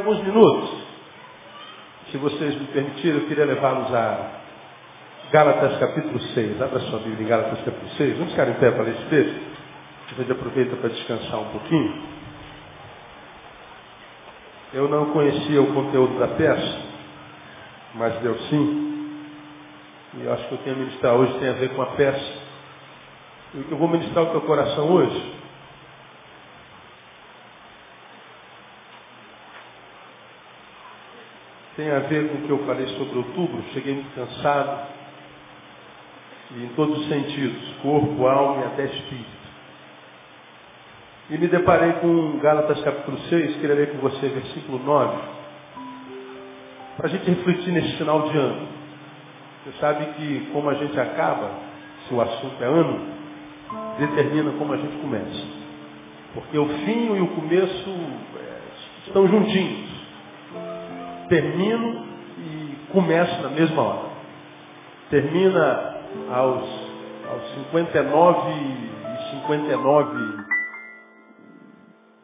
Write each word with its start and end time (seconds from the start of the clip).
Alguns 0.00 0.22
minutos? 0.22 0.70
Se 2.10 2.16
vocês 2.16 2.58
me 2.58 2.68
permitirem, 2.68 3.20
eu 3.20 3.28
queria 3.28 3.44
levá-los 3.44 3.94
a 3.94 4.30
Gálatas 5.30 5.78
capítulo 5.78 6.18
6. 6.18 6.62
Abra 6.62 6.80
sua 6.80 7.00
Bíblia 7.00 7.22
em 7.22 7.28
Gálatas 7.28 7.58
capítulo 7.58 7.90
6. 7.98 8.16
Vamos 8.16 8.30
ficar 8.30 8.48
em 8.48 8.54
pé 8.54 8.70
para 8.70 8.84
ler 8.84 8.94
esse 8.94 9.04
texto? 9.10 9.40
A 10.10 10.14
gente 10.14 10.32
aproveita 10.32 10.76
para 10.76 10.88
descansar 10.88 11.40
um 11.40 11.50
pouquinho. 11.50 12.02
Eu 14.72 14.88
não 14.88 15.12
conhecia 15.12 15.60
o 15.60 15.74
conteúdo 15.74 16.18
da 16.18 16.28
peça, 16.28 16.78
mas 17.94 18.14
deu 18.20 18.38
sim. 18.48 19.18
E 20.14 20.24
eu 20.24 20.32
acho 20.32 20.48
que 20.48 20.54
o 20.54 20.58
que 20.58 20.66
eu 20.66 20.74
tenho 20.74 20.76
a 20.76 20.78
ministrar 20.78 21.14
hoje 21.14 21.38
tem 21.38 21.48
a 21.50 21.52
ver 21.52 21.74
com 21.74 21.82
a 21.82 21.86
peça. 21.88 22.32
Eu 23.70 23.76
vou 23.76 23.86
ministrar 23.86 24.24
o 24.24 24.30
teu 24.30 24.40
coração 24.40 24.90
hoje 24.90 25.39
tem 31.80 31.90
a 31.90 32.00
ver 32.00 32.28
com 32.28 32.36
o 32.36 32.42
que 32.42 32.50
eu 32.50 32.58
falei 32.66 32.86
sobre 32.88 33.16
outubro. 33.16 33.64
Cheguei 33.72 33.94
muito 33.94 34.14
cansado, 34.14 34.86
e 36.54 36.64
em 36.64 36.68
todos 36.76 36.98
os 36.98 37.08
sentidos, 37.08 37.74
corpo, 37.80 38.26
alma 38.26 38.60
e 38.60 38.66
até 38.66 38.84
espírito. 38.84 39.40
E 41.30 41.38
me 41.38 41.46
deparei 41.46 41.92
com 41.94 42.38
Gálatas 42.38 42.82
capítulo 42.82 43.16
6, 43.30 43.56
queria 43.56 43.76
ler 43.76 43.92
com 43.92 43.98
você 43.98 44.28
versículo 44.28 44.78
9, 44.84 45.18
para 46.98 47.06
a 47.06 47.08
gente 47.08 47.24
refletir 47.30 47.72
nesse 47.72 47.96
final 47.96 48.28
de 48.28 48.36
ano. 48.36 48.68
Você 49.64 49.78
sabe 49.78 50.04
que 50.16 50.50
como 50.52 50.68
a 50.68 50.74
gente 50.74 51.00
acaba, 51.00 51.50
se 52.06 52.12
o 52.12 52.20
assunto 52.20 52.62
é 52.62 52.66
ano, 52.66 53.06
determina 53.98 54.52
como 54.58 54.74
a 54.74 54.76
gente 54.76 54.96
começa. 54.98 55.46
Porque 56.34 56.58
o 56.58 56.66
fim 56.66 57.16
e 57.16 57.20
o 57.20 57.28
começo 57.28 57.90
é, 58.36 59.06
estão 59.06 59.26
juntinhos 59.26 59.89
termino 61.30 62.04
e 62.38 62.92
começo 62.92 63.40
na 63.40 63.50
mesma 63.50 63.80
hora. 63.80 64.10
Termina 65.08 65.96
aos, 66.28 66.64
aos 67.30 67.54
59 67.66 68.50
e 68.50 69.30
59 69.36 70.40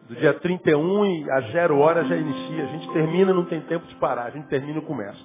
do 0.09 0.17
dia 0.17 0.35
31 0.35 1.07
e 1.07 1.31
a 1.31 1.41
zero 1.53 1.79
hora 1.79 2.05
já 2.05 2.17
inicia. 2.17 2.65
A 2.65 2.67
gente 2.67 2.93
termina, 2.93 3.33
não 3.33 3.45
tem 3.45 3.61
tempo 3.63 3.87
de 3.87 3.95
parar. 3.95 4.25
A 4.25 4.31
gente 4.31 4.49
termina 4.49 4.79
e 4.79 4.83
começa. 4.83 5.19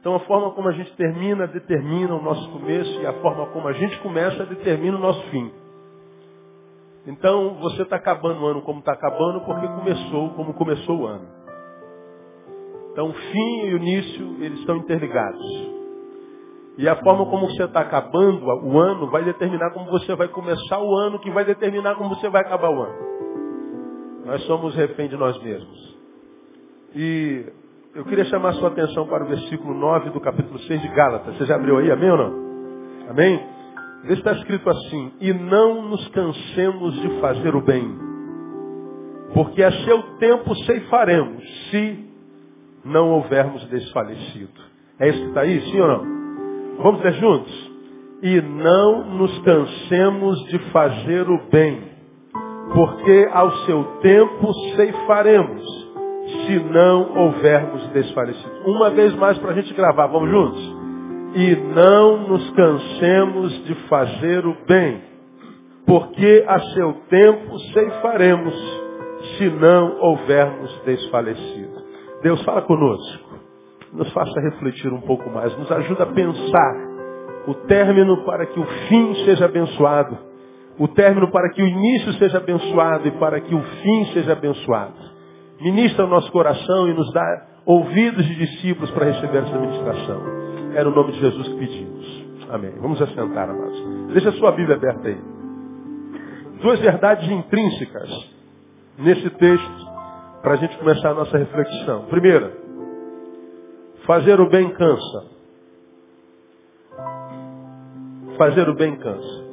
Então 0.00 0.14
a 0.14 0.20
forma 0.20 0.52
como 0.52 0.68
a 0.68 0.72
gente 0.72 0.90
termina 0.96 1.46
determina 1.46 2.14
o 2.14 2.22
nosso 2.22 2.50
começo 2.50 3.00
e 3.00 3.06
a 3.06 3.12
forma 3.14 3.46
como 3.48 3.68
a 3.68 3.72
gente 3.74 3.98
começa 3.98 4.46
determina 4.46 4.96
o 4.96 5.00
nosso 5.00 5.22
fim. 5.28 5.52
Então 7.06 7.58
você 7.60 7.82
está 7.82 7.96
acabando 7.96 8.42
o 8.42 8.46
ano 8.46 8.62
como 8.62 8.78
está 8.78 8.92
acabando 8.92 9.42
porque 9.42 9.66
começou 9.66 10.30
como 10.30 10.54
começou 10.54 11.00
o 11.00 11.06
ano. 11.06 11.37
Então 12.98 13.10
o 13.10 13.12
fim 13.12 13.66
e 13.66 13.74
o 13.74 13.76
início, 13.76 14.36
eles 14.40 14.58
estão 14.58 14.76
interligados. 14.78 15.40
E 16.78 16.88
a 16.88 16.96
forma 16.96 17.26
como 17.26 17.46
você 17.46 17.62
está 17.62 17.82
acabando 17.82 18.44
o 18.44 18.76
ano 18.76 19.08
vai 19.08 19.22
determinar 19.22 19.70
como 19.70 19.88
você 19.88 20.16
vai 20.16 20.26
começar 20.26 20.80
o 20.80 20.96
ano, 20.96 21.20
que 21.20 21.30
vai 21.30 21.44
determinar 21.44 21.94
como 21.94 22.16
você 22.16 22.28
vai 22.28 22.42
acabar 22.42 22.68
o 22.68 22.82
ano. 22.82 22.96
Nós 24.26 24.42
somos 24.46 24.74
refém 24.74 25.08
de 25.08 25.16
nós 25.16 25.40
mesmos. 25.44 25.96
E 26.96 27.46
eu 27.94 28.04
queria 28.04 28.24
chamar 28.24 28.54
sua 28.54 28.66
atenção 28.66 29.06
para 29.06 29.22
o 29.22 29.28
versículo 29.28 29.74
9 29.74 30.10
do 30.10 30.20
capítulo 30.20 30.58
6 30.58 30.82
de 30.82 30.88
Gálatas. 30.88 31.36
Você 31.36 31.46
já 31.46 31.54
abriu 31.54 31.78
aí, 31.78 31.92
amém 31.92 32.10
ou 32.10 32.18
não? 32.18 33.10
Amém? 33.10 33.40
Vê 34.02 34.14
se 34.14 34.14
está 34.14 34.32
escrito 34.32 34.68
assim, 34.68 35.12
e 35.20 35.32
não 35.32 35.82
nos 35.82 36.08
cansemos 36.08 37.00
de 37.00 37.20
fazer 37.20 37.54
o 37.54 37.60
bem, 37.60 37.96
porque 39.34 39.62
a 39.62 39.70
seu 39.84 40.02
tempo 40.18 40.52
ceifaremos, 40.64 41.44
se 41.70 42.07
não 42.88 43.10
houvermos 43.10 43.64
desfalecido. 43.66 44.60
É 44.98 45.08
isso 45.08 45.20
que 45.20 45.28
está 45.28 45.42
aí, 45.42 45.60
sim 45.60 45.80
ou 45.80 45.88
não? 45.88 46.18
Vamos 46.82 47.02
ler 47.02 47.14
juntos? 47.14 47.70
E 48.22 48.40
não 48.40 49.04
nos 49.16 49.38
cansemos 49.40 50.44
de 50.46 50.58
fazer 50.70 51.28
o 51.28 51.40
bem, 51.50 51.82
porque 52.72 53.28
ao 53.32 53.50
seu 53.66 53.84
tempo 54.00 54.52
ceifaremos, 54.74 55.88
se 56.46 56.58
não 56.58 57.16
houvermos 57.16 57.86
desfalecido. 57.88 58.50
Uma 58.66 58.90
vez 58.90 59.14
mais 59.14 59.38
para 59.38 59.52
a 59.52 59.54
gente 59.54 59.72
gravar, 59.72 60.08
vamos 60.08 60.30
juntos? 60.30 60.76
E 61.34 61.54
não 61.74 62.28
nos 62.28 62.50
cansemos 62.50 63.64
de 63.64 63.74
fazer 63.88 64.46
o 64.46 64.56
bem, 64.66 65.00
porque 65.86 66.44
a 66.46 66.58
seu 66.74 66.92
tempo 67.08 67.58
ceifaremos, 67.72 68.54
se 69.36 69.48
não 69.50 70.00
houvermos 70.00 70.82
desfalecido. 70.84 71.77
Deus 72.22 72.42
fala 72.44 72.62
conosco. 72.62 73.38
Nos 73.92 74.12
faça 74.12 74.40
refletir 74.40 74.92
um 74.92 75.00
pouco 75.00 75.30
mais. 75.30 75.56
Nos 75.56 75.70
ajuda 75.70 76.04
a 76.04 76.06
pensar 76.06 76.88
o 77.46 77.54
término 77.54 78.24
para 78.24 78.46
que 78.46 78.60
o 78.60 78.66
fim 78.88 79.14
seja 79.24 79.46
abençoado. 79.46 80.18
O 80.78 80.86
término 80.88 81.30
para 81.30 81.50
que 81.50 81.62
o 81.62 81.66
início 81.66 82.12
seja 82.14 82.38
abençoado 82.38 83.08
e 83.08 83.10
para 83.12 83.40
que 83.40 83.54
o 83.54 83.62
fim 83.62 84.04
seja 84.12 84.32
abençoado. 84.32 84.94
Ministra 85.60 86.04
o 86.04 86.08
nosso 86.08 86.30
coração 86.30 86.88
e 86.88 86.94
nos 86.94 87.12
dá 87.12 87.46
ouvidos 87.66 88.24
de 88.24 88.34
discípulos 88.34 88.90
para 88.92 89.06
receber 89.06 89.38
essa 89.38 89.58
ministração. 89.58 90.22
Era 90.74 90.88
o 90.88 90.94
nome 90.94 91.12
de 91.12 91.20
Jesus 91.20 91.48
que 91.48 91.58
pedimos. 91.58 92.24
Amém. 92.50 92.72
Vamos 92.80 93.00
assentar, 93.00 93.50
amados. 93.50 94.12
Deixa 94.12 94.28
a 94.28 94.32
sua 94.32 94.52
Bíblia 94.52 94.76
aberta 94.76 95.08
aí. 95.08 95.18
Duas 96.62 96.80
verdades 96.80 97.28
intrínsecas 97.30 98.10
nesse 98.98 99.30
texto 99.30 99.77
para 100.48 100.54
a 100.54 100.60
gente 100.60 100.78
começar 100.78 101.10
a 101.10 101.14
nossa 101.14 101.36
reflexão. 101.36 102.06
Primeira, 102.06 102.50
fazer 104.06 104.40
o 104.40 104.48
bem 104.48 104.70
cansa. 104.70 105.26
Fazer 108.38 108.66
o 108.66 108.74
bem 108.74 108.96
cansa. 108.96 109.44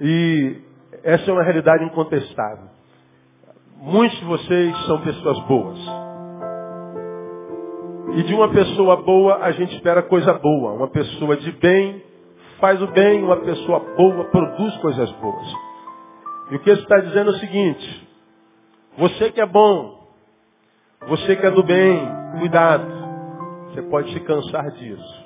E 0.00 0.62
essa 1.02 1.30
é 1.30 1.34
uma 1.34 1.42
realidade 1.42 1.84
incontestável. 1.84 2.70
Muitos 3.82 4.18
de 4.18 4.24
vocês 4.24 4.86
são 4.86 5.02
pessoas 5.02 5.38
boas. 5.40 5.78
E 8.14 8.22
de 8.22 8.32
uma 8.32 8.48
pessoa 8.48 8.96
boa 8.96 9.40
a 9.42 9.50
gente 9.50 9.74
espera 9.74 10.02
coisa 10.04 10.32
boa. 10.32 10.72
Uma 10.72 10.88
pessoa 10.88 11.36
de 11.36 11.52
bem 11.52 12.02
faz 12.58 12.80
o 12.80 12.86
bem, 12.86 13.22
uma 13.22 13.42
pessoa 13.42 13.80
boa 13.94 14.24
produz 14.30 14.74
coisas 14.78 15.12
boas. 15.20 15.46
E 16.50 16.56
o 16.56 16.60
que 16.60 16.70
ele 16.70 16.80
está 16.80 16.98
dizendo 17.00 17.30
é 17.30 17.34
o 17.34 17.38
seguinte, 17.40 18.09
você 18.98 19.30
que 19.32 19.40
é 19.40 19.46
bom, 19.46 20.00
você 21.08 21.36
que 21.36 21.46
é 21.46 21.50
do 21.50 21.62
bem, 21.62 21.98
cuidado. 22.38 23.00
Você 23.68 23.82
pode 23.82 24.12
se 24.12 24.20
cansar 24.20 24.70
disso. 24.72 25.24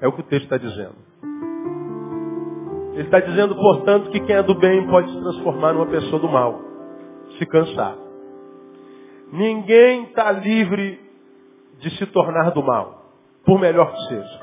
É 0.00 0.06
o 0.06 0.12
que 0.12 0.20
o 0.20 0.24
texto 0.24 0.44
está 0.44 0.58
dizendo. 0.58 0.94
Ele 2.92 3.02
está 3.02 3.20
dizendo, 3.20 3.54
portanto, 3.54 4.10
que 4.10 4.20
quem 4.20 4.36
é 4.36 4.42
do 4.42 4.54
bem 4.54 4.86
pode 4.88 5.10
se 5.10 5.20
transformar 5.20 5.72
numa 5.72 5.86
pessoa 5.86 6.20
do 6.20 6.28
mal. 6.28 6.60
Se 7.38 7.46
cansar. 7.46 7.96
Ninguém 9.32 10.04
está 10.04 10.30
livre 10.32 11.00
de 11.78 11.90
se 11.98 12.06
tornar 12.06 12.50
do 12.50 12.62
mal, 12.62 13.12
por 13.44 13.58
melhor 13.58 13.92
que 13.92 14.08
seja. 14.08 14.40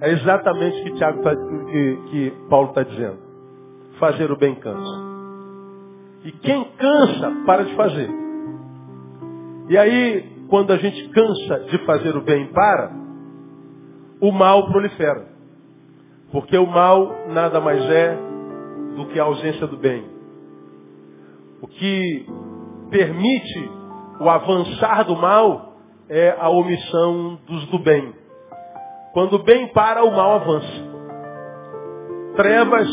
É 0.00 0.10
exatamente 0.10 0.80
o 0.80 0.84
que, 0.84 0.94
Tiago 0.94 1.22
tá, 1.22 1.36
que, 1.36 1.96
que 2.10 2.30
Paulo 2.48 2.70
está 2.70 2.82
dizendo. 2.82 3.18
Fazer 3.98 4.30
o 4.30 4.36
bem 4.36 4.54
cansa. 4.54 5.19
E 6.24 6.32
quem 6.32 6.64
cansa, 6.76 7.32
para 7.46 7.64
de 7.64 7.74
fazer. 7.74 8.10
E 9.68 9.78
aí, 9.78 10.46
quando 10.48 10.72
a 10.72 10.76
gente 10.76 11.08
cansa 11.08 11.60
de 11.70 11.78
fazer 11.86 12.16
o 12.16 12.20
bem 12.20 12.46
para, 12.52 12.92
o 14.20 14.30
mal 14.32 14.66
prolifera. 14.66 15.28
Porque 16.30 16.56
o 16.58 16.66
mal 16.66 17.28
nada 17.28 17.60
mais 17.60 17.82
é 17.88 18.16
do 18.96 19.06
que 19.06 19.18
a 19.18 19.24
ausência 19.24 19.66
do 19.66 19.76
bem. 19.76 20.04
O 21.62 21.66
que 21.66 22.26
permite 22.90 23.70
o 24.20 24.28
avançar 24.28 25.04
do 25.04 25.16
mal 25.16 25.76
é 26.08 26.36
a 26.38 26.48
omissão 26.50 27.38
dos 27.46 27.66
do 27.66 27.78
bem. 27.78 28.12
Quando 29.12 29.34
o 29.34 29.42
bem 29.42 29.68
para, 29.68 30.04
o 30.04 30.10
mal 30.10 30.36
avança. 30.36 30.90
Trevas 32.36 32.88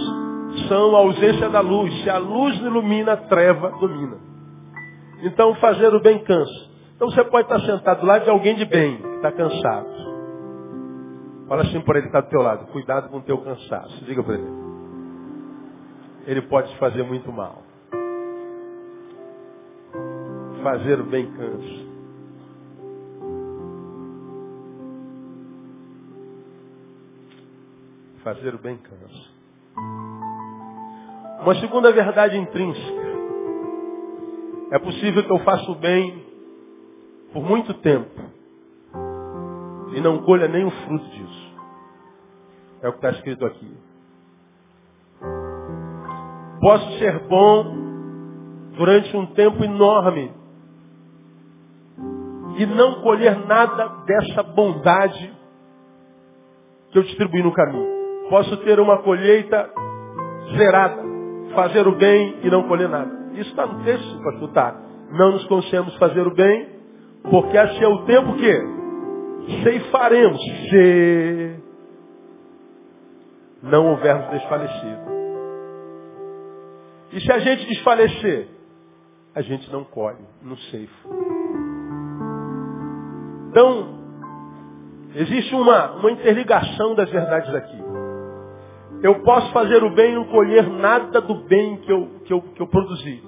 são 0.67 0.95
a 0.95 0.99
ausência 0.99 1.49
da 1.49 1.59
luz. 1.59 2.03
Se 2.03 2.09
a 2.09 2.17
luz 2.17 2.55
ilumina, 2.57 3.13
a 3.13 3.17
treva 3.17 3.71
domina. 3.79 4.17
Então 5.23 5.55
fazer 5.55 5.93
o 5.93 6.01
bem 6.01 6.23
cansa. 6.23 6.67
Então 6.95 7.09
você 7.09 7.23
pode 7.25 7.51
estar 7.51 7.59
sentado 7.61 8.05
lá 8.05 8.19
de 8.19 8.29
alguém 8.29 8.55
de 8.55 8.65
bem, 8.65 8.97
que 8.97 9.07
está 9.15 9.31
cansado. 9.31 9.87
Fala 11.47 11.61
assim 11.61 11.79
por 11.81 11.95
ele 11.95 12.03
que 12.03 12.09
está 12.09 12.21
do 12.21 12.29
teu 12.29 12.41
lado, 12.41 12.67
cuidado 12.71 13.09
com 13.09 13.17
o 13.17 13.21
teu 13.21 13.37
cansaço. 13.37 14.03
Diga 14.05 14.23
para 14.23 14.33
ele. 14.33 14.67
Ele 16.25 16.41
pode 16.41 16.69
te 16.69 16.77
fazer 16.77 17.03
muito 17.03 17.31
mal. 17.31 17.63
Fazer 20.61 20.99
o 20.99 21.05
bem 21.05 21.31
cansa. 21.31 21.87
Fazer 28.23 28.55
o 28.55 28.57
bem 28.57 28.77
cansa. 28.77 29.36
Uma 31.47 31.55
segunda 31.61 31.93
verdade 31.93 32.37
intrínseca. 32.37 33.07
É 34.69 34.77
possível 34.79 35.23
que 35.23 35.31
eu 35.31 35.39
faça 35.45 35.71
o 35.71 35.75
bem 35.75 36.21
por 37.31 37.41
muito 37.41 37.73
tempo 37.75 38.19
e 39.95 40.01
não 40.01 40.23
colha 40.23 40.49
nem 40.49 40.65
o 40.65 40.69
fruto 40.69 41.05
disso. 41.05 41.55
É 42.81 42.89
o 42.89 42.91
que 42.91 42.97
está 42.97 43.11
escrito 43.11 43.45
aqui. 43.45 43.77
Posso 46.59 46.99
ser 46.99 47.17
bom 47.29 47.63
durante 48.75 49.15
um 49.15 49.27
tempo 49.27 49.63
enorme 49.63 50.33
e 52.57 52.65
não 52.65 53.01
colher 53.03 53.37
nada 53.47 53.87
dessa 54.03 54.43
bondade 54.43 55.33
que 56.91 56.99
eu 56.99 57.03
distribuí 57.03 57.41
no 57.41 57.53
caminho. 57.53 57.87
Posso 58.29 58.57
ter 58.65 58.81
uma 58.81 58.97
colheita 59.01 59.71
zerada, 60.57 61.06
fazer 61.53 61.87
o 61.87 61.95
bem 61.95 62.39
e 62.43 62.49
não 62.49 62.67
colher 62.67 62.89
nada. 62.89 63.11
Isso 63.33 63.49
está 63.49 63.65
no 63.65 63.83
texto, 63.83 64.23
pastor, 64.23 64.51
tá. 64.51 64.81
Não 65.11 65.31
nos 65.33 65.45
conseguimos 65.45 65.95
fazer 65.97 66.25
o 66.25 66.33
bem, 66.33 66.69
porque 67.29 67.57
esse 67.57 67.83
é 67.83 67.87
o 67.87 68.05
tempo 68.05 68.33
que 68.35 68.77
ceifaremos, 69.63 70.41
se 70.69 71.55
não 73.63 73.87
houvermos 73.91 74.29
desfalecido. 74.29 75.17
E 77.11 77.21
se 77.21 77.31
a 77.31 77.39
gente 77.39 77.65
desfalecer, 77.67 78.47
a 79.33 79.41
gente 79.41 79.71
não 79.71 79.83
colhe, 79.83 80.17
não 80.41 80.57
ceifa. 80.57 81.09
Então, 83.49 83.97
existe 85.15 85.55
uma, 85.55 85.91
uma 85.93 86.11
interligação 86.11 86.95
das 86.95 87.09
verdades 87.09 87.53
aqui. 87.55 87.86
Eu 89.03 89.21
posso 89.21 89.51
fazer 89.51 89.83
o 89.83 89.91
bem 89.91 90.11
e 90.11 90.15
não 90.15 90.25
colher 90.25 90.67
nada 90.67 91.21
do 91.21 91.35
bem 91.45 91.77
que 91.77 91.91
eu, 91.91 92.07
que 92.25 92.33
eu, 92.33 92.41
que 92.41 92.61
eu 92.61 92.67
produzi. 92.67 93.23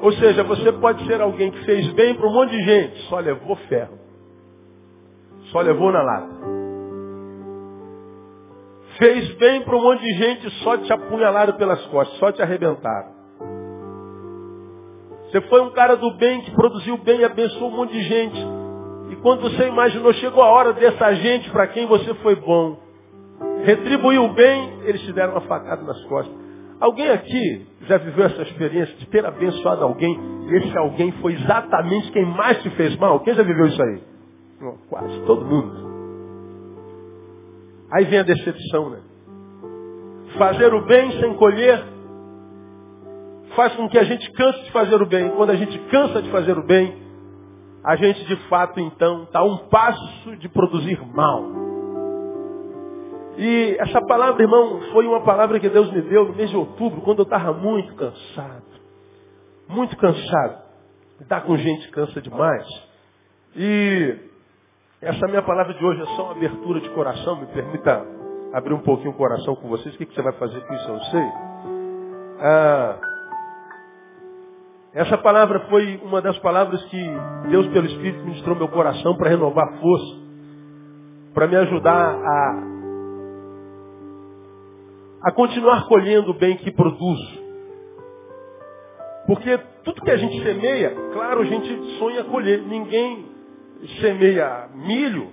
Ou 0.00 0.12
seja, 0.12 0.42
você 0.44 0.72
pode 0.72 1.04
ser 1.06 1.20
alguém 1.20 1.50
que 1.50 1.64
fez 1.64 1.92
bem 1.92 2.14
para 2.14 2.26
um 2.26 2.32
monte 2.32 2.50
de 2.50 2.62
gente, 2.62 2.96
só 3.08 3.18
levou 3.18 3.56
ferro. 3.68 3.98
Só 5.50 5.60
levou 5.60 5.92
na 5.92 6.02
lata. 6.02 6.34
Fez 8.98 9.34
bem 9.34 9.62
para 9.62 9.76
um 9.76 9.82
monte 9.82 10.02
de 10.02 10.14
gente, 10.14 10.50
só 10.62 10.76
te 10.78 10.92
apunhalaram 10.92 11.54
pelas 11.54 11.84
costas, 11.86 12.18
só 12.18 12.32
te 12.32 12.40
arrebentaram. 12.40 13.12
Você 15.24 15.40
foi 15.42 15.60
um 15.62 15.70
cara 15.70 15.96
do 15.96 16.12
bem 16.16 16.42
que 16.42 16.50
produziu 16.52 16.96
bem 16.98 17.20
e 17.20 17.24
abençoou 17.24 17.70
um 17.70 17.76
monte 17.76 17.92
de 17.92 18.02
gente. 18.02 18.38
E 19.10 19.16
quando 19.16 19.42
você 19.42 19.66
imaginou, 19.66 20.12
chegou 20.14 20.42
a 20.42 20.50
hora 20.50 20.72
dessa 20.72 21.12
gente 21.14 21.50
para 21.50 21.66
quem 21.68 21.86
você 21.86 22.14
foi 22.14 22.36
bom. 22.36 22.83
Retribuiu 23.64 24.28
bem, 24.34 24.80
eles 24.84 25.00
te 25.02 25.12
deram 25.12 25.32
uma 25.32 25.40
facada 25.42 25.82
nas 25.82 26.02
costas. 26.04 26.34
Alguém 26.80 27.08
aqui 27.08 27.66
já 27.82 27.96
viveu 27.96 28.26
essa 28.26 28.42
experiência 28.42 28.94
de 28.96 29.06
ter 29.06 29.24
abençoado 29.24 29.84
alguém 29.84 30.14
e 30.48 30.56
esse 30.56 30.76
alguém 30.76 31.12
foi 31.12 31.32
exatamente 31.32 32.10
quem 32.12 32.26
mais 32.26 32.62
te 32.62 32.70
fez 32.70 32.96
mal? 32.98 33.20
Quem 33.20 33.34
já 33.34 33.42
viveu 33.42 33.66
isso 33.66 33.82
aí? 33.82 34.02
Quase 34.88 35.20
todo 35.20 35.44
mundo. 35.44 35.94
Aí 37.90 38.04
vem 38.04 38.18
a 38.18 38.22
decepção, 38.22 38.90
né? 38.90 38.98
Fazer 40.36 40.74
o 40.74 40.84
bem 40.84 41.12
sem 41.20 41.34
colher 41.34 41.82
faz 43.54 43.74
com 43.76 43.88
que 43.88 43.98
a 43.98 44.04
gente 44.04 44.30
canse 44.32 44.64
de 44.64 44.72
fazer 44.72 45.00
o 45.00 45.06
bem. 45.06 45.30
Quando 45.30 45.50
a 45.50 45.56
gente 45.56 45.78
cansa 45.90 46.20
de 46.20 46.30
fazer 46.30 46.58
o 46.58 46.66
bem, 46.66 46.98
a 47.84 47.96
gente 47.96 48.24
de 48.26 48.36
fato 48.48 48.80
então 48.80 49.22
está 49.22 49.40
a 49.40 49.44
um 49.44 49.56
passo 49.68 50.36
de 50.36 50.48
produzir 50.48 51.00
mal. 51.14 51.73
E 53.36 53.76
essa 53.80 54.00
palavra, 54.06 54.42
irmão, 54.42 54.80
foi 54.92 55.06
uma 55.06 55.22
palavra 55.22 55.58
que 55.58 55.68
Deus 55.68 55.90
me 55.92 56.02
deu 56.02 56.26
no 56.26 56.34
mês 56.34 56.50
de 56.50 56.56
outubro, 56.56 57.00
quando 57.00 57.20
eu 57.20 57.24
estava 57.24 57.52
muito 57.52 57.94
cansado. 57.94 58.62
Muito 59.68 59.96
cansado. 59.96 60.62
Estar 61.20 61.40
com 61.42 61.56
gente 61.56 61.88
cansa 61.90 62.20
demais. 62.20 62.66
E 63.56 64.16
essa 65.00 65.26
minha 65.26 65.42
palavra 65.42 65.74
de 65.74 65.84
hoje 65.84 66.02
é 66.02 66.06
só 66.16 66.24
uma 66.24 66.32
abertura 66.32 66.80
de 66.80 66.88
coração. 66.90 67.40
Me 67.40 67.46
permita 67.46 68.04
abrir 68.52 68.74
um 68.74 68.82
pouquinho 68.82 69.10
o 69.10 69.14
coração 69.14 69.56
com 69.56 69.68
vocês. 69.68 69.94
O 69.94 69.98
que, 69.98 70.06
você 70.06 70.22
vai 70.22 70.32
fazer 70.34 70.60
com 70.60 70.74
isso? 70.74 70.88
Eu 70.88 71.00
sei. 71.00 71.32
Ah, 72.40 72.98
essa 74.94 75.18
palavra 75.18 75.58
foi 75.68 76.00
uma 76.04 76.22
das 76.22 76.38
palavras 76.38 76.80
que 76.84 77.04
Deus, 77.48 77.66
pelo 77.68 77.86
Espírito, 77.86 78.24
ministrou 78.24 78.54
meu 78.54 78.68
coração 78.68 79.16
para 79.16 79.30
renovar 79.30 79.66
força, 79.80 80.16
para 81.34 81.48
me 81.48 81.56
ajudar 81.56 82.14
a, 82.14 82.73
a 85.24 85.32
continuar 85.32 85.86
colhendo 85.88 86.30
o 86.30 86.34
bem 86.34 86.56
que 86.56 86.70
produzo. 86.70 87.44
Porque 89.26 89.58
tudo 89.82 90.02
que 90.02 90.10
a 90.10 90.16
gente 90.16 90.42
semeia, 90.42 90.94
claro, 91.12 91.40
a 91.40 91.44
gente 91.44 91.98
sonha 91.98 92.24
colher. 92.24 92.62
Ninguém 92.62 93.26
semeia 94.00 94.68
milho, 94.74 95.28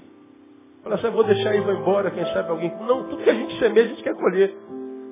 fala 0.81 0.95
assim, 0.95 1.09
vou 1.09 1.23
deixar 1.23 1.55
e 1.55 1.59
vou 1.59 1.73
embora, 1.73 2.09
quem 2.11 2.25
sabe 2.27 2.49
alguém. 2.49 2.73
Não, 2.87 3.03
tudo 3.03 3.23
que 3.23 3.29
a 3.29 3.33
gente 3.33 3.59
semeia, 3.59 3.85
a 3.85 3.89
gente 3.89 4.03
quer 4.03 4.15
colher. 4.15 4.55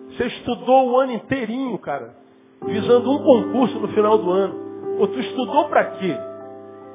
Você 0.07 0.25
estudou 0.25 0.91
o 0.91 0.97
ano 0.99 1.11
inteirinho, 1.11 1.77
cara 1.79 2.19
visando 2.65 3.11
um 3.11 3.23
concurso 3.23 3.79
no 3.79 3.87
final 3.89 4.17
do 4.17 4.31
ano. 4.31 4.99
Ou 4.99 5.07
tu 5.07 5.19
estudou 5.19 5.69
para 5.69 5.85
quê? 5.91 6.15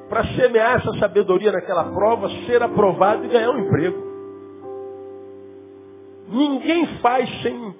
Para 0.09 0.23
semear 0.35 0.77
essa 0.77 0.93
sabedoria 0.99 1.51
naquela 1.51 1.85
prova, 1.85 2.29
ser 2.45 2.61
aprovado 2.61 3.25
e 3.25 3.29
ganhar 3.29 3.49
um 3.51 3.59
emprego. 3.59 4.04
Ninguém 6.27 6.87
faz 6.97 7.29
sem 7.41 7.75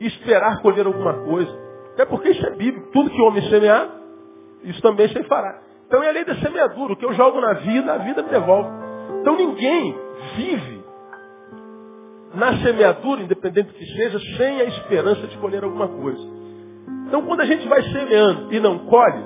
esperar 0.00 0.60
colher 0.62 0.86
alguma 0.86 1.14
coisa. 1.24 1.52
Até 1.94 2.04
porque 2.04 2.30
isso 2.30 2.46
é 2.46 2.50
bíblico. 2.50 2.90
Tudo 2.92 3.10
que 3.10 3.20
o 3.20 3.26
homem 3.26 3.42
semear, 3.48 3.88
isso 4.64 4.80
também 4.80 5.08
se 5.08 5.22
fará. 5.24 5.60
Então 5.86 6.02
é 6.02 6.08
a 6.08 6.12
lei 6.12 6.24
da 6.24 6.36
semeadura. 6.36 6.92
O 6.92 6.96
que 6.96 7.04
eu 7.04 7.12
jogo 7.14 7.40
na 7.40 7.54
vida, 7.54 7.92
a 7.92 7.98
vida 7.98 8.22
me 8.22 8.28
devolve. 8.28 8.70
Então 9.20 9.36
ninguém 9.36 9.98
vive 10.36 10.78
na 12.34 12.58
semeadura, 12.58 13.22
independente 13.22 13.68
do 13.68 13.74
que 13.74 13.86
seja, 13.86 14.18
sem 14.36 14.60
a 14.60 14.64
esperança 14.64 15.26
de 15.26 15.36
colher 15.38 15.64
alguma 15.64 15.88
coisa. 15.88 16.22
Então 17.06 17.22
quando 17.22 17.40
a 17.40 17.46
gente 17.46 17.66
vai 17.66 17.82
semeando 17.82 18.52
e 18.52 18.60
não 18.60 18.78
colhe, 18.80 19.24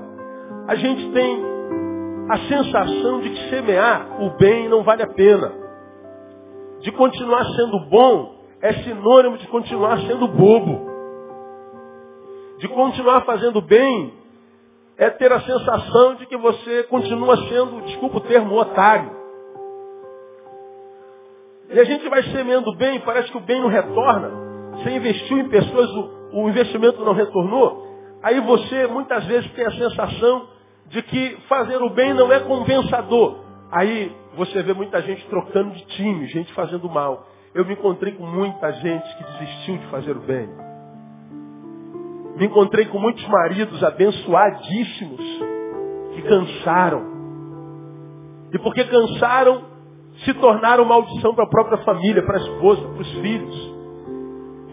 a 0.69 0.75
gente 0.77 1.11
tem 1.13 1.45
a 2.31 2.39
sensação 2.39 3.21
de 3.21 3.31
que 3.31 3.51
semear 3.51 4.23
o 4.23 4.31
bem 4.39 4.69
não 4.69 4.83
vale 4.83 5.03
a 5.03 5.09
pena. 5.09 5.53
De 6.81 6.91
continuar 6.93 7.45
sendo 7.45 7.81
bom 7.91 8.42
é 8.63 8.73
sinônimo 8.85 9.37
de 9.39 9.47
continuar 9.49 9.99
sendo 10.03 10.29
bobo. 10.29 10.91
De 12.59 12.69
continuar 12.69 13.23
fazendo 13.23 13.61
bem 13.61 14.15
é 14.97 15.11
ter 15.11 15.33
a 15.33 15.41
sensação 15.41 16.15
de 16.15 16.27
que 16.27 16.37
você 16.37 16.85
continua 16.85 17.37
sendo, 17.49 17.83
desculpa 17.87 18.19
o 18.19 18.21
termo, 18.21 18.55
otário. 18.55 19.11
E 21.71 21.81
a 21.81 21.85
gente 21.85 22.09
vai 22.09 22.23
semeando 22.25 22.73
bem, 22.77 23.01
parece 23.01 23.33
que 23.33 23.37
o 23.37 23.41
bem 23.41 23.61
não 23.61 23.69
retorna. 23.69 24.31
Você 24.77 24.91
investiu 24.91 25.39
em 25.39 25.49
pessoas, 25.49 25.91
o 26.33 26.49
investimento 26.49 27.05
não 27.05 27.15
retornou, 27.15 27.89
aí 28.23 28.41
você 28.41 28.87
muitas 28.87 29.25
vezes 29.25 29.51
tem 29.53 29.67
a 29.67 29.73
sensação 29.73 30.49
de 30.87 31.03
que 31.03 31.37
fazer 31.49 31.83
o 31.83 31.91
bem 31.91 32.15
não 32.15 32.31
é 32.33 32.39
compensador. 32.41 33.41
Aí 33.73 34.15
você 34.37 34.63
vê 34.63 34.73
muita 34.73 35.03
gente 35.03 35.27
trocando 35.27 35.71
de 35.71 35.85
time, 35.87 36.27
gente 36.29 36.53
fazendo 36.53 36.89
mal. 36.89 37.27
Eu 37.55 37.67
me 37.67 37.75
encontrei 37.75 38.13
com 38.13 38.27
muita 38.27 38.73
gente 38.73 39.17
que 39.17 39.25
desistiu 39.25 39.77
de 39.77 39.87
fazer 39.89 40.17
o 40.17 40.21
bem. 40.21 40.49
Me 42.37 42.47
encontrei 42.47 42.87
com 42.87 42.99
muitos 42.99 43.27
maridos 43.29 43.85
abençoadíssimos 43.85 45.21
que 46.15 46.23
cansaram. 46.23 47.13
E 48.55 48.59
porque 48.59 48.85
cansaram, 48.85 49.65
se 50.25 50.33
tornaram 50.35 50.87
maldição 50.87 51.35
para 51.35 51.45
a 51.45 51.49
própria 51.49 51.79
família, 51.85 52.25
para 52.25 52.39
a 52.39 52.41
esposa, 52.41 52.89
para 52.89 53.03
os 53.03 53.13
filhos. 53.21 53.73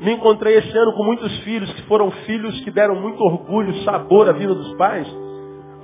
Me 0.01 0.13
encontrei 0.13 0.55
esse 0.55 0.77
ano 0.77 0.93
com 0.93 1.03
muitos 1.03 1.38
filhos 1.39 1.71
que 1.74 1.81
foram 1.81 2.09
filhos 2.12 2.62
que 2.62 2.71
deram 2.71 2.95
muito 2.95 3.21
orgulho, 3.21 3.74
sabor 3.83 4.29
à 4.29 4.31
vida 4.31 4.55
dos 4.55 4.74
pais, 4.77 5.07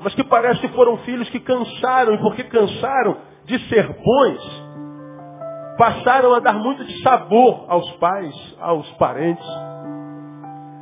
mas 0.01 0.15
que 0.15 0.23
parece 0.23 0.61
que 0.61 0.69
foram 0.69 0.95
filhos 0.99 1.29
que 1.29 1.41
cansaram, 1.41 2.13
e 2.13 2.17
porque 2.19 2.45
cansaram 2.45 3.17
de 3.43 3.59
ser 3.67 3.85
bons, 4.01 4.64
passaram 5.77 6.33
a 6.33 6.39
dar 6.39 6.53
muito 6.53 6.83
de 6.85 7.01
sabor 7.01 7.65
aos 7.67 7.89
pais, 7.93 8.55
aos 8.59 8.89
parentes. 8.93 9.45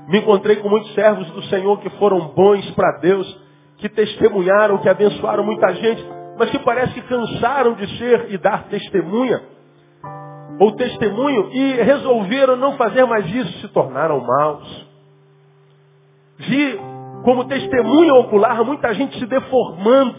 Me 0.08 0.20
encontrei 0.20 0.58
com 0.58 0.70
muitos 0.70 0.94
servos 0.94 1.30
do 1.32 1.44
Senhor 1.44 1.80
que 1.80 1.90
foram 1.92 2.28
bons 2.30 2.70
para 2.72 3.00
Deus, 3.00 3.42
que 3.78 3.90
testemunharam, 3.90 4.78
que 4.78 4.90
abençoaram 4.90 5.44
muita 5.44 5.74
gente, 5.76 6.06
mas 6.38 6.50
que 6.50 6.60
parece 6.60 6.94
que 6.94 7.02
cansaram 7.02 7.74
de 7.74 7.98
ser 7.98 8.32
e 8.32 8.38
dar 8.38 8.66
testemunha 8.66 9.42
ou 10.60 10.72
testemunho 10.76 11.50
e 11.52 11.74
resolveram 11.82 12.56
não 12.56 12.78
fazer 12.78 13.06
mais 13.06 13.26
isso, 13.26 13.60
se 13.60 13.68
tornaram 13.70 14.20
maus. 14.20 14.88
Vi 16.38 16.80
como 17.24 17.46
testemunho 17.46 18.16
ocular 18.16 18.64
muita 18.64 18.94
gente 18.94 19.18
se 19.18 19.26
deformando. 19.26 20.16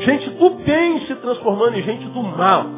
Gente 0.00 0.30
do 0.30 0.50
bem 0.50 1.00
se 1.06 1.14
transformando 1.16 1.76
em 1.76 1.82
gente 1.82 2.06
do 2.06 2.22
mal. 2.22 2.77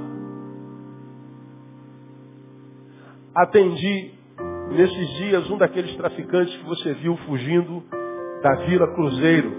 Atendi 3.40 4.12
nesses 4.70 5.09
dias 5.16 5.50
um 5.50 5.56
daqueles 5.56 5.97
traficantes 5.97 6.54
que 6.54 6.64
você 6.66 6.92
viu 6.92 7.16
fugindo 7.26 7.82
da 8.42 8.54
Vila 8.66 8.87
Cruzeiro 8.94 9.50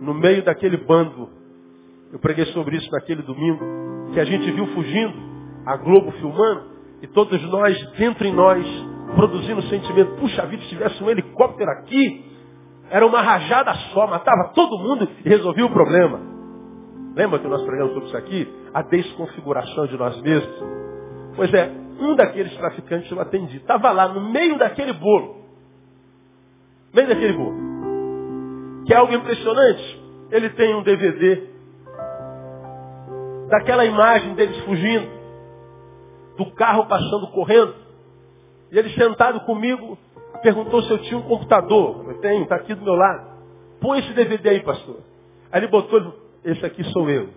no 0.00 0.14
meio 0.14 0.42
daquele 0.42 0.78
bando, 0.78 1.28
eu 2.10 2.18
preguei 2.18 2.46
sobre 2.46 2.76
isso 2.76 2.90
naquele 2.90 3.20
domingo, 3.20 3.62
que 4.14 4.20
a 4.20 4.24
gente 4.24 4.50
viu 4.52 4.66
fugindo, 4.68 5.12
a 5.66 5.76
Globo 5.76 6.12
filmando, 6.12 6.62
e 7.02 7.06
todos 7.08 7.42
nós, 7.50 7.76
dentro 7.98 8.26
em 8.26 8.32
nós, 8.32 8.64
produzindo 9.14 9.60
o 9.60 9.64
sentimento, 9.64 10.12
puxa 10.12 10.46
vida, 10.46 10.62
se 10.62 10.70
tivesse 10.70 11.04
um 11.04 11.10
helicóptero 11.10 11.70
aqui, 11.72 12.24
era 12.88 13.06
uma 13.06 13.20
rajada 13.20 13.74
só, 13.92 14.06
matava 14.06 14.52
todo 14.54 14.78
mundo 14.78 15.06
e 15.26 15.28
resolvia 15.28 15.66
o 15.66 15.70
problema. 15.70 16.20
Lembra 17.14 17.38
que 17.38 17.48
nós 17.48 17.62
pregamos 17.64 17.92
sobre 17.92 18.08
isso 18.08 18.16
aqui? 18.16 18.48
A 18.72 18.80
desconfiguração 18.80 19.86
de 19.88 19.98
nós 19.98 20.18
mesmos. 20.22 20.64
Pois 21.36 21.52
é, 21.52 21.87
um 21.98 22.14
daqueles 22.14 22.56
traficantes 22.56 23.10
eu 23.10 23.20
atendi. 23.20 23.56
Estava 23.56 23.90
lá 23.90 24.08
no 24.08 24.20
meio 24.30 24.56
daquele 24.58 24.92
bolo. 24.92 25.44
No 26.90 26.94
meio 26.94 27.08
daquele 27.08 27.32
bolo. 27.32 27.56
Que 28.86 28.94
é 28.94 28.96
algo 28.96 29.12
impressionante. 29.12 30.02
Ele 30.30 30.50
tem 30.50 30.74
um 30.74 30.82
DVD 30.82 31.48
daquela 33.48 33.84
imagem 33.84 34.34
deles 34.34 34.58
fugindo, 34.64 35.08
do 36.36 36.50
carro 36.52 36.86
passando 36.86 37.28
correndo. 37.28 37.74
E 38.70 38.78
ele 38.78 38.90
sentado 38.90 39.40
comigo, 39.40 39.98
perguntou 40.42 40.82
se 40.82 40.90
eu 40.90 40.98
tinha 40.98 41.18
um 41.18 41.22
computador. 41.22 42.04
Eu 42.08 42.20
tenho, 42.20 42.42
está 42.42 42.56
aqui 42.56 42.74
do 42.74 42.84
meu 42.84 42.94
lado. 42.94 43.38
Põe 43.80 44.00
esse 44.00 44.12
DVD 44.12 44.50
aí, 44.50 44.62
pastor. 44.62 44.98
Aí 45.50 45.60
ele 45.60 45.68
botou, 45.68 46.14
esse 46.44 46.64
aqui 46.64 46.84
sou 46.92 47.08
eu. 47.08 47.30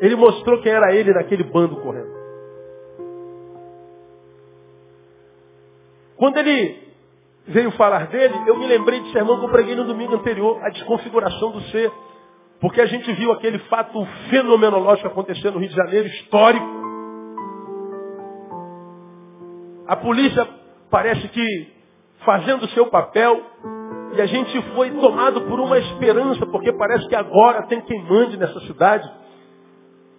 Ele 0.00 0.16
mostrou 0.16 0.60
quem 0.62 0.72
era 0.72 0.94
ele 0.94 1.12
naquele 1.12 1.44
bando 1.44 1.76
correndo. 1.76 2.20
Quando 6.16 6.36
ele 6.38 6.90
veio 7.46 7.70
falar 7.72 8.06
dele, 8.08 8.34
eu 8.46 8.58
me 8.58 8.66
lembrei 8.66 9.00
de 9.00 9.12
sermão 9.12 9.38
que 9.38 9.46
eu 9.46 9.50
preguei 9.50 9.74
no 9.74 9.84
domingo 9.84 10.14
anterior, 10.14 10.58
a 10.62 10.70
desconfiguração 10.70 11.50
do 11.50 11.60
ser. 11.62 11.90
Porque 12.60 12.80
a 12.80 12.86
gente 12.86 13.10
viu 13.12 13.32
aquele 13.32 13.58
fato 13.60 14.04
fenomenológico 14.28 15.08
acontecer 15.08 15.50
no 15.50 15.58
Rio 15.58 15.68
de 15.68 15.74
Janeiro, 15.74 16.06
histórico. 16.08 16.66
A 19.86 19.96
polícia 19.96 20.46
parece 20.90 21.26
que 21.28 21.72
fazendo 22.24 22.64
o 22.64 22.68
seu 22.68 22.86
papel, 22.86 23.40
e 24.14 24.20
a 24.20 24.26
gente 24.26 24.60
foi 24.74 24.90
tomado 24.90 25.42
por 25.42 25.58
uma 25.58 25.78
esperança, 25.78 26.44
porque 26.46 26.72
parece 26.72 27.08
que 27.08 27.14
agora 27.14 27.66
tem 27.66 27.80
quem 27.80 28.04
mande 28.04 28.36
nessa 28.36 28.60
cidade. 28.60 29.10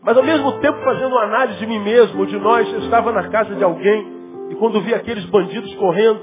Mas 0.03 0.17
ao 0.17 0.23
mesmo 0.23 0.53
tempo 0.59 0.79
fazendo 0.83 1.09
uma 1.09 1.23
análise 1.23 1.59
de 1.59 1.67
mim 1.67 1.79
mesmo, 1.79 2.25
de 2.25 2.37
nós, 2.37 2.71
eu 2.73 2.79
estava 2.79 3.11
na 3.11 3.29
casa 3.29 3.55
de 3.55 3.63
alguém, 3.63 4.21
e 4.49 4.55
quando 4.55 4.81
vi 4.81 4.93
aqueles 4.93 5.25
bandidos 5.25 5.73
correndo, 5.75 6.19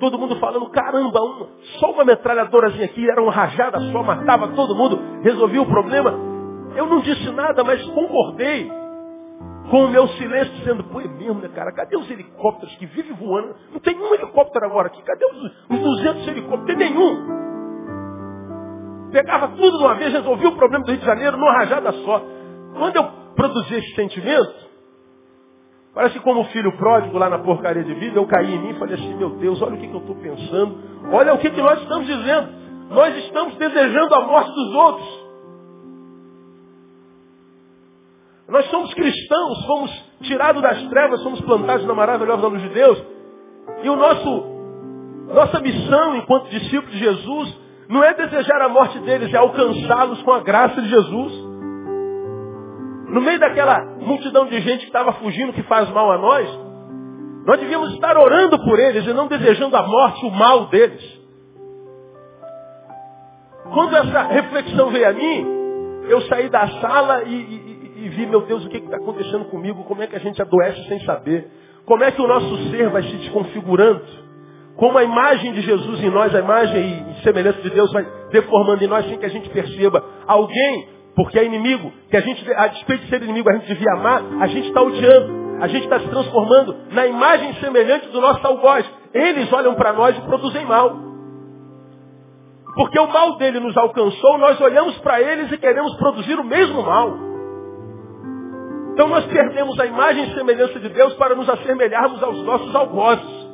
todo 0.00 0.18
mundo 0.18 0.36
falando, 0.36 0.68
caramba, 0.70 1.20
uma, 1.22 1.46
só 1.78 1.92
uma 1.92 2.04
metralhadorazinha 2.04 2.86
aqui, 2.86 3.08
era 3.08 3.22
uma 3.22 3.30
rajada 3.30 3.78
só, 3.92 4.02
matava 4.02 4.48
todo 4.48 4.74
mundo, 4.74 4.98
resolvia 5.22 5.62
o 5.62 5.66
problema. 5.66 6.18
Eu 6.74 6.86
não 6.86 7.00
disse 7.00 7.30
nada, 7.30 7.62
mas 7.62 7.84
concordei 7.86 8.70
com 9.70 9.84
o 9.84 9.88
meu 9.88 10.08
silêncio, 10.08 10.52
dizendo, 10.54 10.82
pô, 10.84 11.00
é 11.00 11.06
mesmo, 11.06 11.40
né, 11.40 11.48
cara? 11.54 11.72
Cadê 11.72 11.96
os 11.96 12.10
helicópteros 12.10 12.74
que 12.76 12.86
vivem 12.86 13.12
voando? 13.12 13.54
Não 13.72 13.78
tem 13.78 13.96
um 13.96 14.12
helicóptero 14.14 14.66
agora 14.66 14.88
aqui. 14.88 15.00
Cadê 15.02 15.24
os, 15.24 15.44
os 15.70 15.78
200 15.78 16.28
helicópteros? 16.28 16.66
Tem 16.66 16.76
nenhum. 16.76 17.40
Pegava 19.12 19.48
tudo 19.48 19.78
de 19.78 19.84
uma 19.84 19.94
vez, 19.94 20.12
resolvia 20.12 20.48
o 20.48 20.56
problema 20.56 20.84
do 20.84 20.90
Rio 20.90 21.00
de 21.00 21.06
Janeiro 21.06 21.36
numa 21.36 21.52
rajada 21.52 21.92
só. 21.92 22.22
Quando 22.80 22.96
eu 22.96 23.04
produzi 23.36 23.74
esse 23.74 23.94
sentimento, 23.94 24.54
parece 25.94 26.14
que 26.14 26.24
como 26.24 26.44
filho 26.44 26.74
pródigo 26.78 27.18
lá 27.18 27.28
na 27.28 27.38
porcaria 27.40 27.84
de 27.84 27.92
vida, 27.92 28.18
eu 28.18 28.26
caí 28.26 28.54
em 28.54 28.58
mim 28.58 28.70
e 28.70 28.78
falei 28.78 28.94
assim, 28.94 29.14
meu 29.16 29.36
Deus, 29.36 29.60
olha 29.60 29.74
o 29.74 29.78
que, 29.78 29.86
que 29.86 29.94
eu 29.94 30.00
estou 30.00 30.16
pensando. 30.16 30.78
Olha 31.12 31.34
o 31.34 31.38
que, 31.38 31.50
que 31.50 31.60
nós 31.60 31.78
estamos 31.78 32.06
dizendo. 32.06 32.48
Nós 32.88 33.14
estamos 33.18 33.54
desejando 33.56 34.14
a 34.14 34.20
morte 34.22 34.50
dos 34.50 34.74
outros. 34.74 35.20
Nós 38.48 38.64
somos 38.70 38.94
cristãos, 38.94 39.66
fomos 39.66 40.04
tirados 40.22 40.62
das 40.62 40.82
trevas, 40.88 41.22
somos 41.22 41.40
plantados 41.42 41.84
na 41.84 41.92
maravilhosa 41.92 42.46
luz 42.46 42.62
de 42.62 42.70
Deus. 42.70 43.04
E 43.82 43.90
o 43.90 43.96
nosso, 43.96 44.44
nossa 45.34 45.60
missão 45.60 46.16
enquanto 46.16 46.48
discípulos 46.48 46.92
de 46.92 46.98
Jesus 46.98 47.60
não 47.90 48.02
é 48.02 48.14
desejar 48.14 48.62
a 48.62 48.70
morte 48.70 48.98
deles, 49.00 49.34
é 49.34 49.36
alcançá-los 49.36 50.22
com 50.22 50.32
a 50.32 50.40
graça 50.40 50.80
de 50.80 50.88
Jesus. 50.88 51.49
No 53.10 53.20
meio 53.20 53.38
daquela 53.38 53.84
multidão 53.98 54.46
de 54.46 54.60
gente 54.60 54.80
que 54.80 54.86
estava 54.86 55.12
fugindo, 55.14 55.52
que 55.52 55.62
faz 55.64 55.88
mal 55.90 56.10
a 56.10 56.18
nós, 56.18 56.48
nós 57.46 57.60
devíamos 57.60 57.92
estar 57.94 58.16
orando 58.16 58.58
por 58.64 58.78
eles 58.78 59.06
e 59.06 59.12
não 59.12 59.26
desejando 59.26 59.76
a 59.76 59.82
morte, 59.82 60.24
o 60.26 60.30
mal 60.30 60.66
deles. 60.66 61.20
Quando 63.72 63.96
essa 63.96 64.22
reflexão 64.22 64.90
veio 64.90 65.08
a 65.08 65.12
mim, 65.12 65.46
eu 66.08 66.20
saí 66.22 66.48
da 66.48 66.66
sala 66.80 67.22
e, 67.24 67.34
e 67.34 67.70
e 68.00 68.08
vi, 68.08 68.26
meu 68.26 68.40
Deus, 68.40 68.64
o 68.64 68.68
que 68.70 68.78
está 68.78 68.96
acontecendo 68.96 69.44
comigo, 69.46 69.84
como 69.84 70.02
é 70.02 70.06
que 70.06 70.16
a 70.16 70.20
gente 70.20 70.40
adoece 70.40 70.88
sem 70.88 71.00
saber, 71.00 71.50
como 71.84 72.02
é 72.02 72.10
que 72.10 72.22
o 72.22 72.26
nosso 72.26 72.70
ser 72.70 72.88
vai 72.88 73.02
se 73.02 73.14
desconfigurando, 73.16 74.02
como 74.76 74.96
a 74.96 75.04
imagem 75.04 75.52
de 75.52 75.60
Jesus 75.60 76.02
em 76.02 76.08
nós, 76.08 76.34
a 76.34 76.38
imagem 76.38 77.06
e 77.10 77.22
semelhança 77.22 77.60
de 77.60 77.68
Deus 77.68 77.92
vai 77.92 78.06
deformando 78.30 78.82
em 78.82 78.86
nós 78.86 79.04
sem 79.06 79.18
que 79.18 79.26
a 79.26 79.30
gente 79.30 79.50
perceba. 79.50 80.02
Alguém, 80.26 80.88
porque 81.20 81.38
é 81.38 81.44
inimigo, 81.44 81.92
que 82.08 82.16
a 82.16 82.20
gente, 82.22 82.50
a 82.50 82.68
despeito 82.68 83.04
de 83.04 83.10
ser 83.10 83.22
inimigo, 83.22 83.50
a 83.50 83.52
gente 83.52 83.66
devia 83.66 83.92
amar, 83.92 84.22
a 84.40 84.46
gente 84.46 84.68
está 84.68 84.80
odiando. 84.80 85.38
A 85.60 85.68
gente 85.68 85.82
está 85.84 86.00
se 86.00 86.08
transformando 86.08 86.74
na 86.92 87.06
imagem 87.06 87.52
semelhante 87.60 88.08
do 88.08 88.22
nosso 88.22 88.46
algoz. 88.46 88.90
Eles 89.12 89.52
olham 89.52 89.74
para 89.74 89.92
nós 89.92 90.16
e 90.16 90.20
produzem 90.22 90.64
mal. 90.64 90.96
Porque 92.74 92.98
o 92.98 93.06
mal 93.06 93.36
dele 93.36 93.60
nos 93.60 93.76
alcançou, 93.76 94.38
nós 94.38 94.58
olhamos 94.62 94.96
para 95.00 95.20
eles 95.20 95.52
e 95.52 95.58
queremos 95.58 95.94
produzir 95.96 96.40
o 96.40 96.44
mesmo 96.44 96.82
mal. 96.82 97.14
Então 98.94 99.06
nós 99.06 99.26
perdemos 99.26 99.78
a 99.78 99.84
imagem 99.84 100.24
e 100.24 100.34
semelhança 100.34 100.80
de 100.80 100.88
Deus 100.88 101.12
para 101.16 101.34
nos 101.34 101.50
assemelharmos 101.50 102.22
aos 102.22 102.42
nossos 102.44 102.74
algozes. 102.74 103.49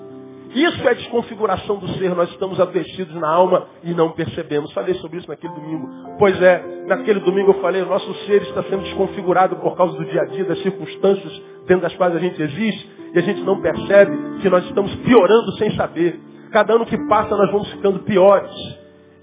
Isso 0.56 0.88
é 0.88 0.94
desconfiguração 0.94 1.76
do 1.76 1.86
ser, 1.98 2.14
nós 2.14 2.30
estamos 2.30 2.58
adoecidos 2.58 3.14
na 3.16 3.28
alma 3.28 3.66
e 3.84 3.92
não 3.92 4.12
percebemos. 4.12 4.72
Falei 4.72 4.94
sobre 4.94 5.18
isso 5.18 5.28
naquele 5.28 5.52
domingo. 5.52 5.86
Pois 6.18 6.40
é, 6.40 6.64
naquele 6.86 7.20
domingo 7.20 7.50
eu 7.50 7.60
falei, 7.60 7.82
o 7.82 7.86
nosso 7.86 8.10
ser 8.25 8.40
está 8.40 8.62
sendo 8.62 8.82
desconfigurado 8.84 9.56
por 9.56 9.76
causa 9.76 9.94
do 9.98 10.04
dia 10.06 10.22
a 10.22 10.25
dia, 10.25 10.46
das 10.46 10.58
circunstâncias 10.62 11.30
dentro 11.66 11.82
das 11.82 11.94
quais 11.96 12.16
a 12.16 12.18
gente 12.18 12.40
existe, 12.40 12.90
e 13.12 13.18
a 13.18 13.20
gente 13.20 13.42
não 13.42 13.60
percebe 13.60 14.16
que 14.40 14.48
nós 14.48 14.64
estamos 14.64 14.94
piorando 14.96 15.52
sem 15.58 15.76
saber. 15.76 16.18
Cada 16.50 16.72
ano 16.72 16.86
que 16.86 16.96
passa 17.06 17.36
nós 17.36 17.52
vamos 17.52 17.70
ficando 17.72 17.98
piores, 17.98 18.50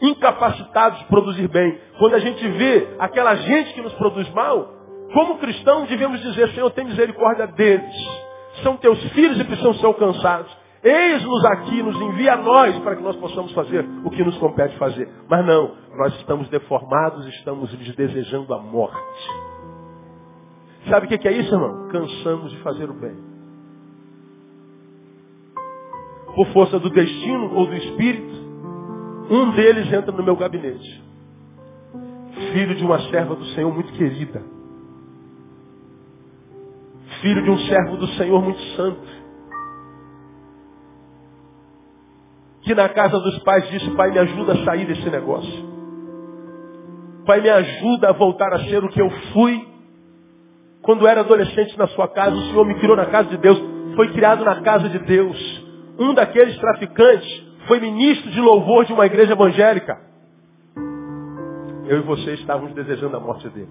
incapacitados 0.03 0.99
de 0.99 1.05
produzir 1.05 1.47
bem. 1.47 1.79
Quando 1.97 2.13
a 2.13 2.19
gente 2.19 2.47
vê 2.47 2.89
aquela 2.99 3.33
gente 3.33 3.73
que 3.73 3.81
nos 3.81 3.93
produz 3.93 4.29
mal, 4.35 4.71
como 5.11 5.39
cristão, 5.39 5.85
devemos 5.85 6.21
dizer, 6.21 6.49
Senhor, 6.49 6.69
tem 6.69 6.85
misericórdia 6.85 7.47
deles. 7.47 7.95
São 8.61 8.77
teus 8.77 9.01
filhos 9.13 9.39
e 9.39 9.43
precisam 9.43 9.73
ser 9.73 9.87
alcançados. 9.87 10.61
Eis-nos 10.83 11.45
aqui, 11.45 11.81
nos 11.81 11.95
envia 11.95 12.33
a 12.33 12.37
nós 12.37 12.77
para 12.79 12.95
que 12.97 13.03
nós 13.03 13.15
possamos 13.15 13.53
fazer 13.53 13.87
o 14.03 14.09
que 14.09 14.23
nos 14.23 14.37
compete 14.37 14.77
fazer. 14.77 15.09
Mas 15.29 15.45
não, 15.45 15.75
nós 15.95 16.13
estamos 16.15 16.49
deformados, 16.49 17.25
estamos 17.27 17.71
lhes 17.73 17.95
desejando 17.95 18.53
a 18.53 18.59
morte. 18.59 18.97
Sabe 20.89 21.05
o 21.05 21.17
que 21.17 21.27
é 21.27 21.31
isso, 21.31 21.53
irmão? 21.53 21.87
Cansamos 21.87 22.51
de 22.51 22.57
fazer 22.57 22.89
o 22.89 22.93
bem. 22.93 23.15
Por 26.35 26.47
força 26.47 26.79
do 26.79 26.89
destino 26.89 27.55
ou 27.55 27.65
do 27.65 27.75
espírito, 27.75 28.33
um 29.29 29.51
deles 29.51 29.93
entra 29.93 30.11
no 30.11 30.23
meu 30.23 30.35
gabinete. 30.35 31.01
Filho 32.51 32.75
de 32.75 32.83
uma 32.83 32.99
serva 33.09 33.35
do 33.35 33.45
Senhor 33.45 33.73
muito 33.73 33.93
querida 33.93 34.43
filho 37.23 37.41
de 37.41 37.49
um 37.49 37.57
servo 37.57 37.95
do 37.95 38.07
Senhor 38.09 38.41
muito 38.43 38.61
santo. 38.75 39.22
Que 42.63 42.73
na 42.73 42.89
casa 42.89 43.19
dos 43.19 43.39
pais 43.39 43.69
disse, 43.69 43.89
pai, 43.91 44.11
me 44.11 44.19
ajuda 44.19 44.53
a 44.53 44.65
sair 44.65 44.85
desse 44.85 45.09
negócio. 45.09 45.73
Pai, 47.25 47.41
me 47.41 47.49
ajuda 47.49 48.09
a 48.09 48.13
voltar 48.13 48.53
a 48.53 48.59
ser 48.65 48.83
o 48.83 48.89
que 48.89 49.01
eu 49.01 49.09
fui 49.33 49.67
quando 50.81 51.07
era 51.07 51.21
adolescente 51.21 51.77
na 51.77 51.87
sua 51.87 52.07
casa. 52.07 52.35
O 52.35 52.41
Senhor 52.43 52.65
me 52.65 52.75
criou 52.75 52.95
na 52.95 53.05
casa 53.07 53.29
de 53.29 53.37
Deus. 53.37 53.61
Foi 53.95 54.11
criado 54.13 54.43
na 54.43 54.61
casa 54.61 54.89
de 54.89 54.99
Deus. 54.99 55.63
Um 55.99 56.13
daqueles 56.13 56.57
traficantes 56.57 57.43
foi 57.67 57.79
ministro 57.79 58.29
de 58.31 58.41
louvor 58.41 58.85
de 58.85 58.93
uma 58.93 59.05
igreja 59.05 59.33
evangélica. 59.33 59.97
Eu 61.85 61.99
e 61.99 62.01
você 62.01 62.33
estávamos 62.35 62.73
desejando 62.73 63.15
a 63.15 63.19
morte 63.19 63.47
dele. 63.49 63.69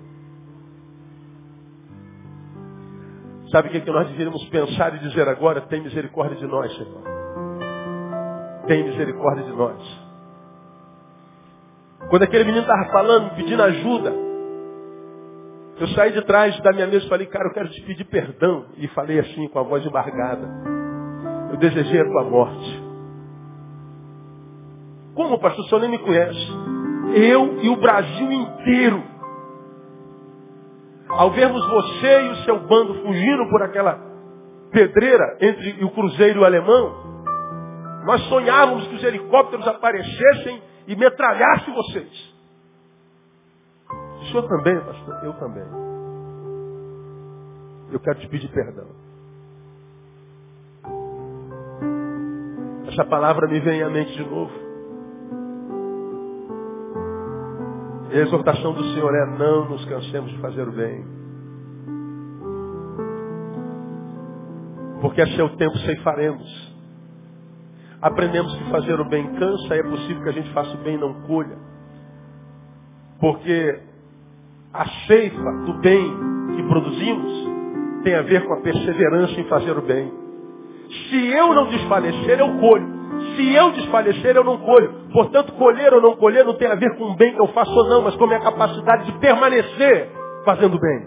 Sabe 3.51 3.69
o 3.69 3.71
que, 3.71 3.79
é 3.79 3.81
que 3.81 3.91
nós 3.91 4.07
deveríamos 4.09 4.43
pensar 4.49 4.95
e 4.95 4.99
dizer 5.01 5.29
agora? 5.29 5.61
Tem 5.63 5.83
misericórdia 5.83 6.37
de 6.37 6.47
nós, 6.47 6.75
Senhor. 6.75 7.22
Tem 8.67 8.85
misericórdia 8.85 9.45
de 9.45 9.53
nós. 9.53 10.03
Quando 12.09 12.23
aquele 12.23 12.45
menino 12.45 12.63
estava 12.63 12.91
falando, 12.93 13.35
pedindo 13.37 13.63
ajuda, 13.63 14.13
eu 15.79 15.89
saí 15.89 16.13
de 16.13 16.23
trás 16.27 16.59
da 16.61 16.73
minha 16.73 16.87
mesa 16.87 17.07
e 17.07 17.09
falei, 17.09 17.27
cara, 17.27 17.49
eu 17.49 17.55
quero 17.55 17.69
te 17.69 17.83
pedir 17.83 18.05
perdão. 18.05 18.67
E 18.77 18.87
falei 18.89 19.19
assim, 19.19 19.49
com 19.49 19.59
a 19.59 19.63
voz 19.63 19.85
embargada. 19.85 20.49
Eu 21.51 21.57
desejei 21.57 22.01
a 22.01 22.05
tua 22.05 22.25
morte. 22.25 22.83
Como, 25.15 25.39
pastor? 25.39 25.65
O 25.65 25.69
senhor 25.69 25.81
nem 25.81 25.91
me 25.91 25.99
conhece. 25.99 26.49
Eu 27.15 27.63
e 27.63 27.69
o 27.69 27.77
Brasil 27.77 28.33
inteiro. 28.33 29.03
Ao 31.09 31.31
vermos 31.31 31.67
você 31.69 32.23
e 32.23 32.29
o 32.29 32.37
seu 32.45 32.61
bando 32.61 32.95
fugindo 33.03 33.49
por 33.51 33.63
aquela 33.63 33.99
pedreira 34.71 35.37
entre 35.41 35.85
o 35.85 35.91
cruzeiro 35.91 36.39
e 36.39 36.43
o 36.43 36.45
alemão, 36.45 37.25
nós 38.05 38.21
sonhávamos 38.29 38.87
que 38.89 38.97
os 38.97 39.03
helicópteros 39.03 39.67
aparecessem 39.67 40.63
e 40.87 40.97
metralhassem 40.97 41.75
vocês. 41.75 42.35
O 44.21 44.25
senhor 44.27 44.49
também, 44.49 44.81
pastor? 44.81 45.25
Eu 45.25 45.33
também. 45.35 45.65
Eu 47.93 48.01
quero 48.01 48.21
te 48.21 48.29
pedir 48.29 48.49
perdão. 48.49 48.89
Essa 52.89 53.05
palavra 53.05 53.47
me 53.49 53.61
vem 53.61 53.83
à 53.83 53.91
mente 53.91 54.13
de 54.13 54.29
novo. 54.29 54.53
E 58.11 58.19
a 58.19 58.21
exortação 58.21 58.75
do 58.75 58.85
Senhor 58.93 59.15
é 59.15 59.39
não 59.39 59.71
nos 59.71 59.85
cansemos 59.87 60.31
de 60.31 60.39
fazer 60.39 60.69
o 60.69 60.73
bem. 60.73 61.05
Porque 65.01 65.23
a 65.23 65.27
seu 65.29 65.57
tempo 65.57 65.77
ceifaremos. 65.79 66.72
Aprendemos 68.03 68.53
que 68.57 68.71
fazer 68.71 69.01
o 69.01 69.05
bem 69.05 69.25
cansa 69.35 69.77
é 69.77 69.83
possível 69.85 70.25
que 70.25 70.29
a 70.29 70.33
gente 70.33 70.53
faça 70.53 70.75
o 70.75 70.79
bem 70.79 70.95
e 70.97 70.99
não 70.99 71.15
colha. 71.23 71.57
Porque 73.21 73.79
a 74.75 74.85
ceifa 75.07 75.53
do 75.65 75.75
bem 75.75 76.13
que 76.57 76.63
produzimos 76.65 78.03
tem 78.03 78.17
a 78.17 78.23
ver 78.23 78.45
com 78.45 78.55
a 78.55 78.61
perseverança 78.61 79.41
em 79.41 79.45
fazer 79.45 79.79
o 79.79 79.83
bem. 79.83 80.13
Se 81.09 81.27
eu 81.29 81.55
não 81.55 81.69
desfalecer, 81.69 82.41
eu 82.41 82.59
colho. 82.59 83.03
Se 83.37 83.55
eu 83.55 83.71
desfalecer, 83.71 84.35
eu 84.35 84.43
não 84.43 84.59
colho. 84.59 84.93
Portanto, 85.13 85.53
colher 85.53 85.95
ou 85.95 86.03
não 86.03 86.17
colher 86.17 86.45
não 86.45 86.55
tem 86.55 86.67
a 86.67 86.75
ver 86.75 86.97
com 86.97 87.05
o 87.05 87.17
bem 87.17 87.33
que 87.33 87.41
eu 87.41 87.49
faço 87.49 87.71
ou 87.71 87.89
não, 87.89 88.03
mas 88.03 88.17
com 88.17 88.25
a 88.25 88.27
minha 88.27 88.41
capacidade 88.41 89.07
de 89.07 89.19
permanecer 89.21 90.11
fazendo 90.45 90.77
bem. 90.77 91.07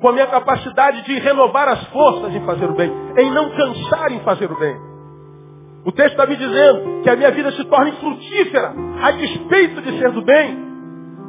Com 0.00 0.08
a 0.08 0.12
minha 0.12 0.26
capacidade 0.26 1.04
de 1.04 1.18
renovar 1.18 1.68
as 1.68 1.86
forças 1.88 2.34
em 2.34 2.40
fazer 2.46 2.64
o 2.64 2.74
bem, 2.74 2.90
em 3.18 3.30
não 3.30 3.50
cansar 3.50 4.10
em 4.10 4.20
fazer 4.20 4.50
o 4.50 4.58
bem. 4.58 4.85
O 5.86 5.92
texto 5.92 6.12
está 6.14 6.26
me 6.26 6.34
dizendo 6.34 7.02
que 7.04 7.10
a 7.10 7.14
minha 7.14 7.30
vida 7.30 7.52
se 7.52 7.64
torne 7.64 7.92
frutífera, 7.92 8.74
a 9.00 9.12
despeito 9.12 9.80
de 9.82 9.96
ser 10.00 10.10
do 10.10 10.20
bem, 10.20 10.58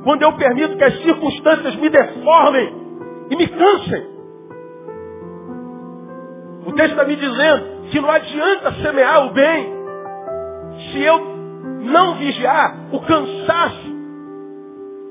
quando 0.04 0.24
eu 0.24 0.34
permito 0.34 0.76
que 0.76 0.84
as 0.84 0.98
circunstâncias 1.04 1.76
me 1.76 1.88
deformem 1.90 2.74
e 3.30 3.36
me 3.36 3.48
cansem. 3.48 4.08
O 6.66 6.74
texto 6.74 6.92
está 6.94 7.06
me 7.06 7.16
dizendo 7.16 7.88
que 7.92 8.00
não 8.00 8.10
adianta 8.10 8.74
semear 8.82 9.28
o 9.28 9.34
bem 9.34 9.78
se 10.92 11.04
eu 11.04 11.20
não 11.84 12.16
vigiar 12.16 12.76
o 12.92 13.00
cansaço 13.02 13.96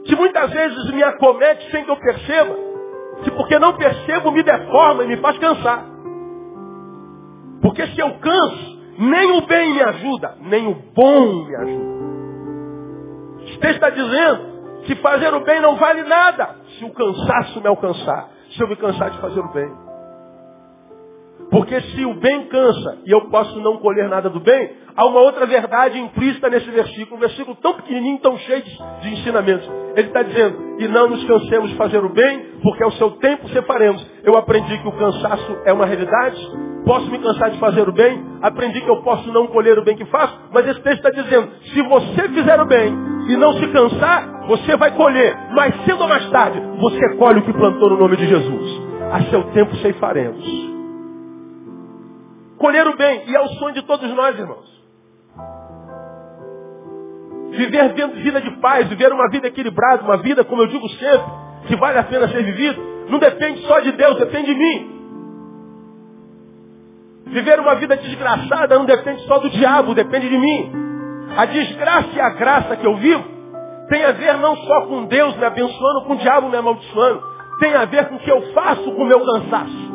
que 0.06 0.16
muitas 0.16 0.50
vezes 0.50 0.90
me 0.90 1.04
acomete 1.04 1.70
sem 1.70 1.84
que 1.84 1.90
eu 1.90 1.96
perceba, 1.96 2.56
que 3.22 3.30
porque 3.30 3.58
não 3.60 3.74
percebo 3.74 4.32
me 4.32 4.42
deforma 4.42 5.04
e 5.04 5.06
me 5.06 5.16
faz 5.18 5.38
cansar. 5.38 5.84
Porque 7.62 7.86
se 7.88 8.00
eu 8.00 8.12
canso, 8.18 8.75
nem 8.98 9.32
o 9.32 9.46
bem 9.46 9.74
me 9.74 9.82
ajuda, 9.82 10.34
nem 10.40 10.66
o 10.66 10.74
bom 10.94 11.44
me 11.44 11.56
ajuda. 11.56 11.96
Texto 13.60 13.76
está 13.76 13.90
dizendo 13.90 14.56
que 14.84 14.94
fazer 14.96 15.32
o 15.34 15.40
bem 15.40 15.60
não 15.60 15.76
vale 15.76 16.02
nada 16.04 16.56
se 16.78 16.84
o 16.84 16.90
cansaço 16.90 17.60
me 17.60 17.68
alcançar, 17.68 18.28
se 18.50 18.62
eu 18.62 18.68
me 18.68 18.76
cansar 18.76 19.10
de 19.10 19.18
fazer 19.18 19.40
o 19.40 19.52
bem. 19.52 19.86
Porque 21.50 21.80
se 21.80 22.04
o 22.04 22.14
bem 22.14 22.46
cansa 22.48 22.98
e 23.06 23.12
eu 23.12 23.28
posso 23.28 23.60
não 23.60 23.78
colher 23.78 24.08
nada 24.08 24.28
do 24.28 24.40
bem, 24.40 24.72
há 24.96 25.06
uma 25.06 25.20
outra 25.20 25.46
verdade 25.46 25.98
implícita 25.98 26.48
nesse 26.48 26.68
versículo, 26.70 27.16
um 27.16 27.20
versículo 27.20 27.56
tão 27.56 27.74
pequenininho, 27.74 28.18
tão 28.18 28.36
cheio 28.38 28.62
de, 28.62 28.78
de 29.02 29.08
ensinamentos. 29.14 29.68
Ele 29.94 30.08
está 30.08 30.22
dizendo, 30.22 30.76
e 30.80 30.88
não 30.88 31.08
nos 31.08 31.24
cansemos 31.24 31.70
de 31.70 31.76
fazer 31.76 32.04
o 32.04 32.08
bem, 32.08 32.58
porque 32.62 32.82
ao 32.82 32.92
seu 32.92 33.12
tempo 33.12 33.48
separemos. 33.50 34.04
Eu 34.24 34.36
aprendi 34.36 34.76
que 34.78 34.88
o 34.88 34.92
cansaço 34.92 35.58
é 35.64 35.72
uma 35.72 35.86
realidade, 35.86 36.36
posso 36.86 37.10
me 37.10 37.18
cansar 37.18 37.50
de 37.50 37.58
fazer 37.58 37.86
o 37.88 37.92
bem, 37.92 38.24
aprendi 38.40 38.80
que 38.80 38.88
eu 38.88 39.02
posso 39.02 39.30
não 39.32 39.48
colher 39.48 39.76
o 39.76 39.82
bem 39.82 39.96
que 39.96 40.04
faço, 40.04 40.38
mas 40.52 40.66
esse 40.68 40.80
texto 40.80 41.04
está 41.04 41.10
dizendo, 41.10 41.50
se 41.74 41.82
você 41.82 42.28
fizer 42.28 42.60
o 42.62 42.64
bem 42.64 42.96
e 43.28 43.36
não 43.36 43.52
se 43.54 43.66
cansar, 43.72 44.46
você 44.46 44.76
vai 44.76 44.92
colher, 44.92 45.36
mais 45.50 45.74
cedo 45.84 46.00
ou 46.00 46.08
mais 46.08 46.30
tarde, 46.30 46.62
você 46.78 47.16
colhe 47.16 47.40
o 47.40 47.42
que 47.42 47.52
plantou 47.52 47.90
no 47.90 47.98
nome 47.98 48.16
de 48.16 48.28
Jesus. 48.28 48.80
A 49.12 49.20
seu 49.24 49.42
tempo 49.50 49.74
ceifaremos. 49.76 50.44
Colher 52.56 52.86
o 52.86 52.96
bem. 52.96 53.24
E 53.28 53.36
é 53.36 53.40
o 53.40 53.48
sonho 53.48 53.74
de 53.74 53.82
todos 53.82 54.08
nós, 54.14 54.38
irmãos. 54.38 54.76
Viver 57.50 57.94
vida 57.94 58.40
de 58.40 58.50
paz, 58.60 58.88
viver 58.88 59.12
uma 59.12 59.28
vida 59.30 59.48
equilibrada, 59.48 60.02
uma 60.02 60.18
vida, 60.18 60.44
como 60.44 60.62
eu 60.62 60.66
digo 60.68 60.88
sempre, 60.90 61.26
que 61.66 61.76
vale 61.76 61.98
a 61.98 62.04
pena 62.04 62.28
ser 62.28 62.42
vivido, 62.44 62.80
não 63.08 63.18
depende 63.18 63.62
só 63.66 63.80
de 63.80 63.92
Deus, 63.92 64.18
depende 64.18 64.52
de 64.52 64.54
mim. 64.54 64.95
Viver 67.26 67.58
uma 67.60 67.74
vida 67.74 67.96
desgraçada 67.96 68.76
não 68.76 68.84
depende 68.84 69.22
só 69.26 69.38
do 69.38 69.50
diabo, 69.50 69.94
depende 69.94 70.28
de 70.28 70.38
mim. 70.38 70.72
A 71.36 71.44
desgraça 71.44 72.08
e 72.14 72.20
a 72.20 72.30
graça 72.30 72.76
que 72.76 72.86
eu 72.86 72.96
vivo 72.96 73.24
tem 73.88 74.04
a 74.04 74.12
ver 74.12 74.36
não 74.38 74.56
só 74.56 74.86
com 74.86 75.04
Deus 75.06 75.36
me 75.36 75.44
abençoando, 75.44 76.06
com 76.06 76.14
o 76.14 76.18
diabo 76.18 76.48
me 76.48 76.56
amaldiçoando. 76.56 77.22
Tem 77.58 77.74
a 77.74 77.84
ver 77.84 78.08
com 78.08 78.16
o 78.16 78.18
que 78.18 78.30
eu 78.30 78.52
faço 78.52 78.92
com 78.92 79.02
o 79.02 79.06
meu 79.06 79.20
cansaço. 79.24 79.86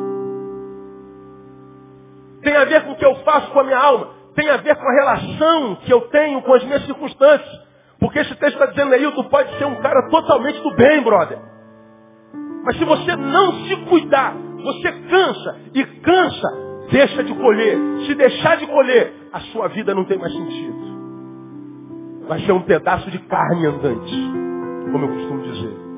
Tem 2.42 2.56
a 2.56 2.66
ver 2.66 2.84
com 2.86 2.92
o 2.92 2.96
que 2.96 3.06
eu 3.06 3.16
faço 3.24 3.52
com 3.52 3.60
a 3.60 3.64
minha 3.64 3.78
alma. 3.78 4.08
Tem 4.36 4.50
a 4.50 4.58
ver 4.58 4.76
com 4.76 4.88
a 4.88 4.94
relação 4.94 5.76
que 5.84 5.94
eu 5.94 6.02
tenho 6.10 6.42
com 6.42 6.54
as 6.54 6.64
minhas 6.64 6.86
circunstâncias. 6.86 7.62
Porque 8.00 8.20
esse 8.20 8.36
texto 8.36 8.54
está 8.54 8.66
dizendo 8.66 8.94
aí, 8.94 9.12
tu 9.12 9.24
pode 9.26 9.58
ser 9.58 9.66
um 9.66 9.76
cara 9.76 10.10
totalmente 10.10 10.60
do 10.62 10.76
bem, 10.76 11.02
brother. 11.02 11.38
Mas 12.64 12.78
se 12.78 12.84
você 12.84 13.16
não 13.16 13.54
se 13.66 13.76
cuidar, 13.88 14.34
você 14.64 14.92
cansa 14.92 15.60
e 15.74 15.86
cansa, 16.02 16.71
deixa 16.92 17.24
de 17.24 17.34
colher. 17.34 17.78
Se 18.06 18.16
deixar 18.16 18.58
de 18.58 18.68
colher, 18.68 19.14
a 19.32 19.40
sua 19.40 19.70
vida 19.70 19.96
não 19.96 20.06
tem 20.06 20.18
mais 20.18 20.34
sentido. 20.34 20.92
Vai 22.28 22.40
ser 22.42 22.52
um 22.52 22.62
pedaço 22.62 23.10
de 23.10 23.20
carne 23.20 23.66
andante, 23.66 24.14
como 24.92 25.06
eu 25.06 25.10
costumo 25.10 25.42
dizer. 25.44 25.92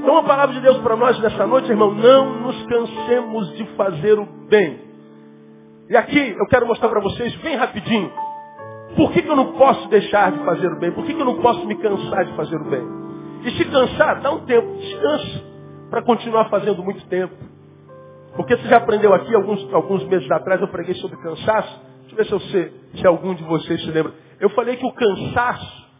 Então 0.00 0.18
a 0.18 0.22
palavra 0.22 0.54
de 0.54 0.60
Deus 0.60 0.78
para 0.78 0.96
nós 0.96 1.18
nessa 1.20 1.46
noite, 1.46 1.70
irmão, 1.70 1.94
não 1.94 2.40
nos 2.40 2.66
cansemos 2.66 3.56
de 3.56 3.64
fazer 3.76 4.18
o 4.18 4.26
bem. 4.48 4.80
E 5.88 5.96
aqui 5.96 6.34
eu 6.38 6.46
quero 6.46 6.66
mostrar 6.66 6.88
para 6.88 7.00
vocês 7.00 7.34
bem 7.36 7.56
rapidinho. 7.56 8.10
Por 8.96 9.12
que, 9.12 9.22
que, 9.22 9.28
eu 9.28 9.36
não 9.36 9.52
posso 9.52 9.88
deixar 9.88 10.32
de 10.32 10.38
fazer 10.44 10.72
o 10.72 10.78
bem? 10.78 10.90
Por 10.92 11.04
que, 11.04 11.12
que 11.12 11.20
eu 11.20 11.26
não 11.26 11.40
posso 11.42 11.66
me 11.66 11.74
cansar 11.76 12.24
de 12.24 12.32
fazer 12.34 12.56
o 12.56 12.64
bem? 12.64 12.82
E 13.44 13.50
se 13.50 13.64
cansar, 13.66 14.20
dá 14.20 14.32
um 14.32 14.40
tempo, 14.46 14.74
descansa, 14.78 15.44
para 15.90 16.02
continuar 16.02 16.48
fazendo 16.48 16.82
muito 16.82 17.06
tempo. 17.06 17.34
Porque 18.36 18.56
você 18.56 18.68
já 18.68 18.76
aprendeu 18.76 19.14
aqui, 19.14 19.34
alguns, 19.34 19.72
alguns 19.72 20.04
meses 20.04 20.30
atrás 20.30 20.60
eu 20.60 20.68
preguei 20.68 20.94
sobre 20.96 21.16
cansaço. 21.18 21.80
Deixa 22.02 22.12
eu 22.12 22.16
ver 22.16 22.26
se, 22.26 22.32
eu 22.32 22.40
sei, 22.40 22.74
se 22.96 23.06
algum 23.06 23.34
de 23.34 23.42
vocês 23.44 23.80
se 23.82 23.90
lembra. 23.90 24.12
Eu 24.38 24.50
falei 24.50 24.76
que 24.76 24.86
o 24.86 24.92
cansaço, 24.92 25.90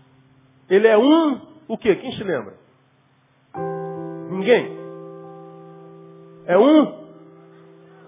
ele 0.68 0.86
é 0.86 0.98
um, 0.98 1.40
o 1.66 1.78
quê? 1.78 1.96
Quem 1.96 2.12
se 2.12 2.22
lembra? 2.22 2.54
Ninguém? 4.30 4.76
É 6.46 6.58
um 6.58 7.06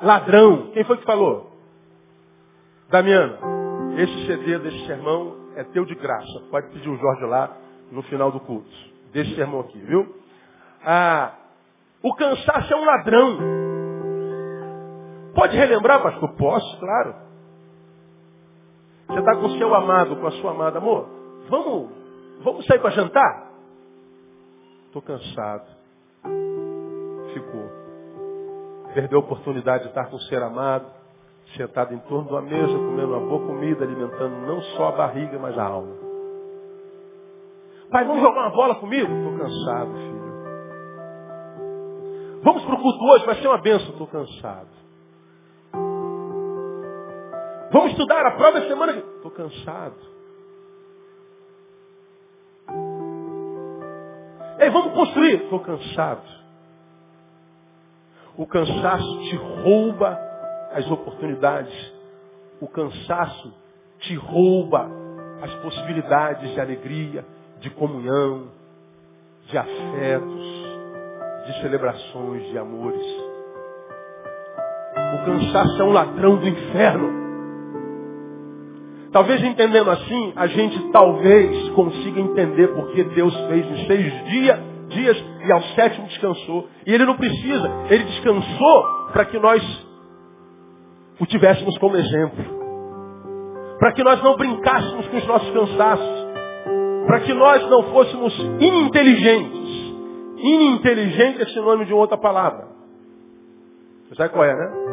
ladrão. 0.02 0.70
Quem 0.72 0.84
foi 0.84 0.98
que 0.98 1.04
falou? 1.04 1.50
Damiana, 2.90 3.38
esse 3.96 4.26
CD 4.26 4.58
desse 4.58 4.86
sermão 4.86 5.36
é 5.56 5.64
teu 5.64 5.84
de 5.84 5.94
graça. 5.94 6.40
Pode 6.50 6.68
pedir 6.68 6.88
o 6.88 6.96
Jorge 6.96 7.24
lá 7.24 7.56
no 7.90 8.02
final 8.02 8.30
do 8.30 8.40
culto. 8.40 8.70
Desse 9.12 9.34
sermão 9.34 9.60
aqui, 9.60 9.78
viu? 9.78 10.14
Ah, 10.84 11.34
o 12.02 12.14
cansaço 12.14 12.72
é 12.72 12.76
um 12.76 12.84
ladrão. 12.84 13.87
Pode 15.38 15.56
relembrar, 15.56 16.02
pastor? 16.02 16.34
Posso, 16.34 16.80
claro. 16.80 17.14
Você 19.06 19.20
está 19.20 19.36
com 19.36 19.46
o 19.46 19.56
seu 19.56 19.72
amado, 19.72 20.16
com 20.16 20.26
a 20.26 20.32
sua 20.32 20.50
amada, 20.50 20.78
amor? 20.78 21.08
Vamos, 21.48 21.90
vamos 22.42 22.66
sair 22.66 22.80
para 22.80 22.90
jantar? 22.90 23.48
Estou 24.86 25.00
cansado. 25.00 25.64
Ficou. 27.32 27.70
Perdeu 28.92 29.20
a 29.20 29.22
oportunidade 29.22 29.84
de 29.84 29.90
estar 29.90 30.06
com 30.06 30.16
o 30.16 30.20
ser 30.22 30.42
amado 30.42 30.86
sentado 31.56 31.94
em 31.94 31.98
torno 32.00 32.26
de 32.26 32.32
uma 32.32 32.42
mesa, 32.42 32.76
comendo 32.76 33.16
uma 33.16 33.28
boa 33.28 33.46
comida, 33.46 33.84
alimentando 33.84 34.34
não 34.44 34.60
só 34.76 34.88
a 34.88 34.92
barriga, 34.92 35.38
mas 35.38 35.56
a 35.56 35.64
alma. 35.64 35.94
Pai, 37.92 38.04
vamos 38.04 38.20
jogar 38.20 38.40
uma 38.40 38.50
bola 38.50 38.74
comigo? 38.74 39.10
Estou 39.10 39.38
cansado, 39.38 39.92
filho. 39.92 40.18
Vamos 42.42 42.64
para 42.64 42.74
o 42.74 42.82
culto 42.82 43.04
hoje, 43.04 43.24
vai 43.24 43.36
ser 43.36 43.46
uma 43.46 43.58
benção. 43.58 43.90
Estou 43.90 44.06
cansado. 44.08 44.87
Vamos 47.78 47.92
estudar 47.92 48.26
a 48.26 48.32
prova 48.32 48.60
semana. 48.66 48.92
Estou 48.92 49.30
cansado. 49.30 49.94
Ei, 54.58 54.68
vamos 54.68 54.94
construir. 54.94 55.42
Estou 55.44 55.60
cansado. 55.60 56.22
O 58.36 58.44
cansaço 58.48 59.20
te 59.20 59.36
rouba 59.36 60.18
as 60.72 60.90
oportunidades. 60.90 61.72
O 62.60 62.66
cansaço 62.66 63.54
te 64.00 64.16
rouba 64.16 64.90
as 65.40 65.54
possibilidades 65.62 66.52
de 66.54 66.60
alegria, 66.60 67.24
de 67.60 67.70
comunhão, 67.70 68.48
de 69.46 69.56
afetos, 69.56 70.44
de 71.46 71.60
celebrações, 71.60 72.42
de 72.50 72.58
amores. 72.58 73.06
O 75.14 75.24
cansaço 75.24 75.80
é 75.80 75.84
um 75.84 75.92
ladrão 75.92 76.38
do 76.38 76.48
inferno. 76.48 77.27
Talvez 79.12 79.42
entendendo 79.42 79.90
assim, 79.90 80.32
a 80.36 80.46
gente 80.46 80.90
talvez 80.90 81.70
consiga 81.70 82.20
entender 82.20 82.68
porque 82.68 83.04
Deus 83.04 83.34
fez 83.48 83.66
em 83.66 83.86
seis 83.86 84.24
dias, 84.26 84.58
dias 84.88 85.24
e 85.46 85.52
ao 85.52 85.62
sétimo 85.74 86.06
descansou. 86.08 86.68
E 86.86 86.92
Ele 86.92 87.06
não 87.06 87.16
precisa, 87.16 87.70
Ele 87.88 88.04
descansou 88.04 89.08
para 89.12 89.24
que 89.24 89.38
nós 89.38 89.62
o 91.18 91.26
tivéssemos 91.26 91.76
como 91.78 91.96
exemplo. 91.96 92.44
Para 93.78 93.92
que 93.92 94.02
nós 94.02 94.22
não 94.22 94.36
brincássemos 94.36 95.06
com 95.08 95.16
os 95.16 95.26
nossos 95.26 95.50
cansaços. 95.50 96.28
Para 97.06 97.20
que 97.20 97.32
nós 97.32 97.68
não 97.70 97.84
fôssemos 97.84 98.38
ininteligentes. 98.60 99.94
Ininteligente 100.36 101.42
é 101.42 101.46
sinônimo 101.46 101.86
de 101.86 101.94
outra 101.94 102.18
palavra. 102.18 102.68
Você 104.08 104.16
sabe 104.16 104.30
qual 104.30 104.44
é, 104.44 104.54
né? 104.54 104.87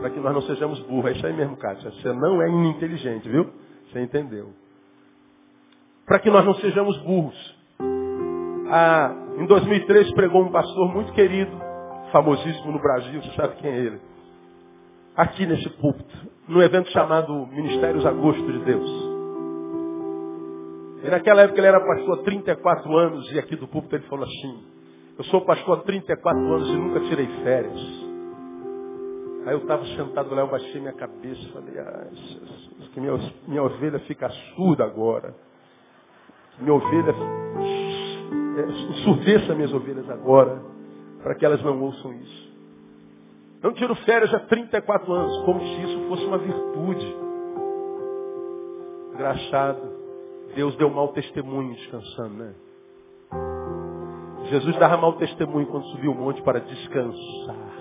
Para 0.00 0.10
que 0.10 0.18
nós 0.18 0.34
não 0.34 0.42
sejamos 0.42 0.80
burros. 0.80 1.10
É 1.10 1.12
isso 1.12 1.26
aí 1.26 1.32
mesmo, 1.32 1.56
Kátia. 1.56 1.90
Você 1.90 2.12
não 2.12 2.42
é 2.42 2.48
ininteligente, 2.48 3.28
viu? 3.28 3.50
Você 3.86 4.00
entendeu. 4.00 4.50
Para 6.06 6.18
que 6.18 6.30
nós 6.30 6.44
não 6.44 6.54
sejamos 6.54 6.96
burros. 7.02 7.60
Ah, 8.72 9.14
em 9.36 9.46
2003 9.46 10.12
pregou 10.12 10.42
um 10.42 10.50
pastor 10.50 10.92
muito 10.92 11.12
querido, 11.12 11.50
famosíssimo 12.12 12.72
no 12.72 12.80
Brasil, 12.80 13.20
você 13.22 13.30
sabe 13.34 13.56
quem 13.56 13.70
é 13.70 13.76
ele. 13.76 14.00
Aqui 15.16 15.44
nesse 15.44 15.68
púlpito, 15.70 16.16
num 16.48 16.62
evento 16.62 16.88
chamado 16.90 17.46
Ministérios 17.48 18.06
Agosto 18.06 18.44
de 18.44 18.58
Deus. 18.60 18.90
E 21.02 21.10
naquela 21.10 21.42
época 21.42 21.58
ele 21.58 21.66
era 21.66 21.80
pastor 21.80 22.20
há 22.20 22.22
34 22.22 22.96
anos, 22.96 23.32
e 23.32 23.38
aqui 23.38 23.56
do 23.56 23.66
púlpito 23.66 23.96
ele 23.96 24.04
falou 24.04 24.24
assim, 24.24 24.64
eu 25.18 25.24
sou 25.24 25.40
pastor 25.44 25.78
há 25.78 25.82
34 25.82 26.38
anos 26.38 26.68
e 26.68 26.76
nunca 26.76 27.00
tirei 27.00 27.26
férias. 27.42 28.09
Aí 29.46 29.54
eu 29.54 29.58
estava 29.58 29.84
sentado 29.86 30.34
lá, 30.34 30.42
eu 30.42 30.48
baixei 30.48 30.80
minha 30.80 30.92
cabeça 30.92 31.40
e 31.40 31.52
falei, 31.52 31.78
ah, 31.78 32.06
que 32.92 33.00
minha, 33.00 33.16
minha 33.48 33.62
ovelha 33.62 33.98
fica 34.00 34.28
surda 34.54 34.84
agora. 34.84 35.34
Minha 36.58 36.74
ovelha, 36.74 37.14
é, 38.58 39.02
surdeça 39.04 39.54
minhas 39.54 39.72
ovelhas 39.72 40.08
agora, 40.10 40.60
para 41.22 41.34
que 41.34 41.44
elas 41.44 41.62
não 41.62 41.80
ouçam 41.82 42.12
isso. 42.14 42.50
Não 43.62 43.72
tiro 43.72 43.94
férias 43.94 44.32
há 44.34 44.40
34 44.40 45.12
anos, 45.12 45.44
como 45.44 45.60
se 45.60 45.82
isso 45.82 46.08
fosse 46.08 46.24
uma 46.24 46.38
virtude. 46.38 47.16
Engraçado, 49.14 49.80
Deus 50.54 50.76
deu 50.76 50.90
mau 50.90 51.08
testemunho 51.08 51.74
descansando, 51.74 52.34
né? 52.34 52.54
Jesus 54.50 54.76
dava 54.76 54.96
mau 54.96 55.12
testemunho 55.14 55.66
quando 55.66 55.86
subiu 55.88 56.12
o 56.12 56.14
monte 56.14 56.42
para 56.42 56.60
descansar. 56.60 57.79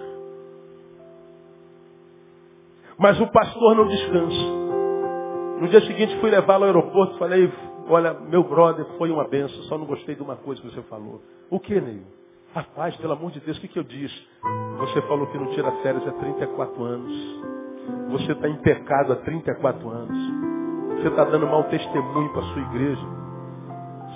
Mas 2.99 3.19
o 3.21 3.27
pastor 3.27 3.75
não 3.75 3.88
descansa. 3.88 4.59
No 5.62 5.67
dia 5.69 5.81
seguinte 5.81 6.19
fui 6.19 6.29
levá-lo 6.29 6.65
ao 6.65 6.67
aeroporto 6.67 7.15
e 7.15 7.19
falei, 7.19 7.53
olha, 7.88 8.13
meu 8.13 8.43
brother, 8.43 8.85
foi 8.97 9.09
uma 9.09 9.25
benção, 9.25 9.63
só 9.63 9.77
não 9.77 9.85
gostei 9.85 10.15
de 10.15 10.21
uma 10.21 10.35
coisa 10.35 10.62
que 10.62 10.69
você 10.69 10.81
falou. 10.83 11.21
O 11.49 11.59
que, 11.62 11.79
Neil? 11.79 12.03
Rapaz, 12.53 12.95
pelo 12.97 13.13
amor 13.13 13.31
de 13.31 13.39
Deus, 13.39 13.57
o 13.57 13.62
que, 13.62 13.67
que 13.69 13.79
eu 13.79 13.83
disse? 13.83 14.27
Você 14.79 15.01
falou 15.03 15.27
que 15.27 15.38
não 15.38 15.47
tira 15.51 15.71
férias 15.83 16.05
há 16.07 16.12
34 16.12 16.83
anos. 16.83 17.13
Você 18.09 18.31
está 18.33 18.49
em 18.49 18.57
pecado 18.57 19.13
há 19.13 19.15
34 19.17 19.89
anos. 19.89 20.17
Você 20.97 21.07
está 21.07 21.23
dando 21.23 21.47
mau 21.47 21.63
testemunho 21.65 22.33
para 22.33 22.41
a 22.41 22.53
sua 22.53 22.62
igreja. 22.62 23.05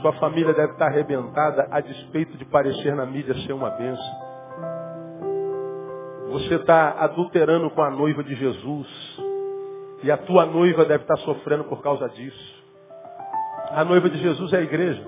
Sua 0.02 0.14
família 0.14 0.54
deve 0.54 0.74
estar 0.74 0.88
arrebentada 0.88 1.68
a 1.72 1.80
despeito 1.80 2.38
de 2.38 2.44
parecer 2.46 2.96
na 2.96 3.06
mídia 3.06 3.34
ser 3.46 3.54
uma 3.54 3.70
benção. 3.70 4.23
Você 6.34 6.56
está 6.56 6.96
adulterando 6.98 7.70
com 7.70 7.84
a 7.84 7.92
noiva 7.92 8.24
de 8.24 8.34
Jesus. 8.34 8.88
E 10.02 10.10
a 10.10 10.18
tua 10.18 10.48
noiva 10.48 10.84
deve 10.84 11.04
estar 11.04 11.18
sofrendo 11.18 11.66
por 11.66 11.84
causa 11.84 12.10
disso. 12.10 12.64
A 13.70 13.86
noiva 13.86 14.10
de 14.10 14.18
Jesus 14.18 14.52
é 14.52 14.58
a 14.58 14.62
igreja. 14.62 15.06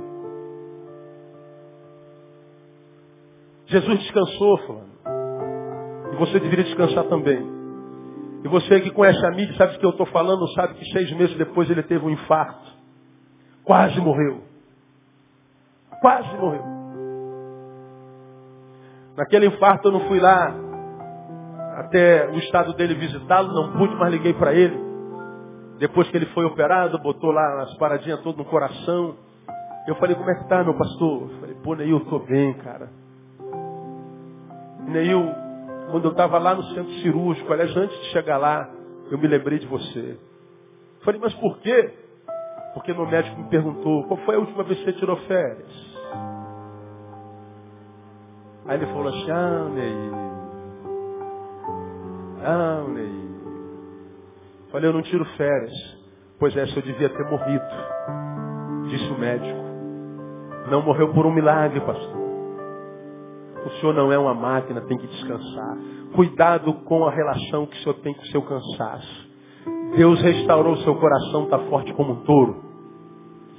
Jesus 3.66 4.00
descansou, 4.02 4.58
falando. 4.68 4.90
E 6.14 6.16
você 6.16 6.40
deveria 6.40 6.66
descansar 6.66 7.06
também. 7.06 7.44
E 8.44 8.48
você 8.48 8.80
que 8.82 8.92
conhece 8.92 9.26
a 9.26 9.32
mídia, 9.32 9.56
sabe 9.58 9.76
o 9.76 9.80
que 9.80 9.86
eu 9.86 9.90
estou 9.90 10.06
falando, 10.06 10.48
sabe 10.54 10.76
que 10.76 10.86
seis 10.92 11.12
meses 11.14 11.36
depois 11.38 11.68
ele 11.72 11.82
teve 11.82 12.06
um 12.06 12.12
infarto. 12.12 12.72
Quase 13.64 14.00
morreu. 14.00 14.44
Quase 16.02 16.38
morreu. 16.38 16.64
Naquele 19.18 19.48
infarto 19.48 19.88
eu 19.88 19.92
não 19.92 20.08
fui 20.08 20.20
lá 20.20 20.65
até 21.76 22.30
o 22.30 22.38
estado 22.38 22.74
dele 22.74 22.96
visitá-lo, 22.96 23.54
não 23.54 23.74
pude, 23.74 23.96
mas 23.96 24.12
liguei 24.12 24.34
para 24.34 24.54
ele. 24.54 24.80
Depois 25.78 26.10
que 26.10 26.16
ele 26.16 26.26
foi 26.28 26.46
operado, 26.46 26.98
botou 27.00 27.32
lá 27.32 27.64
as 27.64 27.74
paradinhas 27.78 28.22
todas 28.22 28.38
no 28.38 28.46
coração. 28.46 29.16
Eu 29.86 29.96
falei, 29.96 30.16
como 30.16 30.30
é 30.30 30.36
que 30.36 30.48
tá, 30.48 30.64
meu 30.64 30.74
pastor? 30.74 31.24
Eu 31.24 31.40
falei, 31.40 31.56
pô, 31.62 31.76
Neil, 31.76 31.98
eu 31.98 32.06
tô 32.06 32.20
bem, 32.20 32.54
cara. 32.54 32.90
Neil, 34.88 35.36
quando 35.92 36.06
eu 36.06 36.12
estava 36.12 36.38
lá 36.38 36.56
no 36.56 36.64
centro 36.64 36.92
cirúrgico, 37.02 37.52
aliás, 37.52 37.76
antes 37.76 38.00
de 38.00 38.06
chegar 38.12 38.38
lá, 38.38 38.70
eu 39.12 39.18
me 39.18 39.28
lembrei 39.28 39.60
de 39.60 39.68
você. 39.68 40.18
Eu 41.00 41.04
falei, 41.04 41.20
mas 41.20 41.34
por 41.34 41.58
quê? 41.60 41.94
Porque 42.74 42.94
meu 42.94 43.06
médico 43.06 43.38
me 43.38 43.50
perguntou, 43.50 44.06
qual 44.06 44.18
foi 44.22 44.36
a 44.36 44.40
última 44.40 44.64
vez 44.64 44.80
que 44.80 44.86
você 44.86 44.94
tirou 44.94 45.18
férias? 45.18 45.96
Aí 48.66 48.78
ele 48.78 48.86
falou 48.88 49.10
assim, 49.10 49.30
ah, 49.30 49.70
Neil, 49.74 50.25
não, 52.54 52.90
Ney. 52.90 53.26
Falei, 54.72 54.90
eu 54.90 54.94
não 54.94 55.02
tiro 55.02 55.26
férias. 55.38 55.74
Pois 56.40 56.56
é, 56.56 56.64
eu 56.64 56.82
devia 56.82 57.10
ter 57.10 57.26
morrido. 57.30 57.66
Disse 58.90 59.10
o 59.12 59.18
médico. 59.18 59.66
Não 60.70 60.82
morreu 60.82 61.14
por 61.14 61.26
um 61.26 61.34
milagre, 61.34 61.80
pastor. 61.82 62.26
O 63.66 63.70
senhor 63.80 63.94
não 63.94 64.12
é 64.12 64.18
uma 64.18 64.34
máquina, 64.34 64.82
tem 64.82 64.98
que 64.98 65.08
descansar. 65.08 65.78
Cuidado 66.14 66.74
com 66.86 67.06
a 67.06 67.12
relação 67.12 67.66
que 67.66 67.78
o 67.78 67.80
senhor 67.82 67.96
tem 67.96 68.14
com 68.14 68.22
o 68.22 68.28
seu 68.28 68.42
cansaço. 68.42 69.30
Deus 69.96 70.22
restaurou 70.22 70.74
o 70.74 70.78
seu 70.78 70.96
coração, 70.96 71.46
está 71.46 71.58
forte 71.60 71.94
como 71.94 72.14
um 72.14 72.24
touro. 72.24 72.64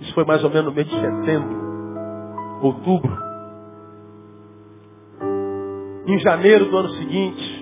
Isso 0.00 0.14
foi 0.14 0.24
mais 0.24 0.44
ou 0.44 0.50
menos 0.50 0.66
no 0.66 0.72
mês 0.72 0.86
de 0.86 0.94
setembro, 0.94 1.56
outubro. 2.62 3.16
Em 6.06 6.18
janeiro 6.20 6.66
do 6.66 6.76
ano 6.76 6.90
seguinte, 6.90 7.55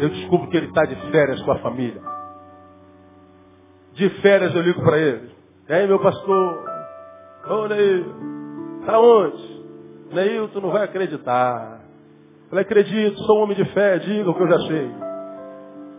eu 0.00 0.08
descubro 0.08 0.48
que 0.48 0.56
ele 0.56 0.66
está 0.66 0.84
de 0.84 0.94
férias 1.10 1.40
com 1.42 1.52
a 1.52 1.58
família. 1.58 2.00
De 3.94 4.08
férias 4.20 4.54
eu 4.54 4.62
ligo 4.62 4.82
para 4.82 4.98
ele. 4.98 5.30
E 5.68 5.72
aí, 5.72 5.86
meu 5.86 5.98
pastor? 5.98 6.64
Ô, 7.50 7.66
Neil, 7.66 8.04
tá 8.86 9.00
onde? 9.00 9.64
Neil, 10.12 10.48
tu 10.48 10.60
não 10.60 10.70
vai 10.70 10.84
acreditar. 10.84 11.80
Falei, 12.48 12.64
acredito, 12.64 13.18
sou 13.24 13.40
um 13.40 13.42
homem 13.42 13.56
de 13.56 13.64
fé, 13.66 13.98
diga 13.98 14.30
o 14.30 14.34
que 14.34 14.42
eu 14.42 14.48
já 14.48 14.58
sei. 14.68 14.90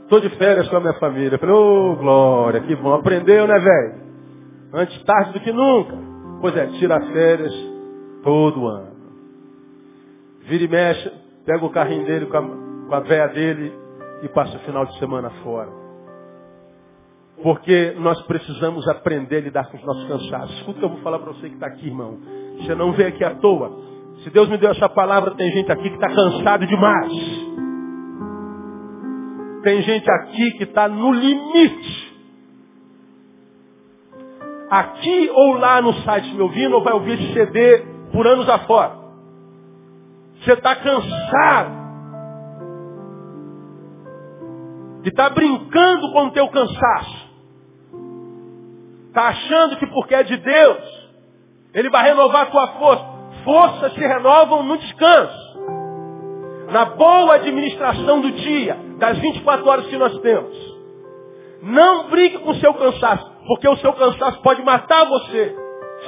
Estou 0.03 0.19
de 0.21 0.29
férias 0.37 0.67
com 0.69 0.77
a 0.77 0.79
minha 0.79 0.93
família. 0.93 1.37
Falei, 1.37 1.53
ô, 1.53 1.91
oh, 1.91 1.95
glória, 1.97 2.61
que 2.61 2.75
bom. 2.75 2.93
Aprendeu, 2.93 3.45
né, 3.45 3.59
velho? 3.59 4.01
Antes 4.73 5.03
tarde 5.03 5.33
do 5.33 5.39
que 5.41 5.51
nunca. 5.51 5.95
Pois 6.41 6.55
é, 6.55 6.67
tira 6.79 6.99
férias 7.11 7.53
todo 8.23 8.67
ano. 8.67 8.89
Vira 10.41 10.63
e 10.63 10.67
mexe, 10.67 11.11
pega 11.45 11.63
o 11.63 11.69
carrinho 11.69 12.05
dele 12.05 12.25
com 12.25 12.37
a, 12.37 12.41
com 12.41 12.95
a 12.95 12.99
véia 13.01 13.27
dele 13.27 13.71
e 14.21 14.29
passa 14.29 14.57
o 14.57 14.59
final 14.61 14.85
de 14.85 14.97
semana 14.99 15.29
fora. 15.43 15.69
Porque 17.41 17.95
nós 17.99 18.21
precisamos 18.23 18.87
aprender 18.87 19.37
a 19.37 19.41
lidar 19.41 19.71
com 19.71 19.77
os 19.77 19.83
nossos 19.83 20.07
cansaços. 20.07 20.57
Escuta 20.57 20.71
o 20.71 20.79
que 20.79 20.85
eu 20.85 20.89
vou 20.89 20.99
falar 20.99 21.19
para 21.19 21.31
você 21.31 21.47
que 21.47 21.55
está 21.55 21.67
aqui, 21.67 21.87
irmão. 21.87 22.17
Você 22.57 22.75
não 22.75 22.91
veio 22.91 23.09
aqui 23.09 23.23
à 23.23 23.35
toa. 23.35 23.71
Se 24.23 24.29
Deus 24.29 24.49
me 24.49 24.57
deu 24.57 24.71
essa 24.71 24.89
palavra, 24.89 25.31
tem 25.31 25.49
gente 25.51 25.71
aqui 25.71 25.89
que 25.89 25.95
está 25.95 26.09
cansado 26.09 26.67
demais. 26.67 27.13
Tem 29.63 29.81
gente 29.81 30.09
aqui 30.11 30.51
que 30.51 30.63
está 30.63 30.89
no 30.89 31.13
limite. 31.13 32.09
Aqui 34.69 35.29
ou 35.33 35.53
lá 35.53 35.81
no 35.81 35.93
site 36.01 36.33
me 36.33 36.41
ouvindo, 36.41 36.75
ou 36.75 36.83
vai 36.83 36.93
ouvir 36.93 37.17
CD 37.33 37.85
por 38.11 38.27
anos 38.27 38.47
afora. 38.49 38.99
Você 40.41 40.53
está 40.53 40.75
cansado. 40.75 41.78
E 45.03 45.09
está 45.09 45.29
brincando 45.29 46.11
com 46.11 46.25
o 46.25 46.31
teu 46.31 46.47
cansaço. 46.49 47.29
Está 49.07 49.27
achando 49.27 49.77
que 49.77 49.87
porque 49.87 50.15
é 50.15 50.23
de 50.23 50.37
Deus, 50.37 51.09
Ele 51.73 51.89
vai 51.89 52.03
renovar 52.03 52.43
a 52.43 52.45
tua 52.47 52.67
força. 52.67 53.05
Forças 53.43 53.93
se 53.93 53.99
renovam 53.99 54.63
no 54.63 54.77
descanso. 54.77 55.49
Na 56.71 56.85
boa 56.85 57.35
administração 57.35 58.21
do 58.21 58.31
dia, 58.31 58.77
das 58.97 59.17
24 59.17 59.67
horas 59.67 59.87
que 59.87 59.97
nós 59.97 60.17
temos. 60.19 60.69
Não 61.61 62.09
brigue 62.09 62.37
com 62.39 62.51
o 62.51 62.55
seu 62.55 62.73
cansaço. 62.73 63.29
Porque 63.47 63.67
o 63.67 63.77
seu 63.77 63.93
cansaço 63.93 64.41
pode 64.43 64.61
matar 64.61 65.05
você, 65.05 65.55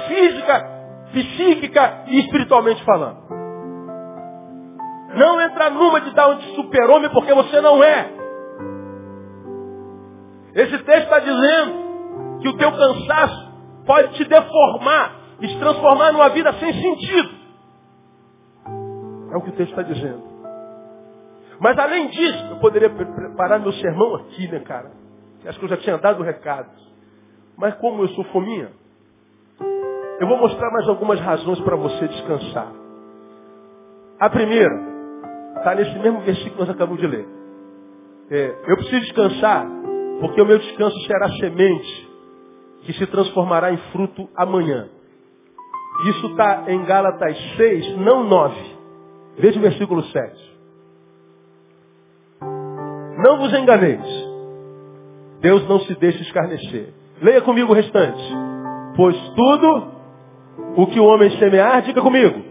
física, 0.06 0.64
psíquica 1.12 2.04
e 2.06 2.20
espiritualmente 2.20 2.84
falando. 2.84 3.18
Não 5.14 5.40
entra 5.40 5.70
numa 5.70 6.00
de 6.00 6.14
dar 6.14 6.28
um 6.28 6.38
de 6.38 6.54
super-homem 6.54 7.10
porque 7.10 7.34
você 7.34 7.60
não 7.60 7.82
é. 7.82 8.21
Esse 10.54 10.78
texto 10.78 11.04
está 11.04 11.18
dizendo 11.18 12.38
que 12.40 12.48
o 12.48 12.56
teu 12.56 12.70
cansaço 12.72 13.52
pode 13.86 14.14
te 14.14 14.24
deformar 14.24 15.20
e 15.40 15.48
se 15.48 15.58
transformar 15.58 16.12
numa 16.12 16.28
vida 16.30 16.52
sem 16.54 16.72
sentido. 16.72 17.30
É 19.32 19.36
o 19.36 19.40
que 19.40 19.50
o 19.50 19.52
texto 19.52 19.70
está 19.70 19.82
dizendo. 19.82 20.22
Mas 21.58 21.78
além 21.78 22.08
disso, 22.08 22.46
eu 22.50 22.56
poderia 22.56 22.90
preparar 22.90 23.60
meu 23.60 23.72
sermão 23.74 24.16
aqui, 24.16 24.48
né, 24.48 24.60
cara? 24.60 24.90
Acho 25.46 25.58
que 25.58 25.64
eu 25.64 25.68
já 25.68 25.76
tinha 25.78 25.96
dado 25.98 26.20
o 26.20 26.24
recado. 26.24 26.70
Mas 27.56 27.74
como 27.76 28.02
eu 28.02 28.08
sou 28.08 28.24
fominha, 28.24 28.70
eu 30.20 30.26
vou 30.26 30.38
mostrar 30.38 30.70
mais 30.70 30.88
algumas 30.88 31.18
razões 31.20 31.60
para 31.60 31.76
você 31.76 32.08
descansar. 32.08 32.72
A 34.20 34.30
primeira, 34.30 34.74
está 35.56 35.74
nesse 35.74 35.98
mesmo 35.98 36.20
versículo 36.20 36.54
que 36.54 36.60
nós 36.60 36.70
acabamos 36.70 37.00
de 37.00 37.06
ler. 37.06 37.26
É, 38.30 38.54
eu 38.68 38.76
preciso 38.76 39.00
descansar, 39.00 39.66
porque 40.20 40.40
o 40.40 40.46
meu 40.46 40.58
descanso 40.58 40.98
será 41.06 41.28
semente 41.32 42.08
que 42.82 42.92
se 42.94 43.06
transformará 43.06 43.72
em 43.72 43.76
fruto 43.92 44.28
amanhã. 44.36 44.88
Isso 46.06 46.26
está 46.28 46.64
em 46.68 46.84
Gálatas 46.84 47.36
6, 47.56 47.96
não 47.98 48.24
9. 48.24 48.54
Veja 49.38 49.58
o 49.58 49.62
versículo 49.62 50.02
7. 50.04 50.52
Não 53.18 53.38
vos 53.38 53.52
enganeis. 53.52 54.02
Deus 55.40 55.66
não 55.68 55.80
se 55.80 55.94
deixa 55.96 56.22
escarnecer. 56.22 56.92
Leia 57.20 57.40
comigo 57.42 57.72
o 57.72 57.74
restante. 57.74 58.22
Pois 58.96 59.16
tudo 59.30 59.92
o 60.76 60.86
que 60.86 60.98
o 60.98 61.04
homem 61.04 61.30
semear, 61.38 61.82
diga 61.82 62.00
comigo. 62.00 62.42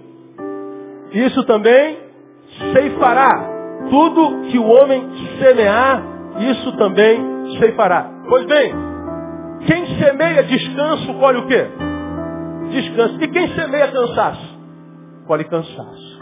Isso 1.12 1.44
também 1.46 1.98
ceifará. 2.74 3.50
Tudo 3.90 4.50
que 4.50 4.58
o 4.58 4.68
homem 4.68 5.10
semear, 5.40 6.04
isso 6.40 6.78
também 6.78 7.31
ceifará. 7.60 8.10
Pois 8.28 8.46
bem, 8.46 8.74
quem 9.66 9.86
semeia 9.98 10.44
descanso, 10.44 11.14
colhe 11.16 11.38
o 11.40 11.48
quê? 11.48 11.68
Descanso. 12.72 13.22
E 13.22 13.28
quem 13.28 13.48
semeia 13.56 13.92
cansaço? 13.92 14.60
Colhe 15.28 15.44
cansaço. 15.46 16.22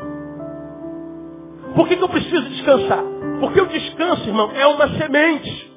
Por 1.75 1.87
que, 1.87 1.95
que 1.95 2.03
eu 2.03 2.09
preciso 2.09 2.49
descansar? 2.49 3.03
Porque 3.39 3.61
o 3.61 3.67
descanso, 3.67 4.27
irmão, 4.27 4.51
é 4.53 4.67
uma 4.67 4.87
semente. 4.97 5.71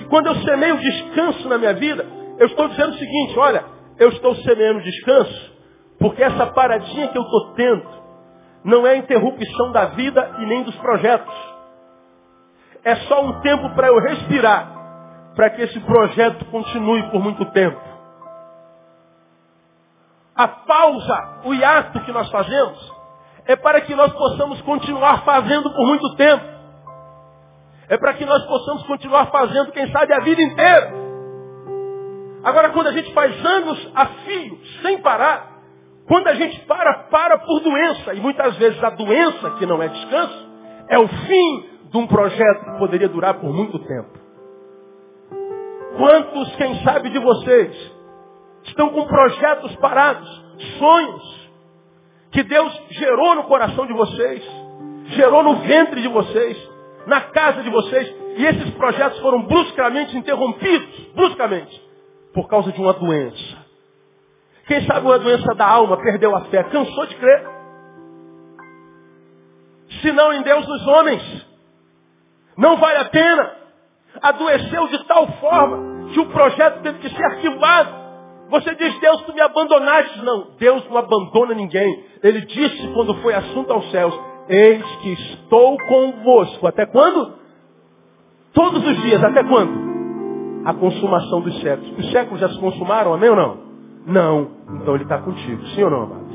E 0.00 0.04
quando 0.06 0.26
eu 0.26 0.34
semeio 0.36 0.78
descanso 0.78 1.48
na 1.48 1.58
minha 1.58 1.74
vida, 1.74 2.04
eu 2.38 2.46
estou 2.46 2.68
dizendo 2.68 2.90
o 2.90 2.98
seguinte, 2.98 3.38
olha, 3.38 3.64
eu 3.98 4.08
estou 4.08 4.34
semeando 4.36 4.80
descanso, 4.80 5.52
porque 5.98 6.22
essa 6.22 6.46
paradinha 6.46 7.08
que 7.08 7.18
eu 7.18 7.22
estou 7.22 7.52
tendo 7.54 7.98
não 8.64 8.86
é 8.86 8.96
interrupção 8.96 9.72
da 9.72 9.86
vida 9.86 10.36
e 10.38 10.46
nem 10.46 10.62
dos 10.62 10.74
projetos. 10.76 11.57
É 12.88 12.96
só 13.06 13.22
um 13.22 13.42
tempo 13.42 13.68
para 13.74 13.88
eu 13.88 13.98
respirar, 14.00 14.66
para 15.36 15.50
que 15.50 15.60
esse 15.60 15.78
projeto 15.80 16.42
continue 16.46 17.02
por 17.10 17.22
muito 17.22 17.44
tempo. 17.52 17.78
A 20.34 20.48
pausa, 20.48 21.40
o 21.44 21.52
hiato 21.52 22.00
que 22.00 22.12
nós 22.12 22.30
fazemos, 22.30 22.94
é 23.44 23.56
para 23.56 23.82
que 23.82 23.94
nós 23.94 24.10
possamos 24.14 24.62
continuar 24.62 25.22
fazendo 25.22 25.70
por 25.70 25.86
muito 25.86 26.16
tempo. 26.16 26.46
É 27.90 27.98
para 27.98 28.14
que 28.14 28.24
nós 28.24 28.42
possamos 28.46 28.82
continuar 28.84 29.26
fazendo, 29.26 29.70
quem 29.72 29.92
sabe, 29.92 30.14
a 30.14 30.20
vida 30.20 30.40
inteira. 30.40 30.90
Agora, 32.42 32.70
quando 32.70 32.86
a 32.86 32.92
gente 32.92 33.12
faz 33.12 33.44
anos 33.44 33.92
a 33.94 34.06
fio, 34.06 34.58
sem 34.80 34.96
parar, 35.02 35.58
quando 36.06 36.26
a 36.26 36.34
gente 36.36 36.58
para, 36.60 37.00
para 37.10 37.38
por 37.40 37.60
doença. 37.60 38.14
E 38.14 38.20
muitas 38.20 38.56
vezes 38.56 38.82
a 38.82 38.88
doença, 38.88 39.50
que 39.58 39.66
não 39.66 39.82
é 39.82 39.88
descanso, 39.88 40.48
é 40.88 40.98
o 40.98 41.06
fim 41.06 41.77
de 41.90 41.96
um 41.96 42.06
projeto 42.06 42.64
que 42.64 42.78
poderia 42.78 43.08
durar 43.08 43.34
por 43.34 43.52
muito 43.52 43.78
tempo. 43.78 44.18
Quantos, 45.96 46.56
quem 46.56 46.82
sabe 46.84 47.10
de 47.10 47.18
vocês, 47.18 47.92
estão 48.64 48.90
com 48.90 49.06
projetos 49.06 49.74
parados, 49.76 50.44
sonhos, 50.78 51.50
que 52.30 52.42
Deus 52.42 52.82
gerou 52.90 53.34
no 53.36 53.44
coração 53.44 53.86
de 53.86 53.92
vocês, 53.92 54.42
gerou 55.06 55.42
no 55.42 55.56
ventre 55.56 56.02
de 56.02 56.08
vocês, 56.08 56.70
na 57.06 57.22
casa 57.22 57.62
de 57.62 57.70
vocês, 57.70 58.14
e 58.36 58.44
esses 58.44 58.70
projetos 58.74 59.18
foram 59.20 59.42
bruscamente 59.42 60.16
interrompidos, 60.16 61.12
bruscamente, 61.14 61.82
por 62.34 62.46
causa 62.48 62.70
de 62.70 62.80
uma 62.80 62.92
doença. 62.92 63.66
Quem 64.66 64.84
sabe 64.86 65.06
uma 65.06 65.18
doença 65.18 65.54
da 65.54 65.66
alma, 65.66 65.96
perdeu 65.96 66.36
a 66.36 66.42
fé, 66.42 66.62
cansou 66.64 67.06
de 67.06 67.16
crer. 67.16 67.48
Se 70.02 70.12
não 70.12 70.32
em 70.34 70.42
Deus 70.42 70.68
nos 70.68 70.86
homens. 70.86 71.47
Não 72.58 72.76
vale 72.76 72.98
a 72.98 73.04
pena. 73.04 73.52
Adoeceu 74.20 74.88
de 74.88 75.04
tal 75.04 75.28
forma 75.40 76.08
que 76.12 76.18
o 76.18 76.26
projeto 76.26 76.82
teve 76.82 76.98
que 76.98 77.08
ser 77.08 77.24
arquivado. 77.24 77.90
Você 78.50 78.74
diz, 78.74 78.98
Deus, 78.98 79.22
tu 79.22 79.32
me 79.32 79.40
abandonaste. 79.40 80.24
Não, 80.24 80.48
Deus 80.58 80.84
não 80.90 80.98
abandona 80.98 81.54
ninguém. 81.54 82.04
Ele 82.22 82.40
disse 82.42 82.88
quando 82.88 83.14
foi 83.22 83.32
assunto 83.34 83.72
aos 83.72 83.88
céus, 83.92 84.18
eis 84.48 84.84
que 84.96 85.12
estou 85.12 85.76
convosco. 85.86 86.66
Até 86.66 86.84
quando? 86.86 87.34
Todos 88.52 88.84
os 88.84 89.02
dias, 89.02 89.22
até 89.22 89.44
quando? 89.44 89.88
A 90.64 90.74
consumação 90.74 91.40
dos 91.40 91.60
séculos. 91.60 91.96
Os 91.96 92.10
séculos 92.10 92.40
já 92.40 92.48
se 92.48 92.58
consumaram, 92.58 93.14
amém 93.14 93.30
ou 93.30 93.36
não? 93.36 93.58
Não. 94.06 94.50
Então 94.80 94.94
ele 94.94 95.04
está 95.04 95.18
contigo. 95.18 95.64
Sim 95.68 95.84
ou 95.84 95.90
não, 95.90 96.02
amado? 96.02 96.28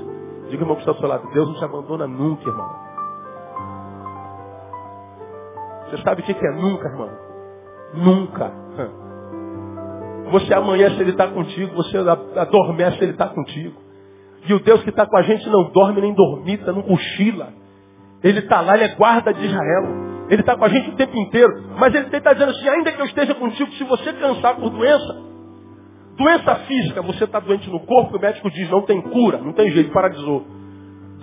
Diga, 0.49 0.63
irmão, 0.63 0.75
que 0.75 0.83
está 0.83 0.91
ao 0.91 0.97
seu 0.99 1.07
lado. 1.07 1.27
Deus 1.33 1.49
não 1.49 1.55
te 1.55 1.65
abandona 1.65 2.07
nunca, 2.07 2.47
irmão. 2.47 2.92
Você 5.93 6.01
sabe 6.01 6.21
o 6.21 6.25
que 6.25 6.31
é 6.31 6.51
nunca, 6.51 6.87
irmão? 6.87 7.09
Nunca. 7.93 8.51
Você 10.31 10.51
amanhece, 10.51 10.99
Ele 10.99 11.11
está 11.11 11.27
contigo. 11.27 11.75
Você 11.75 11.97
adormece, 12.35 12.97
Ele 13.03 13.11
está 13.11 13.27
contigo. 13.27 13.79
E 14.47 14.53
o 14.55 14.59
Deus 14.59 14.81
que 14.81 14.89
está 14.89 15.05
com 15.05 15.15
a 15.15 15.21
gente 15.21 15.47
não 15.49 15.69
dorme 15.71 16.01
nem 16.01 16.13
dormita, 16.15 16.73
não 16.73 16.81
cochila. 16.81 17.53
Ele 18.23 18.39
está 18.39 18.61
lá, 18.61 18.73
Ele 18.73 18.85
é 18.85 18.95
guarda 18.95 19.31
de 19.33 19.45
Israel. 19.45 19.83
Ele 20.29 20.41
está 20.41 20.57
com 20.57 20.65
a 20.65 20.69
gente 20.69 20.89
o 20.89 20.95
tempo 20.95 21.15
inteiro. 21.15 21.63
Mas 21.77 21.93
Ele 21.93 22.07
está 22.07 22.33
dizendo 22.33 22.49
assim, 22.49 22.67
ainda 22.67 22.91
que 22.91 22.99
eu 22.99 23.05
esteja 23.05 23.35
contigo, 23.35 23.71
se 23.73 23.83
você 23.83 24.13
cansar 24.13 24.55
por 24.55 24.71
doença, 24.71 25.15
doença 26.17 26.55
física, 26.55 27.03
você 27.03 27.25
está 27.25 27.39
doente 27.39 27.69
no 27.69 27.81
corpo, 27.81 28.17
o 28.17 28.19
médico 28.19 28.49
diz, 28.49 28.67
não 28.71 28.81
tem 28.81 28.99
cura, 28.99 29.37
não 29.37 29.53
tem 29.53 29.69
jeito, 29.69 29.93
paralisou. 29.93 30.43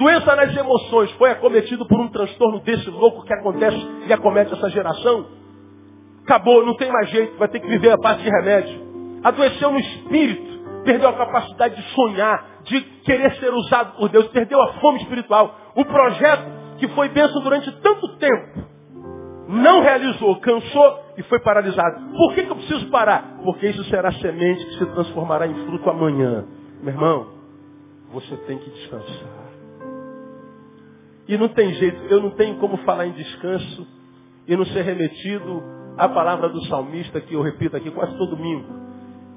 Doença 0.00 0.34
nas 0.34 0.56
emoções, 0.56 1.12
foi 1.12 1.30
acometido 1.30 1.86
por 1.86 2.00
um 2.00 2.08
transtorno 2.08 2.58
desse 2.60 2.90
louco 2.90 3.22
que 3.22 3.32
acontece 3.32 3.78
e 4.08 4.12
acomete 4.12 4.52
essa 4.52 4.68
geração. 4.70 5.26
Acabou, 6.24 6.66
não 6.66 6.74
tem 6.74 6.90
mais 6.90 7.08
jeito, 7.10 7.38
vai 7.38 7.46
ter 7.46 7.60
que 7.60 7.68
viver 7.68 7.92
a 7.92 7.96
base 7.96 8.22
de 8.22 8.28
remédio 8.28 8.90
adoeceu 9.22 9.70
no 9.70 9.78
espírito, 9.78 10.82
perdeu 10.84 11.08
a 11.08 11.12
capacidade 11.12 11.76
de 11.76 11.94
sonhar, 11.94 12.62
de 12.64 12.80
querer 13.04 13.34
ser 13.36 13.52
usado 13.52 13.96
por 13.96 14.08
Deus, 14.08 14.26
perdeu 14.28 14.60
a 14.60 14.74
fome 14.74 15.00
espiritual. 15.02 15.54
O 15.74 15.84
projeto 15.84 16.60
que 16.78 16.88
foi 16.88 17.08
bênção 17.08 17.42
durante 17.42 17.70
tanto 17.80 18.16
tempo, 18.16 18.70
não 19.48 19.82
realizou, 19.82 20.40
cansou 20.40 21.04
e 21.16 21.22
foi 21.24 21.40
paralisado. 21.40 22.00
Por 22.16 22.34
que, 22.34 22.44
que 22.44 22.50
eu 22.50 22.56
preciso 22.56 22.88
parar? 22.88 23.40
Porque 23.44 23.66
isso 23.66 23.84
será 23.84 24.12
semente 24.12 24.64
que 24.64 24.78
se 24.78 24.86
transformará 24.86 25.46
em 25.46 25.66
fruto 25.66 25.90
amanhã. 25.90 26.46
Meu 26.82 26.94
irmão, 26.94 27.26
você 28.12 28.36
tem 28.46 28.58
que 28.58 28.70
descansar. 28.70 29.39
E 31.30 31.38
não 31.38 31.46
tem 31.48 31.72
jeito, 31.74 32.02
eu 32.12 32.20
não 32.20 32.30
tenho 32.30 32.56
como 32.56 32.76
falar 32.78 33.06
em 33.06 33.12
descanso 33.12 33.86
e 34.48 34.56
não 34.56 34.66
ser 34.66 34.82
remetido 34.82 35.62
à 35.96 36.08
palavra 36.08 36.48
do 36.48 36.60
salmista 36.66 37.20
que 37.20 37.34
eu 37.34 37.40
repito 37.40 37.76
aqui 37.76 37.88
quase 37.88 38.18
todo 38.18 38.34
domingo 38.34 38.80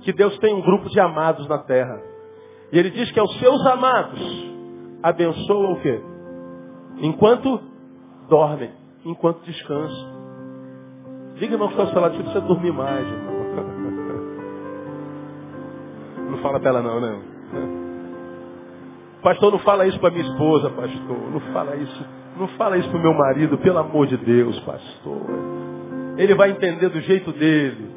que 0.01 0.11
Deus 0.11 0.35
tem 0.39 0.53
um 0.55 0.61
grupo 0.61 0.89
de 0.89 0.99
amados 0.99 1.47
na 1.47 1.59
terra. 1.59 2.01
E 2.71 2.79
ele 2.79 2.89
diz 2.89 3.11
que 3.11 3.19
aos 3.19 3.31
seus 3.39 3.63
amados 3.67 4.19
abençoa 5.03 5.73
o 5.73 5.81
quê? 5.81 6.01
Enquanto 6.97 7.61
dormem, 8.27 8.71
enquanto 9.05 9.45
descansam. 9.45 10.13
Diga, 11.35 11.53
irmão, 11.53 11.67
que 11.67 11.79
está 11.79 11.99
ao 11.99 12.11
seu 12.11 12.23
você 12.23 12.41
dormir 12.41 12.73
mais, 12.73 13.07
irmão. 13.07 13.33
Não 16.31 16.39
fala 16.39 16.59
pra 16.59 16.69
ela 16.69 16.81
não, 16.81 16.99
né? 16.99 17.32
Pastor, 19.23 19.51
não 19.53 19.59
fala 19.59 19.87
isso 19.87 19.97
para 19.99 20.11
minha 20.11 20.25
esposa, 20.25 20.69
pastor. 20.69 21.31
Não 21.31 21.39
fala 21.53 21.75
isso. 21.77 22.05
Não 22.37 22.47
fala 22.49 22.77
isso 22.77 22.89
para 22.89 22.99
meu 22.99 23.13
marido, 23.13 23.57
pelo 23.57 23.77
amor 23.77 24.05
de 24.07 24.17
Deus, 24.17 24.59
pastor. 24.61 25.21
Ele 26.17 26.35
vai 26.35 26.51
entender 26.51 26.89
do 26.89 26.99
jeito 27.01 27.31
dele. 27.31 27.91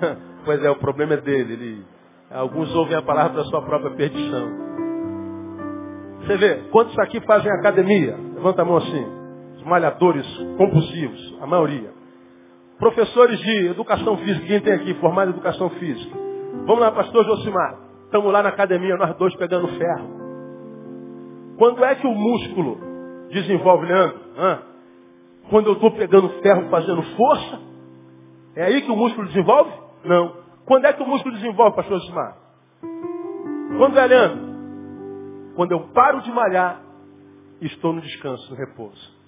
Pois 0.44 0.64
é, 0.64 0.70
o 0.70 0.76
problema 0.76 1.12
é 1.12 1.16
dele. 1.18 1.52
Ele, 1.52 1.84
alguns 2.30 2.74
ouvem 2.74 2.96
a 2.96 3.02
palavra 3.02 3.36
da 3.36 3.44
sua 3.50 3.60
própria 3.60 3.90
perdição. 3.90 4.48
Você 6.20 6.36
vê, 6.38 6.54
quantos 6.70 6.98
aqui 6.98 7.20
fazem 7.20 7.52
academia? 7.52 8.16
Levanta 8.34 8.62
a 8.62 8.64
mão 8.64 8.78
assim. 8.78 9.06
Os 9.56 9.64
malhadores 9.64 10.26
compulsivos, 10.56 11.38
a 11.42 11.46
maioria. 11.46 11.90
Professores 12.78 13.38
de 13.40 13.66
educação 13.66 14.16
física, 14.18 14.46
quem 14.46 14.60
tem 14.60 14.72
aqui 14.72 14.94
formado 14.94 15.32
em 15.32 15.34
educação 15.34 15.68
física? 15.70 16.16
Vamos 16.64 16.80
lá, 16.80 16.92
pastor 16.92 17.26
Josimar. 17.26 17.76
Estamos 18.04 18.32
lá 18.32 18.42
na 18.42 18.48
academia, 18.48 18.96
nós 18.96 19.14
dois 19.18 19.34
pegando 19.36 19.68
ferro. 19.68 20.27
Quando 21.58 21.84
é 21.84 21.96
que 21.96 22.06
o 22.06 22.14
músculo 22.14 22.78
desenvolve, 23.30 23.86
Leandro? 23.86 24.20
Hã? 24.38 24.62
Quando 25.50 25.66
eu 25.66 25.72
estou 25.72 25.90
pegando 25.90 26.28
ferro 26.40 26.68
fazendo 26.70 27.02
força? 27.16 27.60
É 28.54 28.64
aí 28.64 28.82
que 28.82 28.90
o 28.90 28.96
músculo 28.96 29.26
desenvolve? 29.26 29.72
Não. 30.04 30.36
Quando 30.64 30.84
é 30.84 30.92
que 30.92 31.02
o 31.02 31.06
músculo 31.06 31.34
desenvolve, 31.34 31.74
pastor 31.74 31.98
Josimar? 31.98 32.36
Quando 33.76 33.98
é, 33.98 34.06
Leandro? 34.06 34.48
Quando 35.56 35.72
eu 35.72 35.80
paro 35.92 36.22
de 36.22 36.30
malhar 36.30 36.80
estou 37.60 37.92
no 37.92 38.00
descanso, 38.00 38.48
no 38.50 38.56
repouso. 38.56 39.18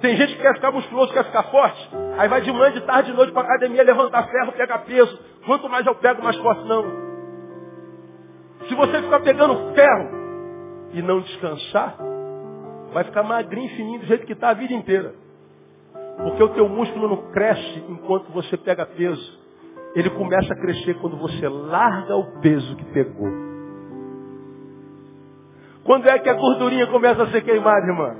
Tem 0.00 0.16
gente 0.16 0.34
que 0.34 0.42
quer 0.42 0.54
ficar 0.54 0.72
musculoso, 0.72 1.12
quer 1.12 1.24
ficar 1.24 1.44
forte. 1.44 1.90
Aí 2.18 2.28
vai 2.28 2.40
de 2.40 2.50
manhã, 2.50 2.72
de 2.72 2.80
tarde, 2.80 3.10
de 3.10 3.16
noite 3.16 3.32
para 3.32 3.42
academia, 3.42 3.84
levantar 3.84 4.28
ferro, 4.28 4.52
pegar 4.52 4.78
peso. 4.80 5.16
Quanto 5.46 5.68
mais 5.68 5.86
eu 5.86 5.94
pego, 5.94 6.22
mais 6.22 6.36
forte. 6.38 6.66
Não. 6.66 6.84
Se 8.68 8.74
você 8.74 9.00
ficar 9.02 9.20
pegando 9.20 9.74
ferro 9.74 10.17
e 10.92 11.02
não 11.02 11.20
descansar, 11.20 11.96
vai 12.92 13.04
ficar 13.04 13.22
magrinho, 13.22 13.68
fininho, 13.76 14.00
do 14.00 14.06
jeito 14.06 14.26
que 14.26 14.32
está 14.32 14.50
a 14.50 14.54
vida 14.54 14.72
inteira. 14.72 15.14
Porque 16.22 16.42
o 16.42 16.48
teu 16.48 16.68
músculo 16.68 17.08
não 17.08 17.30
cresce 17.30 17.84
enquanto 17.88 18.32
você 18.32 18.56
pega 18.56 18.84
peso. 18.86 19.38
Ele 19.94 20.10
começa 20.10 20.52
a 20.52 20.56
crescer 20.56 20.94
quando 21.00 21.16
você 21.16 21.48
larga 21.48 22.16
o 22.16 22.40
peso 22.40 22.76
que 22.76 22.84
pegou. 22.86 23.48
Quando 25.84 26.06
é 26.08 26.18
que 26.18 26.28
a 26.28 26.34
gordurinha 26.34 26.86
começa 26.88 27.22
a 27.22 27.30
ser 27.30 27.42
queimada, 27.42 27.86
irmã? 27.86 28.16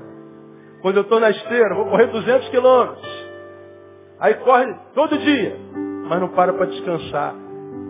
Quando 0.81 0.97
eu 0.97 1.03
estou 1.03 1.19
na 1.19 1.29
esteira, 1.29 1.75
vou 1.75 1.85
correr 1.85 2.07
200 2.07 2.49
quilômetros. 2.49 3.29
Aí 4.19 4.33
corre 4.35 4.73
todo 4.93 5.17
dia, 5.17 5.55
mas 6.07 6.19
não 6.19 6.29
para 6.29 6.53
para 6.53 6.65
descansar. 6.65 7.35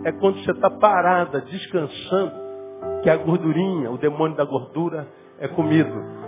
É 0.04 0.12
quando 0.12 0.42
você 0.44 0.50
está 0.50 0.70
parada, 0.70 1.40
descansando, 1.40 2.32
que 3.02 3.10
a 3.10 3.16
gordurinha, 3.16 3.90
o 3.90 3.98
demônio 3.98 4.36
da 4.36 4.44
gordura, 4.44 5.06
é 5.38 5.48
comido. 5.48 6.20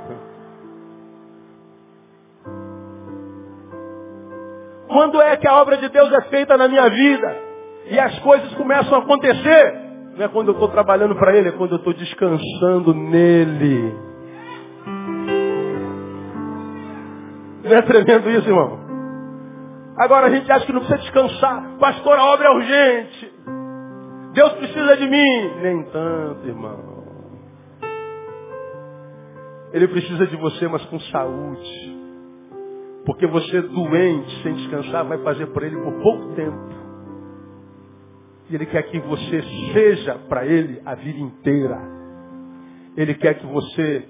Quando 4.89 5.21
é 5.23 5.37
que 5.37 5.49
a 5.49 5.55
obra 5.55 5.79
de 5.79 5.89
Deus 5.89 6.13
é 6.13 6.21
feita 6.23 6.57
na 6.57 6.69
minha 6.69 6.89
vida 6.89 7.37
e 7.91 7.99
as 7.99 8.19
coisas 8.21 8.53
começam 8.55 8.95
a 8.95 8.99
acontecer? 8.99 9.81
Não 10.17 10.25
é 10.25 10.29
quando 10.29 10.49
eu 10.49 10.55
estou 10.55 10.69
trabalhando 10.69 11.15
para 11.17 11.35
Ele, 11.35 11.49
é 11.49 11.53
quando 11.53 11.73
eu 11.73 11.79
estou 11.79 11.95
descansando 11.95 12.93
nele. 12.93 13.95
Não 17.65 17.77
é 17.77 17.83
tremendo 17.83 18.29
isso, 18.31 18.47
irmão? 18.47 18.81
Agora 19.97 20.27
a 20.27 20.31
gente 20.31 20.51
acha 20.51 20.67
que 20.67 20.73
não 20.73 20.81
precisa 20.81 21.01
descansar. 21.01 21.77
Pastor, 21.79 22.19
a 22.19 22.25
obra 22.27 22.49
é 22.49 22.51
urgente. 22.51 23.32
Deus 24.33 24.53
precisa 24.55 24.97
de 24.97 25.09
mim. 25.09 25.51
Nem 25.63 25.83
tanto, 25.85 26.47
irmão. 26.47 26.93
Ele 29.73 29.89
precisa 29.89 30.27
de 30.27 30.37
você, 30.37 30.69
mas 30.69 30.85
com 30.87 31.01
saúde. 31.01 31.99
Porque 33.05 33.27
você 33.27 33.63
doente, 33.63 34.43
sem 34.43 34.55
descansar, 34.55 35.05
vai 35.05 35.19
fazer 35.19 35.47
por 35.47 35.63
ele 35.63 35.77
por 35.77 35.93
pouco 36.03 36.35
tempo. 36.35 36.83
E 38.51 38.55
ele 38.55 38.67
quer 38.67 38.83
que 38.83 39.01
você 39.01 39.43
seja 39.73 40.15
para 40.29 40.47
ele 40.47 40.81
a 40.85 40.95
vida 40.95 41.19
inteira. 41.19 41.79
Ele 42.97 43.15
quer 43.15 43.35
que 43.39 43.47
você 43.47 44.07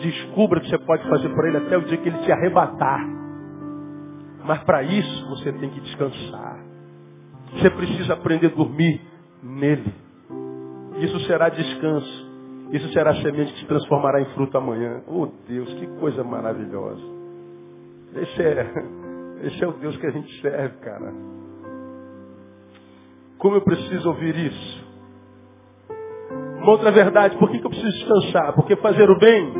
Descubra 0.00 0.60
que 0.60 0.68
você 0.68 0.78
pode 0.78 1.08
fazer 1.08 1.28
por 1.30 1.46
ele 1.46 1.56
até 1.56 1.76
o 1.78 1.82
dia 1.82 1.96
que 1.96 2.08
ele 2.08 2.18
te 2.18 2.32
arrebatar. 2.32 3.00
Mas 4.44 4.62
para 4.64 4.82
isso 4.82 5.28
você 5.28 5.52
tem 5.52 5.70
que 5.70 5.80
descansar. 5.80 6.58
Você 7.52 7.70
precisa 7.70 8.14
aprender 8.14 8.48
a 8.48 8.54
dormir 8.54 9.00
nele. 9.44 9.94
Isso 10.98 11.20
será 11.26 11.48
descanso. 11.48 12.34
Isso 12.72 12.88
será 12.92 13.14
semente 13.16 13.52
que 13.52 13.60
se 13.60 13.66
transformará 13.66 14.20
em 14.20 14.26
fruto 14.34 14.56
amanhã. 14.56 15.02
Oh 15.06 15.28
Deus, 15.46 15.72
que 15.74 15.86
coisa 15.98 16.24
maravilhosa. 16.24 17.02
Esse 18.16 18.42
é, 18.42 18.72
esse 19.46 19.62
é 19.62 19.68
o 19.68 19.72
Deus 19.72 19.96
que 19.98 20.06
a 20.06 20.10
gente 20.10 20.40
serve, 20.40 20.76
cara. 20.78 21.12
Como 23.38 23.56
eu 23.56 23.60
preciso 23.62 24.08
ouvir 24.08 24.34
isso? 24.36 24.84
Uma 26.62 26.72
outra 26.72 26.90
verdade, 26.90 27.36
por 27.36 27.50
que, 27.50 27.58
que 27.58 27.66
eu 27.66 27.70
preciso 27.70 27.92
descansar? 27.92 28.54
Porque 28.54 28.74
fazer 28.76 29.10
o 29.10 29.18
bem 29.18 29.52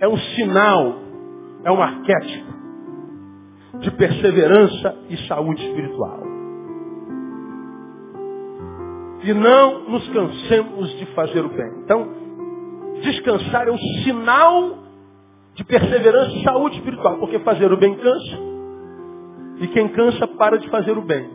é 0.00 0.08
um 0.08 0.16
sinal, 0.16 0.94
é 1.62 1.70
um 1.70 1.82
arquétipo 1.82 2.50
de 3.80 3.90
perseverança 3.90 4.96
e 5.10 5.16
saúde 5.28 5.62
espiritual. 5.62 6.29
E 9.22 9.34
não 9.34 9.88
nos 9.88 10.08
cansemos 10.08 10.90
de 10.98 11.06
fazer 11.14 11.44
o 11.44 11.48
bem. 11.48 11.70
Então, 11.84 12.08
descansar 13.02 13.68
é 13.68 13.70
um 13.70 13.78
sinal 14.04 14.78
de 15.54 15.64
perseverança 15.64 16.30
e 16.36 16.42
saúde 16.42 16.76
espiritual, 16.78 17.18
porque 17.18 17.38
fazer 17.40 17.70
o 17.70 17.76
bem 17.76 17.96
cansa. 17.96 18.38
E 19.60 19.68
quem 19.68 19.88
cansa 19.88 20.26
para 20.26 20.58
de 20.58 20.68
fazer 20.70 20.96
o 20.96 21.02
bem. 21.02 21.28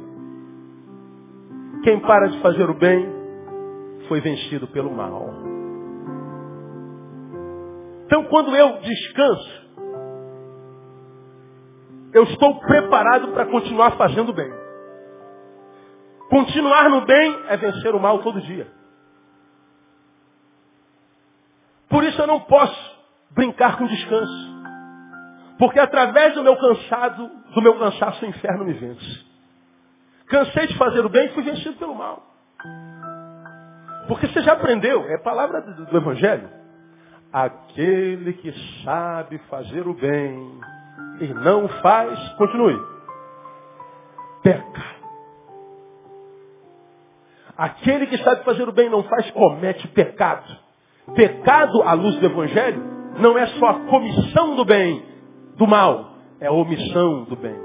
Quem 1.84 2.00
para 2.00 2.28
de 2.30 2.40
fazer 2.42 2.68
o 2.68 2.74
bem 2.74 3.08
foi 4.08 4.20
vencido 4.20 4.68
pelo 4.68 4.92
mal. 4.92 5.30
Então, 8.06 8.24
quando 8.26 8.56
eu 8.56 8.80
descanso, 8.80 9.66
eu 12.14 12.24
estou 12.24 12.60
preparado 12.60 13.28
para 13.34 13.46
continuar 13.46 13.92
fazendo 13.98 14.32
bem. 14.34 14.65
Continuar 16.30 16.90
no 16.90 17.06
bem 17.06 17.44
é 17.48 17.58
vencer 17.58 17.94
o 17.94 18.00
mal 18.00 18.20
todo 18.20 18.42
dia. 18.42 18.68
Por 21.90 22.04
isso 22.04 22.20
eu 22.22 22.28
não 22.28 22.42
posso 22.42 22.96
brincar 23.32 23.78
com 23.78 23.86
descanso. 23.86 24.56
Porque 25.58 25.80
através 25.80 26.34
do 26.34 26.44
meu 26.44 26.58
cansado, 26.58 27.30
do 27.54 27.62
meu 27.62 27.78
cansaço, 27.80 28.26
o 28.26 28.28
inferno 28.28 28.66
me 28.66 28.74
vence. 28.74 29.26
Cansei 30.28 30.68
de 30.68 30.78
fazer 30.78 31.06
o 31.06 31.10
bem 31.10 31.28
e 31.28 31.34
fui 31.34 31.44
vencido 31.44 31.78
pelo 31.78 31.96
mal. 31.96 32.26
Porque 34.08 34.28
você 34.28 34.42
já 34.42 34.54
aprendeu, 34.54 35.04
é 35.06 35.18
palavra 35.20 35.62
do, 35.62 35.86
do 35.86 35.98
Evangelho. 35.98 36.50
Aquele 37.32 38.34
que 38.34 38.54
sabe 38.84 39.38
fazer 39.50 39.88
o 39.88 39.94
bem 39.94 40.60
e 41.22 41.28
não 41.34 41.68
faz, 41.68 42.18
continue, 42.34 42.80
peca. 44.44 44.95
Aquele 47.58 48.08
que 48.08 48.18
sabe 48.18 48.44
fazer 48.44 48.68
o 48.68 48.74
bem 48.74 48.90
não 48.90 49.04
faz, 49.04 49.30
comete 49.32 49.88
pecado. 49.90 50.46
Pecado, 51.16 51.82
à 51.84 51.94
luz 51.94 52.16
do 52.18 52.26
Evangelho, 52.26 52.84
não 53.20 53.38
é 53.38 53.48
só 53.48 53.68
a 53.68 53.80
comissão 53.86 54.56
do 54.56 54.66
bem, 54.66 55.04
do 55.56 55.66
mal, 55.66 56.16
é 56.42 56.48
a 56.48 56.52
omissão 56.52 57.24
do 57.24 57.36
bem. 57.36 57.56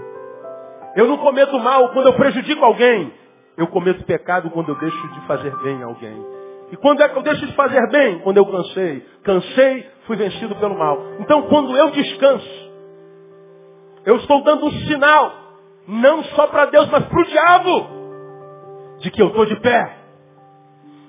Eu 0.96 1.06
não 1.06 1.18
cometo 1.18 1.58
mal 1.58 1.88
quando 1.90 2.06
eu 2.06 2.14
prejudico 2.14 2.64
alguém. 2.64 3.12
Eu 3.56 3.66
cometo 3.66 4.04
pecado 4.04 4.50
quando 4.50 4.70
eu 4.70 4.74
deixo 4.76 5.08
de 5.08 5.20
fazer 5.26 5.54
bem 5.62 5.82
a 5.82 5.86
alguém. 5.86 6.24
E 6.72 6.76
quando 6.76 7.02
é 7.02 7.08
que 7.08 7.16
eu 7.16 7.22
deixo 7.22 7.46
de 7.46 7.52
fazer 7.54 7.84
bem? 7.90 8.20
Quando 8.20 8.36
eu 8.36 8.46
cansei. 8.46 9.04
Cansei, 9.24 9.86
fui 10.06 10.16
vencido 10.16 10.54
pelo 10.56 10.78
mal. 10.78 10.98
Então, 11.18 11.42
quando 11.42 11.76
eu 11.76 11.90
descanso, 11.90 12.70
eu 14.04 14.16
estou 14.16 14.42
dando 14.44 14.66
um 14.66 14.70
sinal, 14.70 15.32
não 15.86 16.22
só 16.24 16.46
para 16.46 16.66
Deus, 16.66 16.88
mas 16.90 17.04
para 17.04 17.20
o 17.20 17.24
diabo, 17.24 17.99
de 19.00 19.10
que 19.10 19.20
eu 19.20 19.28
estou 19.28 19.46
de 19.46 19.56
pé, 19.56 19.96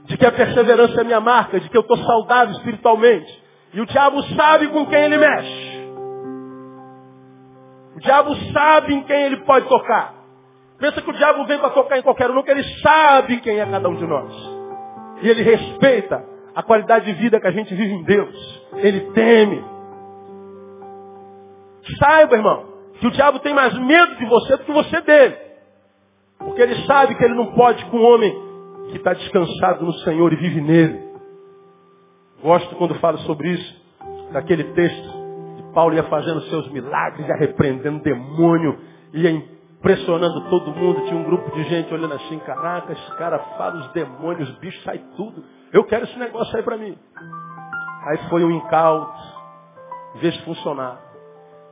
de 0.05 0.17
que 0.17 0.25
a 0.25 0.31
perseverança 0.31 1.01
é 1.01 1.03
minha 1.03 1.19
marca, 1.19 1.59
de 1.59 1.69
que 1.69 1.77
eu 1.77 1.81
estou 1.81 1.97
saudável 1.97 2.53
espiritualmente. 2.55 3.41
E 3.73 3.79
o 3.79 3.85
diabo 3.85 4.21
sabe 4.35 4.67
com 4.69 4.85
quem 4.85 5.03
ele 5.03 5.17
mexe. 5.17 5.71
O 7.95 7.99
diabo 7.99 8.35
sabe 8.51 8.93
em 8.93 9.03
quem 9.03 9.23
ele 9.23 9.37
pode 9.45 9.67
tocar. 9.67 10.15
Pensa 10.79 11.01
que 11.01 11.09
o 11.09 11.13
diabo 11.13 11.45
vem 11.45 11.59
para 11.59 11.69
tocar 11.69 11.97
em 11.97 12.01
qualquer 12.01 12.29
um, 12.31 12.33
não 12.33 12.43
que 12.43 12.51
ele 12.51 12.63
sabe 12.79 13.39
quem 13.41 13.59
é 13.59 13.65
cada 13.65 13.87
um 13.87 13.95
de 13.95 14.07
nós. 14.07 14.33
E 15.21 15.29
ele 15.29 15.43
respeita 15.43 16.25
a 16.55 16.63
qualidade 16.63 17.05
de 17.05 17.13
vida 17.13 17.39
que 17.39 17.47
a 17.47 17.51
gente 17.51 17.73
vive 17.75 17.93
em 17.93 18.03
Deus. 18.03 18.61
Ele 18.77 19.11
teme. 19.11 19.63
Saiba, 21.99 22.35
irmão, 22.35 22.65
que 22.99 23.07
o 23.07 23.11
diabo 23.11 23.39
tem 23.39 23.53
mais 23.53 23.77
medo 23.77 24.15
de 24.15 24.25
você 24.25 24.57
do 24.57 24.63
que 24.63 24.71
você 24.71 25.01
dele. 25.01 25.50
Porque 26.43 26.61
ele 26.61 26.75
sabe 26.85 27.15
que 27.15 27.23
ele 27.23 27.35
não 27.35 27.53
pode 27.53 27.83
com 27.85 27.97
um 27.97 28.13
homem 28.13 28.31
que 28.89 28.97
está 28.97 29.13
descansado 29.13 29.85
no 29.85 29.93
Senhor 29.99 30.31
e 30.33 30.35
vive 30.35 30.61
nele. 30.61 31.11
Gosto 32.41 32.75
quando 32.75 32.95
falo 32.95 33.17
sobre 33.19 33.49
isso, 33.51 33.81
daquele 34.31 34.63
texto 34.73 35.21
de 35.57 35.73
Paulo 35.73 35.93
ia 35.93 36.03
fazendo 36.03 36.41
seus 36.41 36.69
milagres, 36.71 37.27
ia 37.27 37.35
repreendendo 37.35 37.99
demônio, 37.99 38.77
ia 39.13 39.43
pressionando 39.81 40.49
todo 40.49 40.75
mundo. 40.75 41.05
Tinha 41.05 41.19
um 41.19 41.23
grupo 41.23 41.51
de 41.55 41.63
gente 41.63 41.93
olhando 41.93 42.15
assim, 42.15 42.39
caraca, 42.39 42.91
esse 42.91 43.15
cara 43.17 43.39
fala 43.57 43.79
os 43.79 43.91
demônios, 43.93 44.49
os 44.49 44.57
bichos, 44.57 44.83
sai 44.83 44.99
tudo. 45.15 45.43
Eu 45.71 45.83
quero 45.85 46.05
esse 46.05 46.17
negócio 46.17 46.55
aí 46.57 46.63
para 46.63 46.77
mim. 46.77 46.97
Aí 48.07 48.17
foi 48.29 48.43
um 48.43 48.51
incauto, 48.51 49.13
em 50.15 50.19
vez 50.19 50.33
de 50.33 50.43
funcionar. 50.43 50.99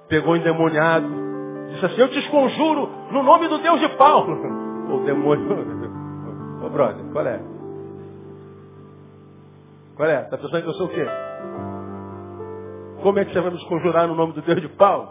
Pegou 0.08 0.34
o 0.34 0.38
endemoniado, 0.38 1.30
Disse 1.70 1.86
assim, 1.86 2.02
eu 2.02 2.10
te 2.10 2.20
esconjuro 2.20 2.90
no 3.12 3.24
nome 3.24 3.48
do 3.48 3.60
Deus 3.60 3.80
de 3.80 3.90
Paulo. 3.90 4.38
O 4.90 5.04
demônio. 5.06 5.80
Ô 6.64 6.70
brother, 6.70 7.06
qual 7.12 7.26
é? 7.26 7.42
Qual 9.96 10.10
é? 10.10 10.22
Está 10.24 10.38
pensando 10.38 10.64
que 10.64 10.70
eu 10.70 10.74
sou 10.74 10.88
o 10.88 10.90
quê? 10.90 11.06
Como 13.02 13.20
é 13.20 13.26
que 13.26 13.34
você 13.34 13.42
vai 13.42 13.52
nos 13.52 13.64
conjurar 13.66 14.08
no 14.08 14.16
nome 14.16 14.34
do 14.34 14.42
Deus 14.42 14.62
de 14.62 14.70
Paulo? 14.70 15.10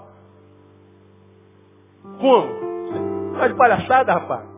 Como? 2.20 3.36
Tá 3.38 3.48
de 3.48 3.54
palhaçada, 3.54 4.12
rapaz. 4.12 4.48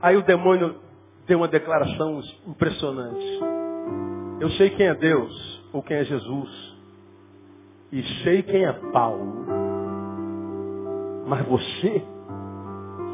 Aí 0.00 0.16
o 0.16 0.22
demônio 0.22 0.76
deu 1.26 1.38
uma 1.38 1.48
declaração 1.48 2.20
impressionante. 2.46 3.40
Eu 4.40 4.50
sei 4.50 4.70
quem 4.70 4.86
é 4.86 4.94
Deus 4.94 5.68
ou 5.72 5.82
quem 5.82 5.96
é 5.96 6.04
Jesus. 6.04 6.76
E 7.92 8.02
sei 8.22 8.42
quem 8.42 8.64
é 8.64 8.72
Paulo. 8.92 9.46
Mas 11.26 11.46
você? 11.46 12.15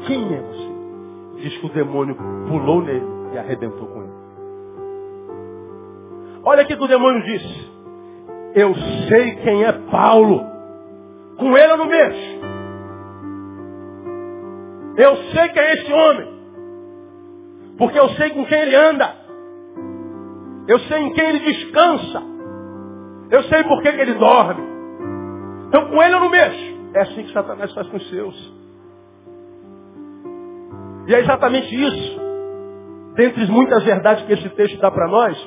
Quem 0.05 0.33
é 0.33 0.41
você? 0.41 0.73
Diz 1.41 1.57
que 1.57 1.65
o 1.65 1.69
demônio 1.69 2.15
pulou 2.47 2.81
nele 2.81 3.05
e 3.33 3.37
arrebentou 3.37 3.87
com 3.87 4.01
ele. 4.01 4.13
Olha 6.45 6.63
o 6.63 6.67
que 6.67 6.73
o 6.73 6.87
demônio 6.87 7.23
disse. 7.23 7.71
Eu 8.55 8.73
sei 9.07 9.35
quem 9.37 9.63
é 9.63 9.71
Paulo. 9.89 10.41
Com 11.37 11.57
ele 11.57 11.73
eu 11.73 11.77
não 11.77 11.85
mexo. 11.85 12.43
Eu 14.97 15.15
sei 15.33 15.49
quem 15.49 15.61
é 15.61 15.73
esse 15.73 15.93
homem. 15.93 16.33
Porque 17.77 17.97
eu 17.97 18.09
sei 18.09 18.29
com 18.31 18.45
quem 18.45 18.59
ele 18.59 18.75
anda. 18.75 19.15
Eu 20.67 20.79
sei 20.79 20.99
em 20.99 21.13
quem 21.13 21.29
ele 21.29 21.39
descansa. 21.39 22.23
Eu 23.31 23.43
sei 23.43 23.63
por 23.63 23.81
que 23.81 23.87
ele 23.87 24.13
dorme. 24.13 24.61
Então 25.67 25.89
com 25.89 26.03
ele 26.03 26.13
eu 26.13 26.19
não 26.19 26.29
mexo. 26.29 26.73
É 26.93 27.01
assim 27.01 27.23
que 27.23 27.33
Satanás 27.33 27.73
faz 27.73 27.87
com 27.87 27.97
os 27.97 28.09
seus. 28.09 28.62
E 31.07 31.15
é 31.15 31.19
exatamente 31.19 31.73
isso, 31.75 32.21
dentre 33.15 33.45
muitas 33.47 33.83
verdades 33.83 34.25
que 34.25 34.33
esse 34.33 34.49
texto 34.49 34.79
dá 34.79 34.89
para 34.89 35.07
nós, 35.07 35.37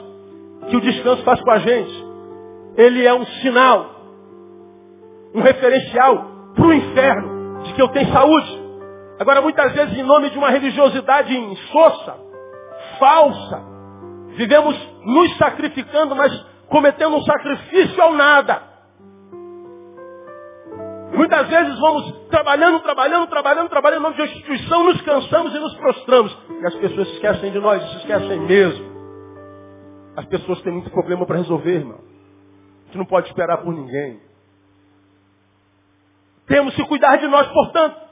que 0.68 0.76
o 0.76 0.80
descanso 0.80 1.22
faz 1.24 1.40
com 1.40 1.50
a 1.50 1.58
gente 1.58 2.06
ele 2.76 3.06
é 3.06 3.14
um 3.14 3.24
sinal, 3.24 3.90
um 5.34 5.40
referencial 5.40 6.52
para 6.54 6.66
o 6.66 6.72
inferno 6.72 7.62
de 7.62 7.72
que 7.72 7.82
eu 7.82 7.88
tenho 7.88 8.12
saúde. 8.12 8.66
Agora, 9.18 9.40
muitas 9.40 9.72
vezes, 9.72 9.96
em 9.96 10.02
nome 10.02 10.30
de 10.30 10.38
uma 10.38 10.50
religiosidade 10.50 11.34
insossa, 11.34 12.14
falsa, 12.98 13.62
vivemos 14.36 14.76
nos 15.04 15.36
sacrificando, 15.38 16.14
mas 16.14 16.32
cometendo 16.68 17.16
um 17.16 17.22
sacrifício 17.22 18.02
ao 18.02 18.12
nada. 18.12 18.75
Muitas 21.16 21.48
vezes 21.48 21.78
vamos 21.80 22.28
trabalhando, 22.28 22.80
trabalhando, 22.80 23.26
trabalhando, 23.28 23.68
trabalhando 23.68 24.00
em 24.00 24.02
nome 24.02 24.16
de 24.16 24.22
uma 24.22 24.28
instituição, 24.28 24.84
nos 24.84 25.00
cansamos 25.02 25.54
e 25.54 25.58
nos 25.58 25.74
prostramos. 25.74 26.36
E 26.62 26.66
as 26.66 26.74
pessoas 26.76 27.08
esquecem 27.08 27.50
de 27.52 27.58
nós, 27.58 27.82
se 27.90 27.96
esquecem 27.98 28.40
mesmo. 28.40 28.96
As 30.16 30.24
pessoas 30.26 30.60
têm 30.62 30.72
muito 30.72 30.90
problema 30.90 31.26
para 31.26 31.36
resolver, 31.36 31.76
irmão 31.76 32.06
gente 32.86 32.98
não 32.98 33.04
pode 33.04 33.28
esperar 33.28 33.58
por 33.58 33.72
ninguém. 33.72 34.20
Temos 36.46 36.74
que 36.74 36.84
cuidar 36.86 37.16
de 37.16 37.26
nós, 37.26 37.46
portanto. 37.48 38.06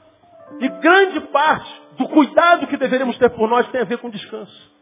E 0.59 0.67
grande 0.67 1.21
parte 1.27 1.81
do 1.97 2.07
cuidado 2.09 2.67
que 2.67 2.77
deveríamos 2.77 3.17
ter 3.17 3.29
por 3.31 3.49
nós 3.49 3.67
tem 3.71 3.81
a 3.81 3.85
ver 3.85 3.97
com 3.97 4.09
descanso. 4.09 4.75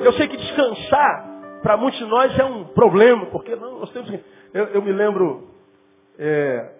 Eu 0.00 0.12
sei 0.12 0.28
que 0.28 0.36
descansar, 0.36 1.60
para 1.62 1.76
muitos 1.76 1.98
de 1.98 2.06
nós, 2.06 2.38
é 2.38 2.44
um 2.44 2.64
problema, 2.64 3.26
porque 3.26 3.56
não, 3.56 3.80
nós 3.80 3.90
temos 3.90 4.10
eu, 4.52 4.64
eu 4.66 4.82
me 4.82 4.92
lembro, 4.92 5.53
é, 6.18 6.72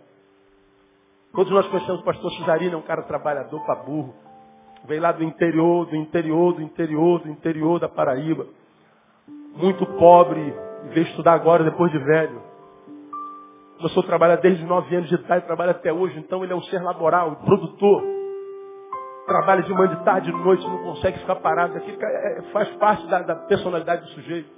todos 1.32 1.52
nós 1.52 1.66
conhecemos 1.68 2.00
o 2.00 2.04
pastor 2.04 2.30
Cesarino, 2.32 2.74
é 2.74 2.76
um 2.76 2.82
cara 2.82 3.02
trabalhador 3.02 3.60
para 3.64 3.82
burro. 3.82 4.14
Veio 4.86 5.00
lá 5.00 5.12
do 5.12 5.24
interior, 5.24 5.86
do 5.86 5.96
interior, 5.96 6.54
do 6.54 6.62
interior, 6.62 7.20
do 7.20 7.30
interior 7.30 7.80
da 7.80 7.88
Paraíba. 7.88 8.46
Muito 9.56 9.86
pobre, 9.98 10.54
veio 10.92 11.06
estudar 11.06 11.32
agora, 11.32 11.64
depois 11.64 11.90
de 11.90 11.98
velho. 11.98 12.42
Começou 13.78 14.02
a 14.02 14.06
trabalhar 14.06 14.36
desde 14.36 14.64
9 14.64 14.94
anos 14.94 15.08
de 15.08 15.14
idade, 15.14 15.46
trabalha 15.46 15.72
até 15.72 15.92
hoje, 15.92 16.18
então 16.18 16.44
ele 16.44 16.52
é 16.52 16.56
um 16.56 16.62
ser 16.62 16.82
laboral, 16.82 17.36
produtor. 17.36 18.02
Trabalha 19.26 19.62
de 19.62 19.72
manhã, 19.72 19.96
de 19.96 20.04
tarde, 20.04 20.30
de 20.30 20.36
noite, 20.36 20.66
não 20.66 20.82
consegue 20.82 21.18
ficar 21.18 21.36
parado. 21.36 21.76
Aqui 21.78 21.96
é, 21.98 22.42
faz 22.52 22.68
parte 22.76 23.06
da, 23.08 23.22
da, 23.22 23.36
personalidade 23.36 24.02
do 24.02 24.08
sujeito. 24.08 24.50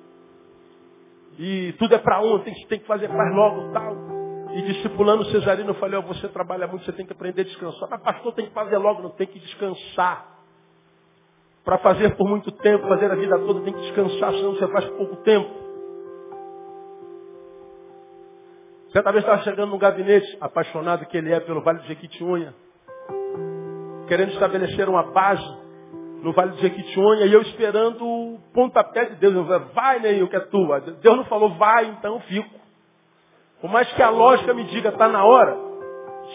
E 1.39 1.73
tudo 1.79 1.95
é 1.95 1.99
para 1.99 2.21
ontem, 2.21 2.53
tem 2.69 2.81
que 2.81 2.87
fazer, 2.87 3.09
faz 3.09 3.35
logo 3.35 3.73
tal. 3.73 4.16
E 4.57 4.63
discipulando 4.63 5.21
o 5.21 5.27
Cesarino, 5.27 5.69
eu 5.69 5.75
falei, 5.75 5.99
oh, 5.99 6.03
você 6.03 6.27
trabalha 6.29 6.67
muito, 6.67 6.83
você 6.87 6.93
tem 6.93 7.05
que 7.05 7.13
aprender 7.13 7.43
a 7.43 7.45
descansar. 7.45 7.91
Mas 7.91 8.01
pastor, 8.01 8.33
tem 8.33 8.47
que 8.47 8.55
fazer 8.55 8.79
logo, 8.79 9.03
não 9.03 9.11
tem 9.11 9.27
que 9.27 9.39
descansar. 9.39 10.35
Para 11.63 11.77
fazer 11.77 12.17
por 12.17 12.27
muito 12.27 12.51
tempo, 12.51 12.89
fazer 12.89 13.13
a 13.13 13.17
vida 13.17 13.39
toda, 13.41 13.61
tem 13.61 13.75
que 13.75 13.81
descansar, 13.83 14.33
senão 14.33 14.55
você 14.55 14.67
faz 14.69 14.87
por 14.87 14.97
pouco 14.97 15.17
tempo. 15.17 15.51
Certa 18.95 19.13
vez 19.13 19.25
estava 19.25 19.43
chegando 19.43 19.73
no 19.73 19.79
gabinete, 19.79 20.39
apaixonado 20.41 21.05
que 21.05 21.19
ele 21.19 21.35
é 21.35 21.41
pelo 21.41 21.61
Vale 21.61 21.81
do 21.81 21.85
Jequitinhonha, 21.85 22.55
querendo 24.09 24.33
estabelecer 24.33 24.89
uma 24.89 25.03
base 25.13 25.47
no 26.23 26.33
Vale 26.33 26.53
do 26.53 26.59
Jequitinhonha, 26.63 27.27
e 27.27 27.33
eu 27.35 27.43
esperando 27.43 28.03
o 28.03 28.41
pontapé 28.55 29.05
de 29.05 29.17
Deus. 29.17 29.35
Eu 29.35 29.45
falei, 29.45 29.69
vai, 29.75 29.99
Neil, 30.01 30.29
que 30.29 30.37
é 30.37 30.41
tua. 30.41 30.81
Deus 30.81 31.15
não 31.15 31.27
falou, 31.27 31.51
vai, 31.59 31.85
então 31.89 32.21
fico. 32.21 32.66
Por 33.61 33.71
mais 33.71 33.91
que 33.93 34.03
a 34.03 34.11
lógica 34.11 34.53
me 34.53 34.65
diga, 34.65 34.91
está 34.91 35.09
na 35.09 35.25
hora, 35.25 35.57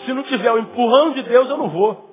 se 0.06 0.14
não 0.14 0.24
tiver 0.24 0.52
o 0.52 0.58
empurrão 0.58 1.12
de 1.12 1.24
Deus, 1.24 1.50
eu 1.50 1.58
não 1.58 1.70
vou. 1.70 2.10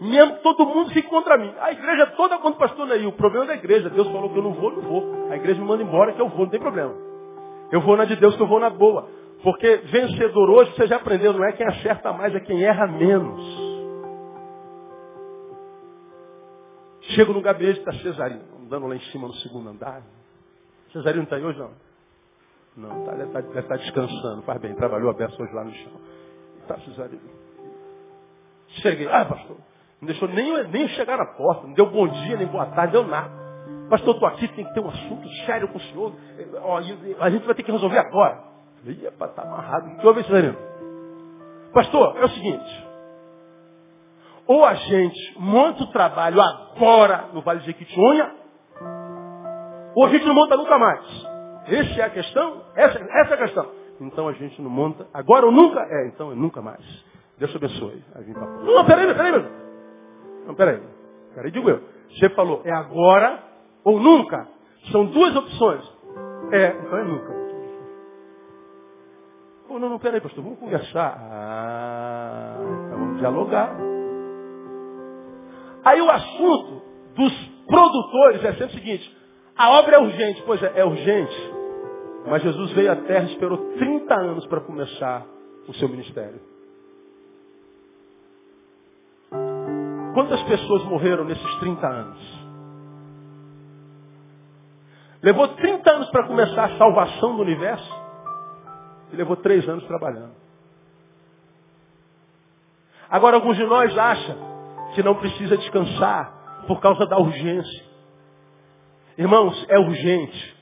Mesmo 0.00 0.38
todo 0.38 0.66
mundo 0.66 0.90
fica 0.90 1.08
contra 1.08 1.38
mim. 1.38 1.52
A 1.60 1.72
igreja 1.72 2.06
toda 2.16 2.36
contra 2.38 2.56
o 2.56 2.68
pastor 2.68 2.86
Neil. 2.86 3.08
O 3.08 3.12
problema 3.12 3.44
é 3.44 3.48
da 3.48 3.54
igreja. 3.54 3.88
Deus 3.88 4.08
falou 4.08 4.28
que 4.30 4.36
eu 4.36 4.42
não 4.42 4.52
vou, 4.52 4.72
não 4.72 4.82
vou. 4.82 5.30
A 5.30 5.36
igreja 5.36 5.60
me 5.60 5.66
manda 5.66 5.82
embora 5.82 6.12
que 6.12 6.20
eu 6.20 6.28
vou, 6.28 6.40
não 6.40 6.50
tem 6.50 6.60
problema. 6.60 6.94
Eu 7.70 7.80
vou 7.80 7.96
na 7.96 8.04
de 8.04 8.16
Deus 8.16 8.34
que 8.34 8.42
eu 8.42 8.46
vou 8.46 8.58
na 8.58 8.70
boa. 8.70 9.08
Porque 9.42 9.76
vencedor 9.76 10.50
hoje, 10.50 10.72
você 10.72 10.86
já 10.86 10.96
aprendeu, 10.96 11.32
não 11.32 11.44
é 11.44 11.52
quem 11.52 11.66
acerta 11.66 12.12
mais, 12.12 12.34
é 12.34 12.40
quem 12.40 12.64
erra 12.64 12.86
menos. 12.86 13.40
Chego 17.14 17.32
no 17.32 17.42
gabinete 17.42 17.80
da 17.84 17.92
Cesarino, 17.92 18.42
andando 18.64 18.86
lá 18.86 18.96
em 18.96 19.00
cima 19.10 19.28
no 19.28 19.34
segundo 19.34 19.68
andar. 19.68 20.02
Cesarino 20.92 21.18
não 21.18 21.24
está 21.24 21.36
aí 21.36 21.44
hoje, 21.44 21.58
não? 21.58 21.70
Não, 22.76 23.04
tá, 23.04 23.12
deve, 23.12 23.32
tá, 23.32 23.40
estar 23.40 23.62
tá 23.62 23.76
descansando. 23.76 24.42
Faz 24.42 24.60
bem, 24.60 24.74
trabalhou 24.74 25.10
a 25.10 25.14
beça 25.14 25.40
hoje 25.40 25.52
lá 25.52 25.64
no 25.64 25.72
chão. 25.72 25.92
Está 26.60 26.78
Cesarino. 26.80 27.44
Cheguei, 28.68 29.08
ah, 29.08 29.24
pastor, 29.24 29.56
não 30.00 30.06
deixou 30.06 30.28
nem, 30.28 30.66
nem 30.68 30.88
chegar 30.88 31.16
na 31.16 31.26
porta, 31.26 31.66
não 31.66 31.74
deu 31.74 31.86
bom 31.86 32.08
dia, 32.08 32.36
nem 32.36 32.46
boa 32.46 32.66
tarde, 32.66 32.92
deu 32.92 33.06
nada. 33.06 33.30
Pastor, 33.88 34.14
estou 34.14 34.28
aqui, 34.28 34.48
tem 34.48 34.64
que 34.64 34.74
ter 34.74 34.80
um 34.80 34.88
assunto 34.88 35.28
sério 35.46 35.68
com 35.68 35.78
o 35.78 35.80
senhor. 35.80 36.12
A 37.20 37.30
gente 37.30 37.46
vai 37.46 37.54
ter 37.54 37.62
que 37.62 37.70
resolver 37.70 37.98
agora. 37.98 38.42
Ia 38.84 39.12
para 39.12 39.28
estar 39.28 39.42
amarrado. 39.42 39.96
Que 39.98 40.06
houve, 40.06 40.24
Cesarino? 40.24 40.56
Pastor, 41.72 42.16
é 42.16 42.24
o 42.24 42.28
seguinte. 42.28 42.86
Ou 44.46 44.64
a 44.64 44.74
gente 44.74 45.38
monta 45.38 45.84
o 45.84 45.92
trabalho 45.92 46.40
agora 46.40 47.28
no 47.32 47.40
Vale 47.40 47.60
de 47.60 47.66
Jequitinhonha, 47.66 48.34
ou 49.94 50.04
a 50.04 50.08
gente 50.08 50.26
não 50.26 50.34
monta 50.34 50.56
nunca 50.56 50.78
mais. 50.78 51.33
Essa 51.66 52.00
é 52.00 52.04
a 52.04 52.10
questão? 52.10 52.62
Essa, 52.76 52.98
essa 52.98 53.30
é 53.30 53.34
a 53.34 53.38
questão. 53.38 53.70
Então 54.00 54.28
a 54.28 54.32
gente 54.32 54.60
não 54.60 54.70
monta 54.70 55.06
agora 55.12 55.46
ou 55.46 55.52
nunca? 55.52 55.80
É, 55.80 56.08
então 56.08 56.32
é 56.32 56.34
nunca 56.34 56.60
mais. 56.60 56.84
Deus 57.38 57.54
abençoe. 57.54 58.02
Aí 58.14 58.32
pra... 58.32 58.46
Não, 58.46 58.84
peraí, 58.84 59.06
peraí, 59.06 59.32
peraí. 59.32 59.52
Não, 60.46 60.54
peraí. 60.54 60.82
Peraí, 61.34 61.50
digo 61.50 61.68
eu. 61.68 61.80
Você 62.10 62.28
falou, 62.30 62.62
é 62.64 62.72
agora 62.72 63.42
ou 63.82 63.98
nunca? 63.98 64.46
São 64.92 65.06
duas 65.06 65.34
opções. 65.34 65.82
É, 66.52 66.68
então 66.68 66.98
é 66.98 67.04
nunca. 67.04 67.34
Pô, 69.66 69.78
não, 69.78 69.88
não, 69.88 69.98
peraí, 69.98 70.20
pastor, 70.20 70.44
vamos 70.44 70.58
conversar. 70.58 71.16
Ah, 71.18 72.56
então 72.60 72.98
vamos 72.98 73.18
dialogar. 73.18 73.76
Aí 75.84 76.00
o 76.00 76.10
assunto 76.10 76.82
dos 77.16 77.32
produtores 77.66 78.44
é 78.44 78.52
sempre 78.52 78.66
o 78.66 78.78
seguinte, 78.78 79.16
a 79.56 79.70
obra 79.78 79.96
é 79.96 79.98
urgente, 79.98 80.42
pois 80.42 80.62
é, 80.62 80.80
é 80.80 80.84
urgente. 80.84 81.52
Mas 82.26 82.42
Jesus 82.42 82.72
veio 82.72 82.90
à 82.90 82.96
terra 82.96 83.24
e 83.24 83.32
esperou 83.32 83.58
30 83.78 84.14
anos 84.14 84.46
para 84.46 84.60
começar 84.60 85.26
o 85.68 85.74
seu 85.74 85.88
ministério. 85.88 86.40
Quantas 90.14 90.42
pessoas 90.44 90.84
morreram 90.84 91.24
nesses 91.24 91.54
30 91.56 91.86
anos? 91.86 92.44
Levou 95.22 95.48
30 95.48 95.90
anos 95.90 96.10
para 96.10 96.26
começar 96.26 96.64
a 96.64 96.78
salvação 96.78 97.36
do 97.36 97.42
universo. 97.42 98.04
E 99.12 99.16
levou 99.16 99.36
três 99.36 99.68
anos 99.68 99.84
trabalhando. 99.86 100.34
Agora, 103.10 103.36
alguns 103.36 103.56
de 103.56 103.64
nós 103.64 103.96
acham 103.96 104.36
que 104.94 105.02
não 105.02 105.14
precisa 105.14 105.56
descansar 105.56 106.64
por 106.66 106.80
causa 106.80 107.06
da 107.06 107.18
urgência. 107.18 107.93
Irmãos, 109.16 109.64
é 109.68 109.78
urgente. 109.78 110.54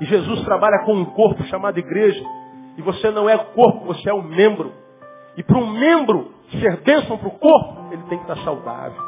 E 0.00 0.04
Jesus 0.04 0.44
trabalha 0.44 0.84
com 0.84 0.94
um 0.94 1.04
corpo 1.06 1.42
chamado 1.44 1.78
igreja 1.78 2.24
E 2.76 2.82
você 2.82 3.10
não 3.10 3.28
é 3.28 3.36
corpo, 3.36 3.86
você 3.86 4.08
é 4.10 4.14
um 4.14 4.22
membro. 4.22 4.72
E 5.36 5.42
para 5.42 5.58
um 5.58 5.66
membro 5.66 6.32
ser 6.50 6.78
bênção 6.82 7.16
para 7.16 7.28
o 7.28 7.38
corpo, 7.38 7.92
ele 7.92 8.02
tem 8.04 8.18
que 8.18 8.30
estar 8.30 8.44
saudável. 8.44 9.00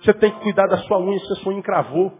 Você 0.00 0.12
tem 0.14 0.30
que 0.30 0.40
cuidar 0.40 0.66
da 0.66 0.78
sua 0.78 0.98
unha 0.98 1.18
se 1.18 1.32
a 1.32 1.36
sua 1.36 1.50
unha 1.50 1.58
encravou. 1.58 2.12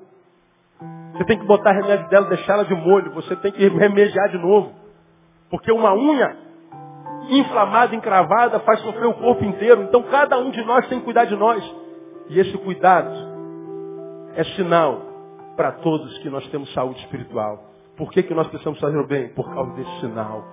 Você 1.12 1.24
tem 1.24 1.38
que 1.38 1.44
botar 1.44 1.72
remédio 1.72 2.08
dela, 2.08 2.28
deixar 2.28 2.54
ela 2.54 2.64
de 2.64 2.74
molho. 2.74 3.12
Você 3.12 3.36
tem 3.36 3.52
que 3.52 3.68
remediar 3.68 4.30
de 4.30 4.38
novo. 4.38 4.72
Porque 5.50 5.70
uma 5.70 5.94
unha 5.94 6.36
inflamada, 7.28 7.94
encravada, 7.94 8.60
faz 8.60 8.80
sofrer 8.80 9.06
o 9.06 9.14
corpo 9.14 9.44
inteiro. 9.44 9.82
Então 9.82 10.02
cada 10.04 10.38
um 10.38 10.50
de 10.50 10.62
nós 10.64 10.88
tem 10.88 10.98
que 10.98 11.04
cuidar 11.04 11.26
de 11.26 11.36
nós. 11.36 11.62
E 12.30 12.40
esse 12.40 12.56
cuidado 12.58 13.23
é 14.36 14.44
sinal 14.56 15.00
para 15.56 15.72
todos 15.72 16.18
que 16.18 16.28
nós 16.28 16.46
temos 16.48 16.72
saúde 16.72 17.00
espiritual. 17.00 17.70
Por 17.96 18.10
que, 18.10 18.22
que 18.22 18.34
nós 18.34 18.46
precisamos 18.48 18.80
fazer 18.80 18.98
o 18.98 19.06
bem? 19.06 19.28
Por 19.28 19.52
causa 19.54 19.72
desse 19.74 20.00
sinal. 20.00 20.44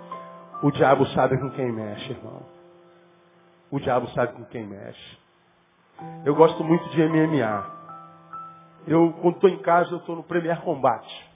O 0.61 0.71
diabo 0.71 1.05
sabe 1.07 1.39
com 1.39 1.49
quem 1.51 1.71
mexe, 1.71 2.11
irmão. 2.11 2.41
O 3.71 3.79
diabo 3.79 4.07
sabe 4.09 4.34
com 4.34 4.45
quem 4.45 4.65
mexe. 4.65 5.17
Eu 6.23 6.36
gosto 6.36 6.63
muito 6.63 6.88
de 6.89 7.03
MMA. 7.03 7.82
Eu, 8.88 9.13
quando 9.21 9.36
estou 9.36 9.49
em 9.49 9.59
casa, 9.59 9.91
eu 9.91 9.97
estou 9.97 10.15
no 10.15 10.23
Premier 10.23 10.59
Combate. 10.61 11.29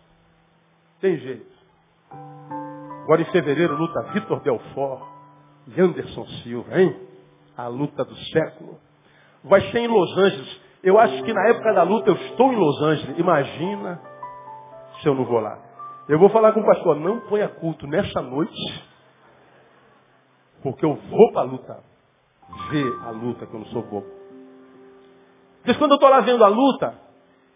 Tem 1.00 1.18
jeito. 1.18 1.56
Agora 3.04 3.22
em 3.22 3.26
fevereiro 3.26 3.76
luta 3.76 4.02
Vitor 4.14 4.42
Belfort 4.42 5.04
e 5.68 5.82
Anderson 5.82 6.26
Silva, 6.44 6.80
hein? 6.80 6.96
A 7.56 7.68
luta 7.68 8.04
do 8.04 8.16
século. 8.16 8.80
Vai 9.44 9.62
ser 9.72 9.80
em 9.80 9.88
Los 9.88 10.18
Angeles. 10.18 10.62
Eu 10.86 11.00
acho 11.00 11.24
que 11.24 11.34
na 11.34 11.48
época 11.50 11.74
da 11.74 11.82
luta 11.82 12.12
eu 12.12 12.16
estou 12.16 12.54
em 12.54 12.56
Los 12.56 12.80
Angeles. 12.84 13.18
Imagina 13.18 14.00
se 15.02 15.10
eu 15.10 15.16
não 15.16 15.26
vou 15.26 15.40
lá. 15.40 15.58
Eu 16.08 16.20
vou 16.20 16.30
falar 16.30 16.54
com 16.54 16.60
o 16.60 16.66
pastor, 16.66 16.96
não 16.96 17.22
ponha 17.22 17.48
culto 17.50 17.88
nessa 17.88 18.22
noite, 18.22 18.86
porque 20.62 20.86
eu 20.86 20.94
vou 20.94 21.32
para 21.32 21.42
a 21.42 21.46
luta. 21.46 21.84
Ver 22.70 23.00
a 23.04 23.10
luta 23.10 23.48
que 23.48 23.54
eu 23.56 23.60
não 23.62 23.66
sou 23.68 23.82
bobo. 23.82 24.06
Mas 25.66 25.76
quando 25.78 25.94
eu 25.94 25.96
estou 25.96 26.08
lá 26.08 26.20
vendo 26.20 26.44
a 26.44 26.48
luta, 26.48 26.94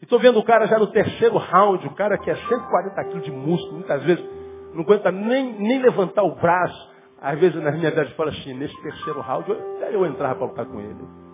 e 0.01 0.05
estou 0.05 0.19
vendo 0.19 0.39
o 0.39 0.43
cara 0.43 0.65
já 0.65 0.79
no 0.79 0.87
terceiro 0.87 1.37
round, 1.37 1.85
o 1.85 1.93
cara 1.93 2.17
que 2.17 2.31
é 2.31 2.35
140 2.35 3.03
quilos 3.09 3.23
de 3.23 3.31
músculo, 3.31 3.73
muitas 3.73 4.03
vezes 4.05 4.25
não 4.73 4.81
aguenta 4.81 5.11
nem, 5.11 5.53
nem 5.53 5.79
levantar 5.79 6.23
o 6.23 6.33
braço. 6.33 6.89
Às 7.21 7.37
vezes 7.37 7.61
na 7.61 7.71
minha 7.71 7.89
idade 7.89 8.11
fala 8.15 8.31
assim, 8.31 8.55
nesse 8.55 8.75
terceiro 8.81 9.21
round, 9.21 9.47
eu, 9.47 9.55
eu 9.91 10.05
entrava 10.07 10.33
para 10.33 10.47
lutar 10.47 10.65
com 10.65 10.79
ele. 10.79 11.28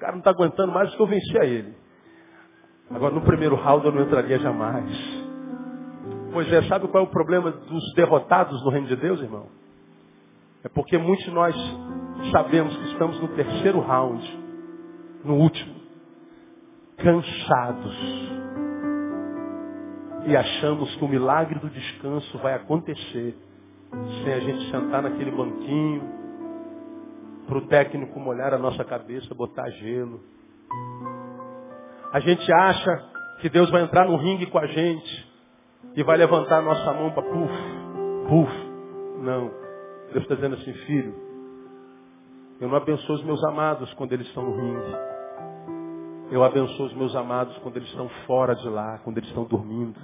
Cara 0.00 0.12
não 0.12 0.18
está 0.18 0.30
aguentando 0.30 0.72
mais 0.72 0.94
que 0.94 1.00
eu 1.00 1.06
vencia 1.06 1.44
ele. 1.44 1.74
Agora 2.90 3.14
no 3.14 3.20
primeiro 3.20 3.54
round 3.54 3.86
eu 3.86 3.92
não 3.92 4.02
entraria 4.02 4.38
jamais. 4.38 4.90
Pois 6.32 6.52
é, 6.52 6.62
sabe 6.62 6.88
qual 6.88 7.04
é 7.04 7.06
o 7.06 7.10
problema 7.10 7.50
dos 7.50 7.94
derrotados 7.94 8.64
no 8.64 8.70
reino 8.70 8.88
de 8.88 8.96
Deus, 8.96 9.20
irmão? 9.20 9.46
É 10.64 10.68
porque 10.68 10.98
muitos 10.98 11.24
de 11.24 11.30
nós 11.30 11.54
sabemos 12.32 12.76
que 12.76 12.84
estamos 12.92 13.20
no 13.20 13.28
terceiro 13.28 13.80
round, 13.80 14.40
no 15.24 15.34
último 15.34 15.80
cansados. 17.00 17.96
E 20.26 20.36
achamos 20.36 20.94
que 20.96 21.04
o 21.04 21.08
milagre 21.08 21.58
do 21.58 21.70
descanso 21.70 22.38
vai 22.38 22.54
acontecer 22.54 23.36
sem 24.22 24.32
a 24.32 24.40
gente 24.40 24.70
sentar 24.70 25.02
naquele 25.02 25.30
banquinho, 25.30 26.19
para 27.50 27.58
o 27.58 27.66
técnico 27.66 28.20
molhar 28.20 28.54
a 28.54 28.58
nossa 28.58 28.84
cabeça, 28.84 29.34
botar 29.34 29.68
gelo. 29.70 30.20
A 32.12 32.20
gente 32.20 32.50
acha 32.52 33.10
que 33.40 33.48
Deus 33.48 33.68
vai 33.70 33.82
entrar 33.82 34.06
no 34.06 34.16
ringue 34.16 34.46
com 34.46 34.58
a 34.58 34.66
gente 34.66 35.28
e 35.96 36.02
vai 36.04 36.16
levantar 36.16 36.58
a 36.58 36.62
nossa 36.62 36.92
mão 36.92 37.10
para 37.10 37.24
puf, 37.24 37.52
puf. 38.28 38.52
Não. 39.18 39.50
Deus 40.12 40.22
está 40.22 40.36
dizendo 40.36 40.54
assim, 40.54 40.72
filho, 40.72 41.12
eu 42.60 42.68
não 42.68 42.76
abençoo 42.76 43.16
os 43.16 43.24
meus 43.24 43.42
amados 43.42 43.92
quando 43.94 44.12
eles 44.12 44.28
estão 44.28 44.44
no 44.44 44.54
ringue. 44.54 44.96
Eu 46.30 46.44
abençoo 46.44 46.86
os 46.86 46.94
meus 46.94 47.16
amados 47.16 47.58
quando 47.58 47.78
eles 47.78 47.88
estão 47.88 48.08
fora 48.28 48.54
de 48.54 48.68
lá, 48.68 48.98
quando 49.02 49.18
eles 49.18 49.28
estão 49.28 49.42
dormindo. 49.42 49.98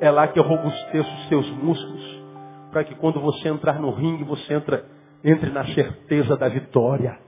É 0.00 0.10
lá 0.10 0.26
que 0.26 0.40
eu 0.40 0.42
robusteço 0.42 1.08
os 1.08 1.28
seus 1.28 1.48
músculos, 1.50 2.24
para 2.72 2.82
que 2.82 2.96
quando 2.96 3.20
você 3.20 3.48
entrar 3.48 3.78
no 3.78 3.92
ringue, 3.92 4.24
você 4.24 4.54
entra, 4.54 4.84
entre 5.24 5.50
na 5.50 5.64
certeza 5.66 6.36
da 6.36 6.48
vitória. 6.48 7.18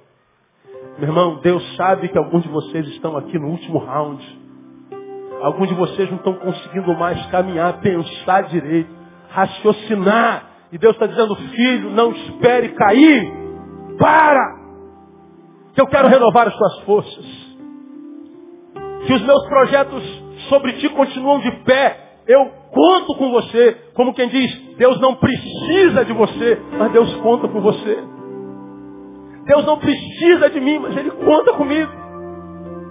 Meu 0.99 1.09
irmão, 1.09 1.41
Deus 1.43 1.77
sabe 1.77 2.09
que 2.09 2.19
alguns 2.19 2.43
de 2.43 2.49
vocês 2.49 2.87
estão 2.89 3.17
aqui 3.17 3.39
no 3.39 3.49
último 3.49 3.79
round. 3.79 4.23
Alguns 5.43 5.69
de 5.69 5.75
vocês 5.75 6.09
não 6.11 6.19
estão 6.19 6.35
conseguindo 6.35 6.95
mais 6.95 7.25
caminhar, 7.27 7.81
pensar 7.81 8.43
direito, 8.43 8.91
raciocinar. 9.29 10.51
E 10.73 10.79
Deus 10.79 10.95
está 10.95 11.07
dizendo, 11.07 11.35
filho, 11.37 11.91
não 11.91 12.13
espere 12.13 12.71
cair. 12.71 13.33
Para! 13.99 14.57
Que 15.75 15.81
eu 15.81 15.87
quero 15.87 16.09
renovar 16.09 16.49
as 16.49 16.55
suas 16.55 16.81
forças 16.81 17.47
que 19.07 19.13
os 19.13 19.23
meus 19.23 19.47
projetos 19.47 20.03
sobre 20.49 20.73
ti 20.75 20.89
continuam 20.91 21.39
de 21.41 21.51
pé. 21.63 21.97
Eu 22.27 22.51
conto 22.73 23.15
com 23.17 23.31
você. 23.31 23.73
Como 23.95 24.13
quem 24.13 24.29
diz, 24.29 24.66
Deus 24.77 25.01
não 25.01 25.15
precisa 25.15 26.05
de 26.05 26.13
você, 26.13 26.61
mas 26.79 26.93
Deus 26.93 27.15
conta 27.17 27.49
com 27.49 27.61
você. 27.61 27.99
Deus 29.45 29.65
não 29.65 29.79
precisa 29.79 30.51
de 30.51 30.61
mim, 30.61 30.79
mas 30.79 30.97
Ele 30.97 31.11
conta 31.11 31.53
comigo. 31.55 31.91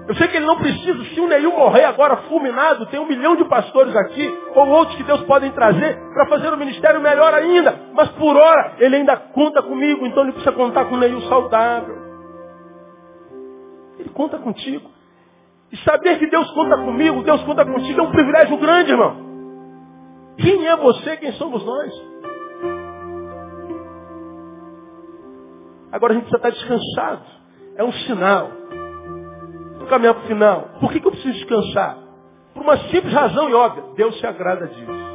Eu 0.07 0.15
sei 0.15 0.27
que 0.27 0.37
Ele 0.37 0.45
não 0.45 0.57
precisa. 0.57 1.03
Se 1.05 1.19
o 1.19 1.27
Neil 1.27 1.51
morrer 1.51 1.83
agora 1.85 2.17
fulminado, 2.27 2.85
tem 2.87 2.99
um 2.99 3.07
milhão 3.07 3.35
de 3.35 3.45
pastores 3.45 3.95
aqui, 3.95 4.33
ou 4.55 4.67
outros 4.67 4.95
que 4.95 5.03
Deus 5.03 5.21
podem 5.23 5.51
trazer 5.51 5.99
para 6.13 6.27
fazer 6.27 6.53
o 6.53 6.57
ministério 6.57 7.01
melhor 7.01 7.33
ainda. 7.33 7.75
Mas 7.93 8.09
por 8.09 8.35
hora, 8.35 8.75
Ele 8.79 8.97
ainda 8.97 9.17
conta 9.17 9.61
comigo, 9.61 10.05
então 10.05 10.23
Ele 10.23 10.31
precisa 10.31 10.53
contar 10.53 10.85
com 10.85 10.95
o 10.95 10.99
Neil 10.99 11.21
saudável. 11.21 11.95
Ele 13.99 14.09
conta 14.09 14.37
contigo. 14.37 14.89
E 15.71 15.77
saber 15.77 16.19
que 16.19 16.27
Deus 16.27 16.49
conta 16.51 16.77
comigo, 16.77 17.23
Deus 17.23 17.43
conta 17.43 17.65
contigo, 17.65 17.99
é 17.99 18.03
um 18.03 18.11
privilégio 18.11 18.57
grande, 18.57 18.91
irmão. 18.91 19.24
Quem 20.37 20.67
é 20.67 20.75
você, 20.75 21.17
quem 21.17 21.31
somos 21.33 21.63
nós? 21.65 21.93
Agora 25.91 26.13
a 26.13 26.15
gente 26.15 26.29
precisa 26.29 26.49
estar 26.49 26.49
descansado. 26.49 27.23
É 27.77 27.83
um 27.83 27.91
sinal. 27.91 28.49
Vou 29.77 29.87
caminhar 29.87 30.13
para 30.13 30.23
o 30.23 30.27
final. 30.27 30.69
Por 30.79 30.91
que, 30.91 30.99
que 30.99 31.07
eu 31.07 31.11
preciso 31.11 31.33
descansar? 31.33 31.97
Por 32.53 32.63
uma 32.63 32.77
simples 32.89 33.13
razão 33.13 33.49
e 33.49 33.53
óbvia. 33.53 33.83
Deus 33.95 34.19
se 34.19 34.27
agrada 34.27 34.67
disso. 34.67 35.05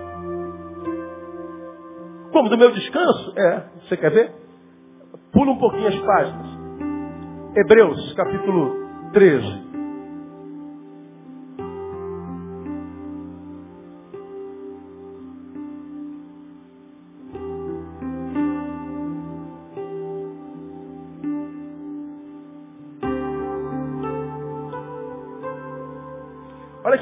Como 2.33 2.49
do 2.49 2.57
meu 2.57 2.71
descanso? 2.71 3.33
É. 3.37 3.65
Você 3.83 3.97
quer 3.97 4.11
ver? 4.11 4.33
Pula 5.33 5.53
um 5.53 5.59
pouquinho 5.59 5.89
as 5.89 5.99
páginas. 5.99 6.47
Hebreus, 7.57 8.15
capítulo 8.15 8.75
13. 9.13 9.70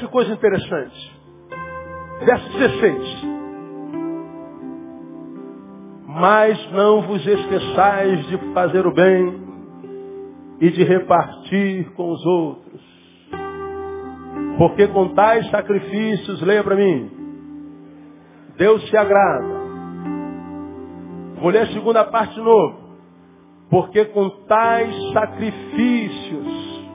Coisa 0.09 0.33
interessante. 0.33 1.19
Verso 2.25 2.49
16. 2.57 3.39
Mas 6.07 6.71
não 6.71 7.03
vos 7.03 7.25
esqueçais 7.25 8.27
de 8.27 8.37
fazer 8.53 8.85
o 8.85 8.93
bem 8.93 9.41
e 10.59 10.69
de 10.69 10.83
repartir 10.83 11.91
com 11.93 12.11
os 12.11 12.25
outros. 12.25 12.81
Porque 14.57 14.87
com 14.87 15.13
tais 15.13 15.49
sacrifícios, 15.49 16.41
mim, 16.75 17.09
Deus 18.57 18.89
se 18.89 18.97
agrada. 18.97 19.59
Vou 21.39 21.49
ler 21.49 21.61
a 21.61 21.67
segunda 21.67 22.03
parte 22.03 22.35
de 22.35 22.41
novo. 22.41 22.79
Porque 23.69 24.03
com 24.05 24.29
tais 24.47 24.93
sacrifícios, 25.13 26.89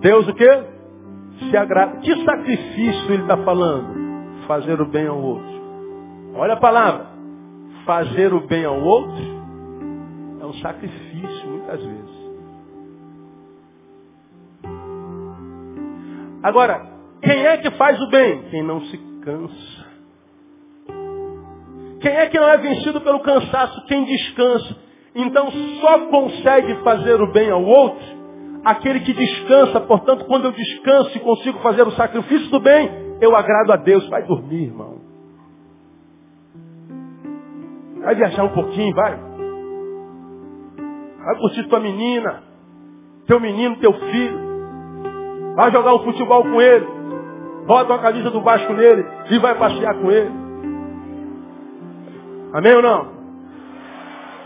Deus 0.00 0.26
o 0.26 0.34
quê? 0.34 0.77
Se 1.38 1.56
agrada. 1.56 1.98
Que 1.98 2.24
sacrifício 2.24 3.12
ele 3.12 3.22
está 3.22 3.36
falando? 3.38 4.46
Fazer 4.46 4.80
o 4.80 4.86
bem 4.86 5.06
ao 5.06 5.20
outro. 5.20 5.58
Olha 6.34 6.54
a 6.54 6.60
palavra. 6.60 7.06
Fazer 7.84 8.32
o 8.34 8.40
bem 8.46 8.64
ao 8.64 8.80
outro 8.80 9.22
é 10.40 10.44
um 10.44 10.54
sacrifício, 10.54 11.48
muitas 11.48 11.82
vezes. 11.82 12.18
Agora, 16.42 16.86
quem 17.22 17.46
é 17.46 17.56
que 17.56 17.70
faz 17.72 18.00
o 18.00 18.10
bem? 18.10 18.42
Quem 18.50 18.62
não 18.62 18.80
se 18.82 18.96
cansa. 19.22 19.88
Quem 22.00 22.12
é 22.12 22.26
que 22.26 22.38
não 22.38 22.48
é 22.48 22.58
vencido 22.58 23.00
pelo 23.00 23.20
cansaço? 23.20 23.84
Quem 23.86 24.04
descansa. 24.04 24.76
Então 25.14 25.50
só 25.80 26.06
consegue 26.06 26.76
fazer 26.84 27.20
o 27.20 27.32
bem 27.32 27.50
ao 27.50 27.64
outro 27.64 28.17
aquele 28.64 29.00
que 29.00 29.12
descansa. 29.12 29.80
Portanto, 29.80 30.24
quando 30.26 30.46
eu 30.46 30.52
descanso 30.52 31.16
e 31.16 31.20
consigo 31.20 31.58
fazer 31.60 31.82
o 31.82 31.92
sacrifício 31.92 32.50
do 32.50 32.60
bem, 32.60 33.16
eu 33.20 33.34
agrado 33.34 33.72
a 33.72 33.76
Deus. 33.76 34.08
Vai 34.08 34.22
dormir, 34.24 34.64
irmão. 34.64 34.98
Vai 38.02 38.14
viajar 38.14 38.44
um 38.44 38.54
pouquinho, 38.54 38.94
vai. 38.94 39.16
Vai 41.24 41.36
curtir 41.38 41.68
tua 41.68 41.80
menina, 41.80 42.42
teu 43.26 43.40
menino, 43.40 43.76
teu 43.76 43.92
filho. 43.92 44.48
Vai 45.56 45.70
jogar 45.72 45.94
um 45.94 46.04
futebol 46.04 46.42
com 46.42 46.60
ele. 46.60 46.86
Bota 47.66 47.92
uma 47.92 48.02
camisa 48.02 48.30
do 48.30 48.40
Vasco 48.40 48.72
nele 48.72 49.04
e 49.30 49.38
vai 49.38 49.54
passear 49.58 49.94
com 50.00 50.10
ele. 50.10 50.30
Amém 52.54 52.72
ou 52.72 52.82
não? 52.82 53.18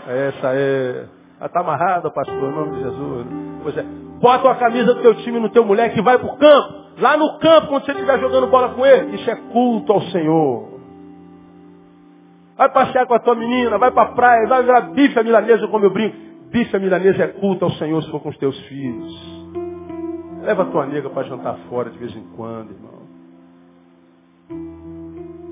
Essa 0.07 0.51
é. 0.53 1.12
Está 1.45 1.59
amarrada, 1.59 2.09
pastor, 2.09 2.35
em 2.35 2.55
nome 2.55 2.71
de 2.77 2.83
Jesus. 2.83 3.27
Pois 3.63 3.77
é. 3.77 3.83
Bota 4.21 4.47
uma 4.47 4.55
camisa 4.55 4.93
do 4.93 5.01
teu 5.01 5.15
time 5.15 5.39
no 5.39 5.49
teu 5.49 5.65
moleque 5.65 5.99
e 5.99 6.01
vai 6.01 6.17
pro 6.17 6.37
campo. 6.37 6.83
Lá 6.97 7.17
no 7.17 7.39
campo, 7.39 7.67
quando 7.67 7.85
você 7.85 7.91
estiver 7.91 8.19
jogando 8.19 8.47
bola 8.47 8.69
com 8.69 8.85
ele. 8.85 9.15
Isso 9.15 9.29
é 9.29 9.35
culto 9.51 9.91
ao 9.91 10.01
Senhor. 10.03 10.73
Vai 12.57 12.71
passear 12.71 13.05
com 13.07 13.15
a 13.15 13.19
tua 13.19 13.35
menina, 13.35 13.77
vai 13.77 13.91
para 13.91 14.09
a 14.09 14.13
praia, 14.13 14.47
vai 14.47 14.63
virar 14.63 14.81
bife 14.91 15.19
a 15.19 15.23
milanesa, 15.23 15.67
como 15.67 15.85
eu 15.85 15.91
brinco. 15.91 16.15
Bife 16.51 16.75
a 16.75 16.79
milanesa 16.79 17.23
é 17.23 17.27
culto 17.27 17.65
ao 17.65 17.71
Senhor 17.71 18.01
se 18.03 18.11
for 18.11 18.21
com 18.21 18.29
os 18.29 18.37
teus 18.37 18.57
filhos. 18.67 19.43
Leva 20.43 20.63
a 20.63 20.65
tua 20.67 20.85
nega 20.85 21.09
para 21.09 21.23
jantar 21.23 21.57
fora 21.69 21.89
de 21.89 21.97
vez 21.97 22.15
em 22.15 22.23
quando, 22.35 22.71
irmão. 22.71 22.93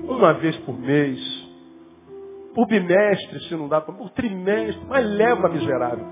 Uma 0.08 0.34
vez 0.34 0.56
por 0.58 0.78
mês. 0.78 1.41
Por 2.54 2.66
bimestre, 2.66 3.40
se 3.48 3.54
não 3.54 3.68
dá, 3.68 3.80
por 3.80 4.10
trimestre. 4.10 4.84
Mas 4.88 5.06
leva, 5.06 5.48
miserável. 5.48 6.06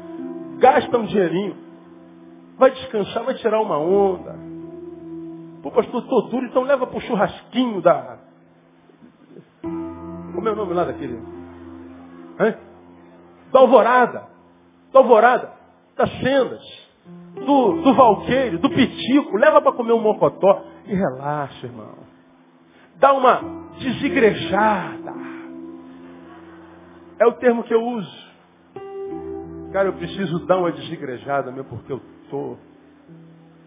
Gasta 0.58 0.98
um 0.98 1.04
dinheirinho. 1.04 1.56
Vai 2.58 2.70
descansar, 2.70 3.24
vai 3.24 3.34
tirar 3.34 3.60
uma 3.60 3.78
onda. 3.78 4.38
Pô, 5.62 5.70
pastor, 5.70 6.02
tô 6.06 6.22
duro, 6.22 6.46
então 6.46 6.62
leva 6.62 6.86
pro 6.86 7.00
churrasquinho 7.00 7.82
da, 7.82 8.18
como 10.40 10.48
é 10.48 10.52
o 10.52 10.56
nome 10.56 10.72
lá 10.72 10.84
daquele? 10.84 11.20
Hã? 12.38 12.54
Da 13.52 13.60
Alvorada. 13.60 14.26
Da 14.90 15.00
Alvorada. 15.00 15.52
Das 15.96 16.10
Sendas. 16.18 16.90
Do, 17.34 17.82
do 17.82 17.94
Valqueire, 17.94 18.56
do 18.56 18.70
Pitico. 18.70 19.36
Leva 19.36 19.60
para 19.60 19.72
comer 19.72 19.92
um 19.92 20.00
mocotó. 20.00 20.64
E 20.86 20.94
relaxa, 20.94 21.66
irmão. 21.66 21.92
Dá 22.96 23.12
uma 23.12 23.42
desigrejada. 23.78 24.99
É 27.20 27.26
o 27.26 27.32
termo 27.32 27.62
que 27.64 27.74
eu 27.74 27.84
uso. 27.84 28.30
Cara, 29.72 29.88
eu 29.88 29.92
preciso 29.92 30.46
dar 30.46 30.56
uma 30.56 30.72
desigrejada, 30.72 31.52
meu, 31.52 31.64
porque 31.64 31.92
eu 31.92 32.00
tô 32.30 32.56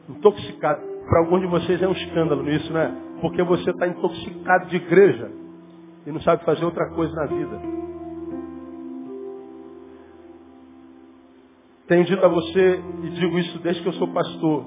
intoxicado. 0.10 0.82
Para 1.08 1.20
alguns 1.20 1.41
de 1.41 1.47
vocês 1.47 1.82
é 1.82 1.88
um 1.88 1.91
escândalo 1.91 2.49
isso, 2.49 2.74
né? 2.74 2.91
Porque 3.22 3.43
você 3.43 3.70
está 3.70 3.88
intoxicado 3.88 4.66
de 4.70 4.78
igreja 4.78 5.32
e 6.06 6.12
não 6.12 6.20
sabe 6.22 6.43
fazer 6.43 6.66
outra 6.66 6.89
coisa 6.89 7.14
na 7.14 7.26
vida. 7.28 7.62
Tenho 11.88 12.06
dito 12.06 12.26
a 12.26 12.30
você, 12.30 12.82
e 13.04 13.10
digo 13.12 13.38
isso 13.38 13.60
desde 13.60 13.84
que 13.84 13.89
eu 13.89 13.93
sou 13.93 14.08
pastor, 14.08 14.66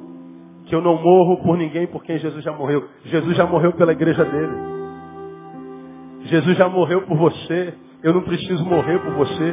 que 0.67 0.75
eu 0.75 0.81
não 0.81 1.03
morro 1.03 1.43
por 1.43 1.57
ninguém 1.57 1.87
por 1.89 2.05
quem 2.05 2.19
Jesus 2.19 2.45
já 2.45 2.53
morreu. 2.53 2.89
Jesus 3.05 3.37
já 3.37 3.47
morreu 3.47 3.73
pela 3.73 3.93
igreja 3.93 4.25
dele. 4.25 4.57
Jesus 6.27 6.57
já 6.57 6.69
morreu 6.69 7.03
por 7.03 7.17
você. 7.17 7.75
Eu 8.07 8.15
não 8.15 8.23
preciso 8.23 8.65
morrer 8.65 9.01
por 9.01 9.15
você. 9.15 9.53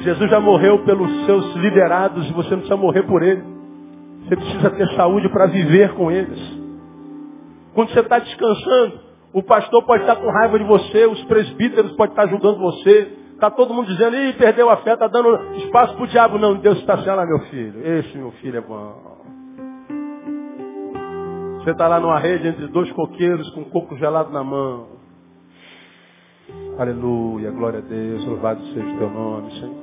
Jesus 0.00 0.28
já 0.28 0.40
morreu 0.40 0.84
pelos 0.84 1.24
seus 1.24 1.54
liderados 1.54 2.28
e 2.28 2.32
você 2.32 2.50
não 2.50 2.58
precisa 2.58 2.76
morrer 2.76 3.04
por 3.04 3.22
ele. 3.22 3.40
Você 4.24 4.34
precisa 4.34 4.70
ter 4.70 4.88
saúde 4.96 5.28
para 5.28 5.46
viver 5.46 5.94
com 5.94 6.10
eles. 6.10 6.36
Quando 7.72 7.92
você 7.92 8.00
está 8.00 8.18
descansando, 8.18 8.98
o 9.32 9.40
pastor 9.44 9.84
pode 9.84 10.02
estar 10.02 10.16
com 10.16 10.28
raiva 10.32 10.58
de 10.58 10.64
você, 10.64 11.06
os 11.06 11.22
presbíteros 11.26 11.92
podem 11.92 12.10
estar 12.10 12.24
ajudando 12.24 12.58
você. 12.58 13.16
Está 13.34 13.52
todo 13.52 13.72
mundo 13.72 13.86
dizendo, 13.86 14.16
ih, 14.16 14.32
perdeu 14.32 14.68
a 14.68 14.78
fé, 14.78 14.94
está 14.94 15.06
dando 15.06 15.56
espaço 15.58 15.94
para 15.94 16.02
o 16.02 16.08
diabo. 16.08 16.38
Não, 16.38 16.56
Deus 16.56 16.78
está 16.78 16.94
assim, 16.94 17.08
olha 17.08 17.24
meu 17.24 17.38
filho, 17.50 17.86
esse 17.86 18.18
meu 18.18 18.32
filho 18.32 18.58
é 18.58 18.62
bom. 18.62 18.94
Você 21.58 21.70
está 21.70 21.86
lá 21.86 22.00
numa 22.00 22.18
rede 22.18 22.48
entre 22.48 22.66
dois 22.66 22.90
coqueiros 22.90 23.48
com 23.50 23.60
um 23.60 23.70
coco 23.70 23.96
gelado 23.96 24.32
na 24.32 24.42
mão. 24.42 24.91
Aleluia, 26.78 27.50
glória 27.50 27.80
a 27.80 27.82
Deus, 27.82 28.24
louvado 28.24 28.64
seja 28.66 28.86
o 28.86 28.98
teu 28.98 29.10
nome, 29.10 29.50
Senhor. 29.52 29.74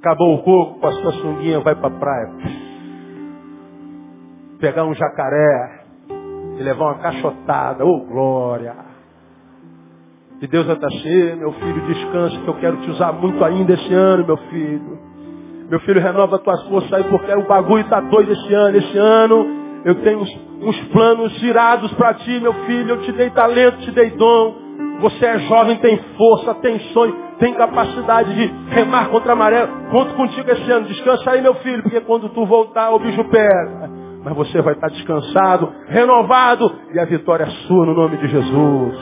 Acabou 0.00 0.34
o 0.34 0.42
coco, 0.42 0.80
pastor 0.80 1.12
sunguinha 1.14 1.60
vai 1.60 1.74
para 1.74 1.88
a 1.88 1.98
praia. 1.98 2.32
Pegar 4.60 4.84
um 4.84 4.94
jacaré, 4.94 5.78
e 6.58 6.62
levar 6.62 6.84
uma 6.86 6.98
cachotada. 6.98 7.84
Ô, 7.84 7.96
oh, 7.96 8.00
glória! 8.06 8.74
E 10.40 10.46
Deus 10.46 10.66
cheio, 11.02 11.36
meu 11.36 11.52
filho, 11.52 11.86
descansa, 11.86 12.38
que 12.38 12.48
eu 12.48 12.54
quero 12.54 12.76
te 12.78 12.90
usar 12.90 13.12
muito 13.12 13.42
ainda 13.44 13.74
esse 13.74 13.92
ano, 13.92 14.24
meu 14.24 14.36
filho. 14.36 14.98
Meu 15.68 15.80
filho, 15.80 16.00
renova 16.00 16.36
as 16.36 16.42
tuas 16.42 16.68
forças 16.68 16.92
aí, 16.92 17.04
porque 17.04 17.32
o 17.32 17.46
bagulho 17.46 17.82
está 17.82 18.00
doido 18.00 18.32
esse 18.32 18.54
ano. 18.54 18.76
Esse 18.76 18.96
ano 18.96 19.46
eu 19.84 19.96
tenho 19.96 20.20
uns, 20.20 20.40
uns 20.62 20.80
planos 20.92 21.32
girados 21.40 21.92
para 21.94 22.14
ti, 22.14 22.38
meu 22.40 22.54
filho. 22.66 22.90
Eu 22.90 23.02
te 23.02 23.12
dei 23.12 23.30
talento, 23.30 23.78
te 23.78 23.90
dei 23.90 24.10
dom. 24.10 24.67
Você 25.00 25.24
é 25.24 25.38
jovem, 25.40 25.76
tem 25.78 25.96
força, 26.16 26.54
tem 26.54 26.78
sonho, 26.92 27.14
tem 27.38 27.54
capacidade 27.54 28.34
de 28.34 28.52
remar 28.74 29.08
contra 29.10 29.32
a 29.32 29.36
maré. 29.36 29.66
Conto 29.90 30.14
contigo 30.14 30.50
esse 30.50 30.70
ano. 30.70 30.86
Descansa 30.86 31.30
aí, 31.30 31.40
meu 31.40 31.54
filho, 31.56 31.82
porque 31.82 32.00
quando 32.00 32.28
tu 32.30 32.44
voltar, 32.44 32.90
o 32.90 32.98
bicho 32.98 33.24
pega 33.24 33.98
mas 34.28 34.36
você 34.36 34.60
vai 34.60 34.74
estar 34.74 34.88
descansado, 34.88 35.72
renovado, 35.86 36.70
e 36.92 36.98
a 36.98 37.04
vitória 37.04 37.44
é 37.44 37.50
sua 37.66 37.86
no 37.86 37.94
nome 37.94 38.16
de 38.18 38.28
Jesus. 38.28 38.98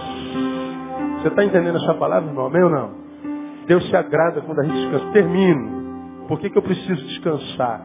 Você 1.21 1.29
está 1.29 1.45
entendendo 1.45 1.79
essa 1.79 1.95
palavra, 1.95 2.29
irmão? 2.29 2.47
Amém 2.47 2.63
ou 2.63 2.71
não? 2.71 2.91
Deus 3.67 3.89
se 3.89 3.97
agrada 3.97 4.41
quando 4.43 4.61
a 4.61 4.65
gente 4.65 4.77
descansa. 4.77 5.13
Termino. 5.13 6.27
Por 6.29 6.39
que, 6.39 6.51
que 6.51 6.59
eu 6.59 6.63
preciso 6.63 7.05
descansar? 7.07 7.85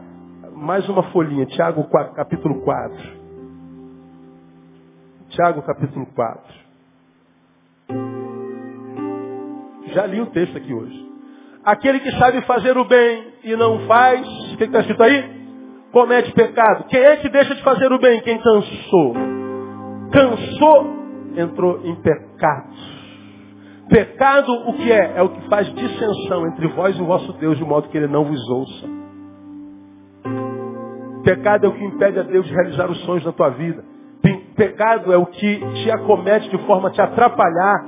Mais 0.54 0.88
uma 0.88 1.02
folhinha, 1.04 1.44
Tiago 1.46 1.82
4, 1.84 2.14
capítulo 2.14 2.62
4. 2.62 2.96
Tiago 5.30 5.62
capítulo 5.62 6.06
4. 6.14 6.61
Já 9.92 10.06
li 10.06 10.20
o 10.20 10.26
texto 10.26 10.56
aqui 10.56 10.72
hoje. 10.72 11.10
Aquele 11.64 12.00
que 12.00 12.10
sabe 12.18 12.40
fazer 12.42 12.76
o 12.76 12.84
bem 12.84 13.26
e 13.44 13.56
não 13.56 13.86
faz, 13.86 14.26
o 14.52 14.56
que 14.56 14.64
está 14.64 14.80
escrito 14.80 15.02
aí? 15.02 15.42
comete 15.92 16.32
pecado. 16.32 16.84
Quem 16.88 17.00
é 17.00 17.16
que 17.18 17.28
deixa 17.28 17.54
de 17.54 17.62
fazer 17.62 17.92
o 17.92 17.98
bem? 17.98 18.20
Quem 18.22 18.38
cansou. 18.38 19.14
Cansou, 20.10 20.86
entrou 21.36 21.80
em 21.84 21.94
pecado. 21.96 22.72
Pecado 23.88 24.52
o 24.52 24.72
que 24.74 24.90
é? 24.90 25.12
É 25.16 25.22
o 25.22 25.28
que 25.28 25.48
faz 25.48 25.72
dissensão 25.74 26.46
entre 26.46 26.66
vós 26.68 26.96
e 26.96 27.02
o 27.02 27.04
vosso 27.04 27.32
Deus, 27.34 27.58
de 27.58 27.64
modo 27.64 27.88
que 27.88 27.96
ele 27.96 28.08
não 28.08 28.24
vos 28.24 28.48
ouça. 28.48 28.86
Pecado 31.22 31.66
é 31.66 31.68
o 31.68 31.72
que 31.72 31.84
impede 31.84 32.18
a 32.18 32.22
Deus 32.22 32.46
de 32.46 32.54
realizar 32.54 32.90
os 32.90 32.98
sonhos 33.04 33.24
na 33.24 33.32
tua 33.32 33.50
vida. 33.50 33.84
Pecado 34.56 35.12
é 35.12 35.16
o 35.16 35.26
que 35.26 35.60
te 35.74 35.90
acomete 35.90 36.48
de 36.50 36.58
forma 36.66 36.88
a 36.88 36.92
te 36.92 37.00
atrapalhar 37.00 37.84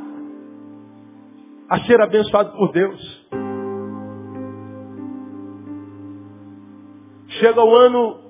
a 1.69 1.79
ser 1.81 2.01
abençoado 2.01 2.57
por 2.57 2.73
Deus. 2.73 3.29
Chega 7.41 7.63
o 7.63 7.75
ano 7.75 8.21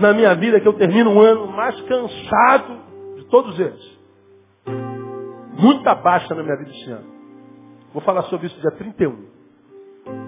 na 0.00 0.12
minha 0.12 0.34
vida 0.34 0.60
que 0.60 0.68
eu 0.68 0.72
termino 0.74 1.10
um 1.10 1.20
ano 1.20 1.46
mais 1.48 1.80
cansado 1.82 2.78
de 3.16 3.24
todos 3.26 3.58
eles. 3.58 3.98
Muita 5.58 5.94
baixa 5.94 6.34
na 6.34 6.42
minha 6.42 6.56
vida 6.56 6.70
esse 6.70 6.90
ano. 6.90 7.18
Vou 7.92 8.02
falar 8.02 8.22
sobre 8.24 8.46
isso 8.46 8.60
dia 8.60 8.70
31. 8.72 9.26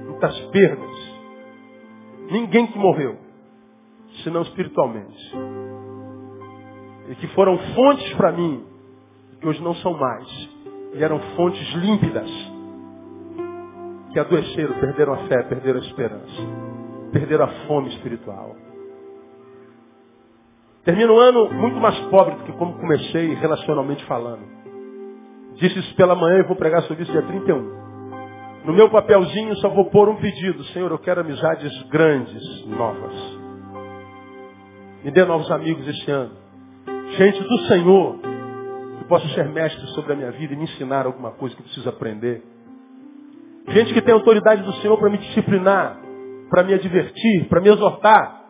Muitas 0.06 0.38
perdas. 0.46 1.20
Ninguém 2.30 2.66
que 2.66 2.78
morreu, 2.78 3.16
senão 4.22 4.42
espiritualmente. 4.42 5.36
E 7.08 7.14
que 7.16 7.26
foram 7.28 7.58
fontes 7.74 8.12
para 8.14 8.32
mim, 8.32 8.64
que 9.40 9.48
hoje 9.48 9.62
não 9.62 9.74
são 9.76 9.94
mais. 9.94 10.49
E 10.94 11.02
eram 11.02 11.18
fontes 11.36 11.74
límpidas. 11.74 12.30
Que 14.12 14.18
adoeceram, 14.18 14.74
perderam 14.80 15.14
a 15.14 15.18
fé, 15.28 15.42
perderam 15.44 15.80
a 15.80 15.84
esperança 15.84 16.70
perderam 17.10 17.44
a 17.44 17.48
fome 17.66 17.88
espiritual. 17.90 18.56
Termino 20.84 21.14
o 21.14 21.18
ano 21.18 21.52
muito 21.52 21.78
mais 21.78 21.98
pobre 22.06 22.36
do 22.36 22.44
que 22.44 22.52
como 22.52 22.78
comecei 22.78 23.34
relacionalmente 23.34 24.04
falando. 24.06 24.42
Disse 25.56 25.78
isso 25.78 25.94
pela 25.94 26.14
manhã 26.14 26.38
e 26.38 26.46
vou 26.46 26.56
pregar 26.56 26.82
sobre 26.84 27.02
isso 27.02 27.12
dia 27.12 27.22
31. 27.22 27.80
No 28.64 28.72
meu 28.72 28.90
papelzinho 28.90 29.56
só 29.56 29.68
vou 29.68 29.90
pôr 29.90 30.08
um 30.08 30.16
pedido. 30.16 30.64
Senhor, 30.66 30.90
eu 30.90 30.98
quero 30.98 31.20
amizades 31.20 31.70
grandes, 31.90 32.66
novas. 32.66 33.12
Me 35.04 35.10
dê 35.10 35.24
novos 35.24 35.50
amigos 35.50 35.86
este 35.86 36.10
ano. 36.10 36.32
Gente 37.16 37.42
do 37.42 37.58
Senhor, 37.66 38.18
que 39.10 39.22
possa 39.22 39.28
ser 39.34 39.48
mestre 39.48 39.86
sobre 39.88 40.12
a 40.12 40.16
minha 40.16 40.30
vida 40.30 40.54
e 40.54 40.56
me 40.56 40.64
ensinar 40.64 41.06
alguma 41.06 41.32
coisa 41.32 41.56
que 41.56 41.62
preciso 41.62 41.88
aprender. 41.88 42.42
Gente 43.68 43.92
que 43.92 44.00
tem 44.00 44.14
autoridade 44.14 44.62
do 44.62 44.72
Senhor 44.74 44.96
para 44.98 45.10
me 45.10 45.18
disciplinar 45.18 46.00
para 46.50 46.64
me 46.64 46.74
advertir, 46.74 47.48
para 47.48 47.60
me 47.60 47.68
exortar. 47.68 48.40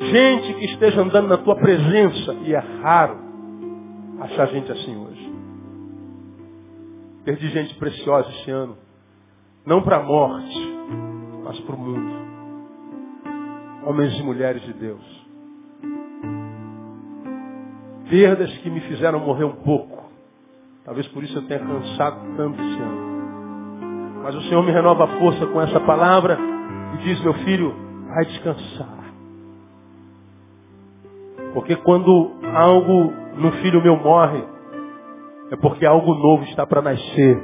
Gente 0.00 0.54
que 0.54 0.64
esteja 0.66 1.02
andando 1.02 1.28
na 1.28 1.36
tua 1.38 1.56
presença. 1.56 2.32
E 2.44 2.54
é 2.54 2.58
raro 2.58 3.18
achar 4.20 4.46
gente 4.46 4.70
assim 4.70 4.96
hoje. 4.96 5.34
Perdi 7.24 7.48
gente 7.48 7.74
preciosa 7.74 8.30
esse 8.30 8.50
ano. 8.50 8.78
Não 9.66 9.82
para 9.82 9.96
a 9.96 10.02
morte, 10.02 10.56
mas 11.42 11.58
para 11.60 11.74
o 11.74 11.78
mundo. 11.78 12.26
Homens 13.84 14.16
e 14.18 14.22
mulheres 14.22 14.62
de 14.62 14.72
Deus. 14.72 15.25
Perdas 18.08 18.50
que 18.58 18.70
me 18.70 18.80
fizeram 18.80 19.20
morrer 19.20 19.44
um 19.44 19.56
pouco. 19.56 20.04
Talvez 20.84 21.06
por 21.08 21.24
isso 21.24 21.36
eu 21.36 21.42
tenha 21.42 21.60
cansado 21.60 22.20
tanto 22.36 22.60
esse 22.60 22.80
ano. 22.80 23.06
Mas 24.22 24.34
o 24.34 24.42
Senhor 24.42 24.62
me 24.62 24.72
renova 24.72 25.04
a 25.04 25.18
força 25.18 25.46
com 25.46 25.60
essa 25.60 25.80
palavra 25.80 26.38
e 26.94 26.98
diz, 26.98 27.20
meu 27.22 27.34
filho, 27.34 27.74
vai 28.08 28.24
descansar. 28.24 28.96
Porque 31.52 31.74
quando 31.76 32.32
algo 32.54 33.12
no 33.36 33.52
filho 33.62 33.82
meu 33.82 33.96
morre, 33.96 34.42
é 35.50 35.56
porque 35.56 35.86
algo 35.86 36.14
novo 36.14 36.44
está 36.44 36.66
para 36.66 36.82
nascer. 36.82 37.42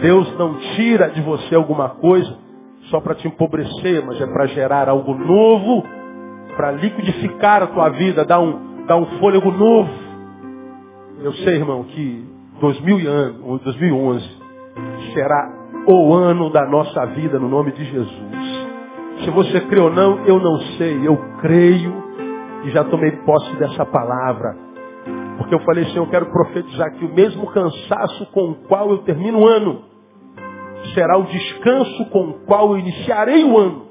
Deus 0.00 0.36
não 0.36 0.54
tira 0.76 1.10
de 1.10 1.20
você 1.20 1.54
alguma 1.54 1.90
coisa 1.90 2.38
só 2.90 3.00
para 3.00 3.14
te 3.14 3.28
empobrecer, 3.28 4.04
mas 4.04 4.20
é 4.20 4.26
para 4.26 4.46
gerar 4.46 4.88
algo 4.88 5.14
novo, 5.14 5.84
para 6.56 6.72
liquidificar 6.72 7.62
a 7.62 7.66
tua 7.68 7.88
vida, 7.90 8.24
dar 8.24 8.40
um, 8.40 8.71
dar 8.86 8.96
um 8.96 9.06
fôlego 9.18 9.50
novo. 9.50 9.90
Eu 11.20 11.32
sei, 11.34 11.56
irmão, 11.56 11.84
que 11.84 12.24
2011 12.60 14.42
será 15.12 15.50
o 15.86 16.14
ano 16.14 16.50
da 16.50 16.66
nossa 16.66 17.06
vida 17.06 17.38
no 17.38 17.48
nome 17.48 17.72
de 17.72 17.84
Jesus. 17.84 18.66
Se 19.24 19.30
você 19.30 19.60
crê 19.62 19.80
ou 19.80 19.90
não, 19.90 20.24
eu 20.26 20.38
não 20.40 20.58
sei. 20.76 21.06
Eu 21.06 21.16
creio 21.40 21.92
e 22.64 22.70
já 22.70 22.84
tomei 22.84 23.12
posse 23.24 23.54
dessa 23.56 23.84
palavra. 23.86 24.56
Porque 25.38 25.54
eu 25.54 25.60
falei, 25.60 25.84
Senhor, 25.86 26.04
eu 26.04 26.10
quero 26.10 26.26
profetizar 26.26 26.92
que 26.94 27.04
o 27.04 27.14
mesmo 27.14 27.46
cansaço 27.48 28.26
com 28.32 28.50
o 28.50 28.54
qual 28.66 28.90
eu 28.90 28.98
termino 28.98 29.40
o 29.40 29.46
ano 29.46 29.82
será 30.94 31.16
o 31.18 31.24
descanso 31.24 32.06
com 32.10 32.30
o 32.30 32.32
qual 32.46 32.72
eu 32.72 32.78
iniciarei 32.78 33.44
o 33.44 33.58
ano. 33.58 33.86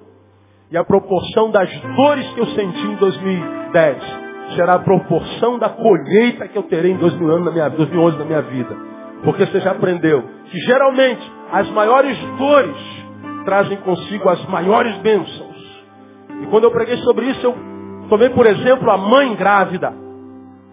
E 0.70 0.78
a 0.78 0.84
proporção 0.84 1.52
das 1.52 1.70
dores 1.96 2.28
que 2.34 2.39
eu 2.39 2.46
senti 2.48 2.88
em 2.88 2.96
2010 2.96 4.20
será 4.56 4.76
a 4.76 4.80
proporção 4.80 5.58
da 5.58 5.70
colheita 5.70 6.47
que 6.47 6.58
eu 6.58 6.64
terei 6.64 6.91
em 6.91 6.97
2011 6.97 7.45
na 7.45 7.52
minha, 7.52 7.70
2011 7.70 8.18
na 8.18 8.26
minha 8.26 8.41
vida. 8.41 8.76
Porque 9.24 9.45
você 9.45 9.60
já 9.60 9.72
aprendeu 9.72 10.24
que 10.45 10.58
geralmente 10.60 11.32
as 11.52 11.70
maiores 11.72 12.18
dores 12.38 12.76
trazem 13.45 13.78
consigo 13.78 14.30
as 14.30 14.43
maiores 14.45 14.97
bênçãos. 14.99 15.52
E 16.41 16.47
quando 16.47 16.66
eu 16.66 16.72
preguei 16.72 16.97
sobre 16.97 17.28
isso, 17.28 17.45
eu 17.45 17.56
tomei 18.10 18.30
por 18.30 18.45
exemplo 18.45 18.89
a 18.89 18.97
mãe 18.97 19.36
grávida. 19.36 19.93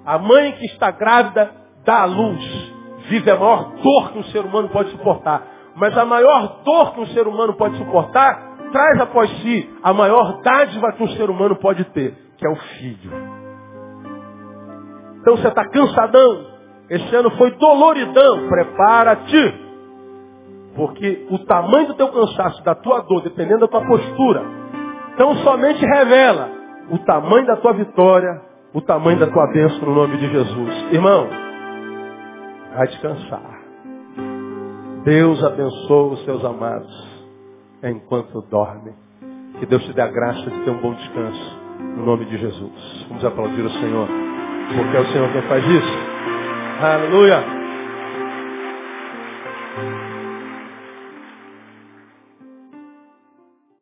A 0.05 0.19
mãe 0.19 0.53
que 0.53 0.67
está 0.67 0.91
grávida 0.91 1.51
dá 1.85 2.03
à 2.03 2.05
luz. 2.07 2.73
Vive 3.09 3.31
a 3.31 3.37
maior 3.37 3.73
dor 3.83 4.13
que 4.13 4.19
um 4.19 4.25
ser 4.25 4.45
humano 4.45 4.69
pode 4.69 4.91
suportar. 4.91 5.43
Mas 5.77 5.97
a 5.97 6.05
maior 6.05 6.63
dor 6.65 6.95
que 6.95 7.01
um 7.01 7.07
ser 7.07 7.27
humano 7.27 7.55
pode 7.55 7.77
suportar 7.77 8.49
traz 8.73 9.01
após 9.01 9.31
si 9.41 9.71
a 9.83 9.93
maior 9.93 10.41
dádiva 10.43 10.93
que 10.93 11.03
um 11.03 11.09
ser 11.09 11.31
humano 11.31 11.57
pode 11.57 11.85
ter, 11.85 12.15
que 12.37 12.47
é 12.47 12.51
o 12.51 12.57
filho. 12.57 13.38
Então 15.21 15.37
você 15.37 15.49
está 15.49 15.69
cansadão. 15.69 16.47
Esse 16.91 17.15
ano 17.15 17.31
foi 17.33 17.51
doloridão. 17.53 18.49
Prepara-te. 18.49 19.69
Porque 20.75 21.27
o 21.31 21.39
tamanho 21.41 21.89
do 21.89 21.95
teu 21.95 22.09
cansaço, 22.09 22.63
da 22.63 22.75
tua 22.75 23.01
dor, 23.01 23.23
dependendo 23.23 23.61
da 23.61 23.69
tua 23.69 23.85
postura, 23.85 24.43
tão 25.17 25.37
somente 25.39 25.85
revela 25.85 26.51
o 26.91 26.99
tamanho 26.99 27.47
da 27.47 27.57
tua 27.57 27.73
vitória 27.73 28.49
o 28.73 28.81
tamanho 28.83 29.19
da 29.19 29.27
tua 29.27 29.47
bênção 29.49 29.81
no 29.81 29.95
nome 29.95 30.19
de 30.19 30.31
Jesus. 30.31 30.93
Irmão, 30.93 31.27
vai 32.77 32.87
descansar. 32.87 33.59
Deus 35.05 35.43
abençoe 35.43 36.13
os 36.15 36.25
seus 36.25 36.45
amados 36.45 37.09
enquanto 37.83 38.43
dorme. 38.43 38.93
Que 39.59 39.67
Deus 39.67 39.83
te 39.85 39.93
dê 39.93 40.03
a 40.03 40.09
graça 40.09 40.51
de 40.51 40.65
ter 40.65 40.71
um 40.71 40.81
bom 40.81 40.93
descanso 40.93 41.59
no 41.97 42.05
nome 42.05 42.27
de 42.27 42.37
Jesus. 42.37 43.07
Vamos 43.09 43.25
aplaudir 43.25 43.63
o 43.63 43.71
Senhor, 43.71 44.09
porque 44.75 44.97
é 44.97 45.01
o 45.01 45.07
Senhor 45.07 45.29
quem 45.33 45.43
faz 45.43 45.65
isso. 45.67 45.99
Aleluia. 46.81 47.58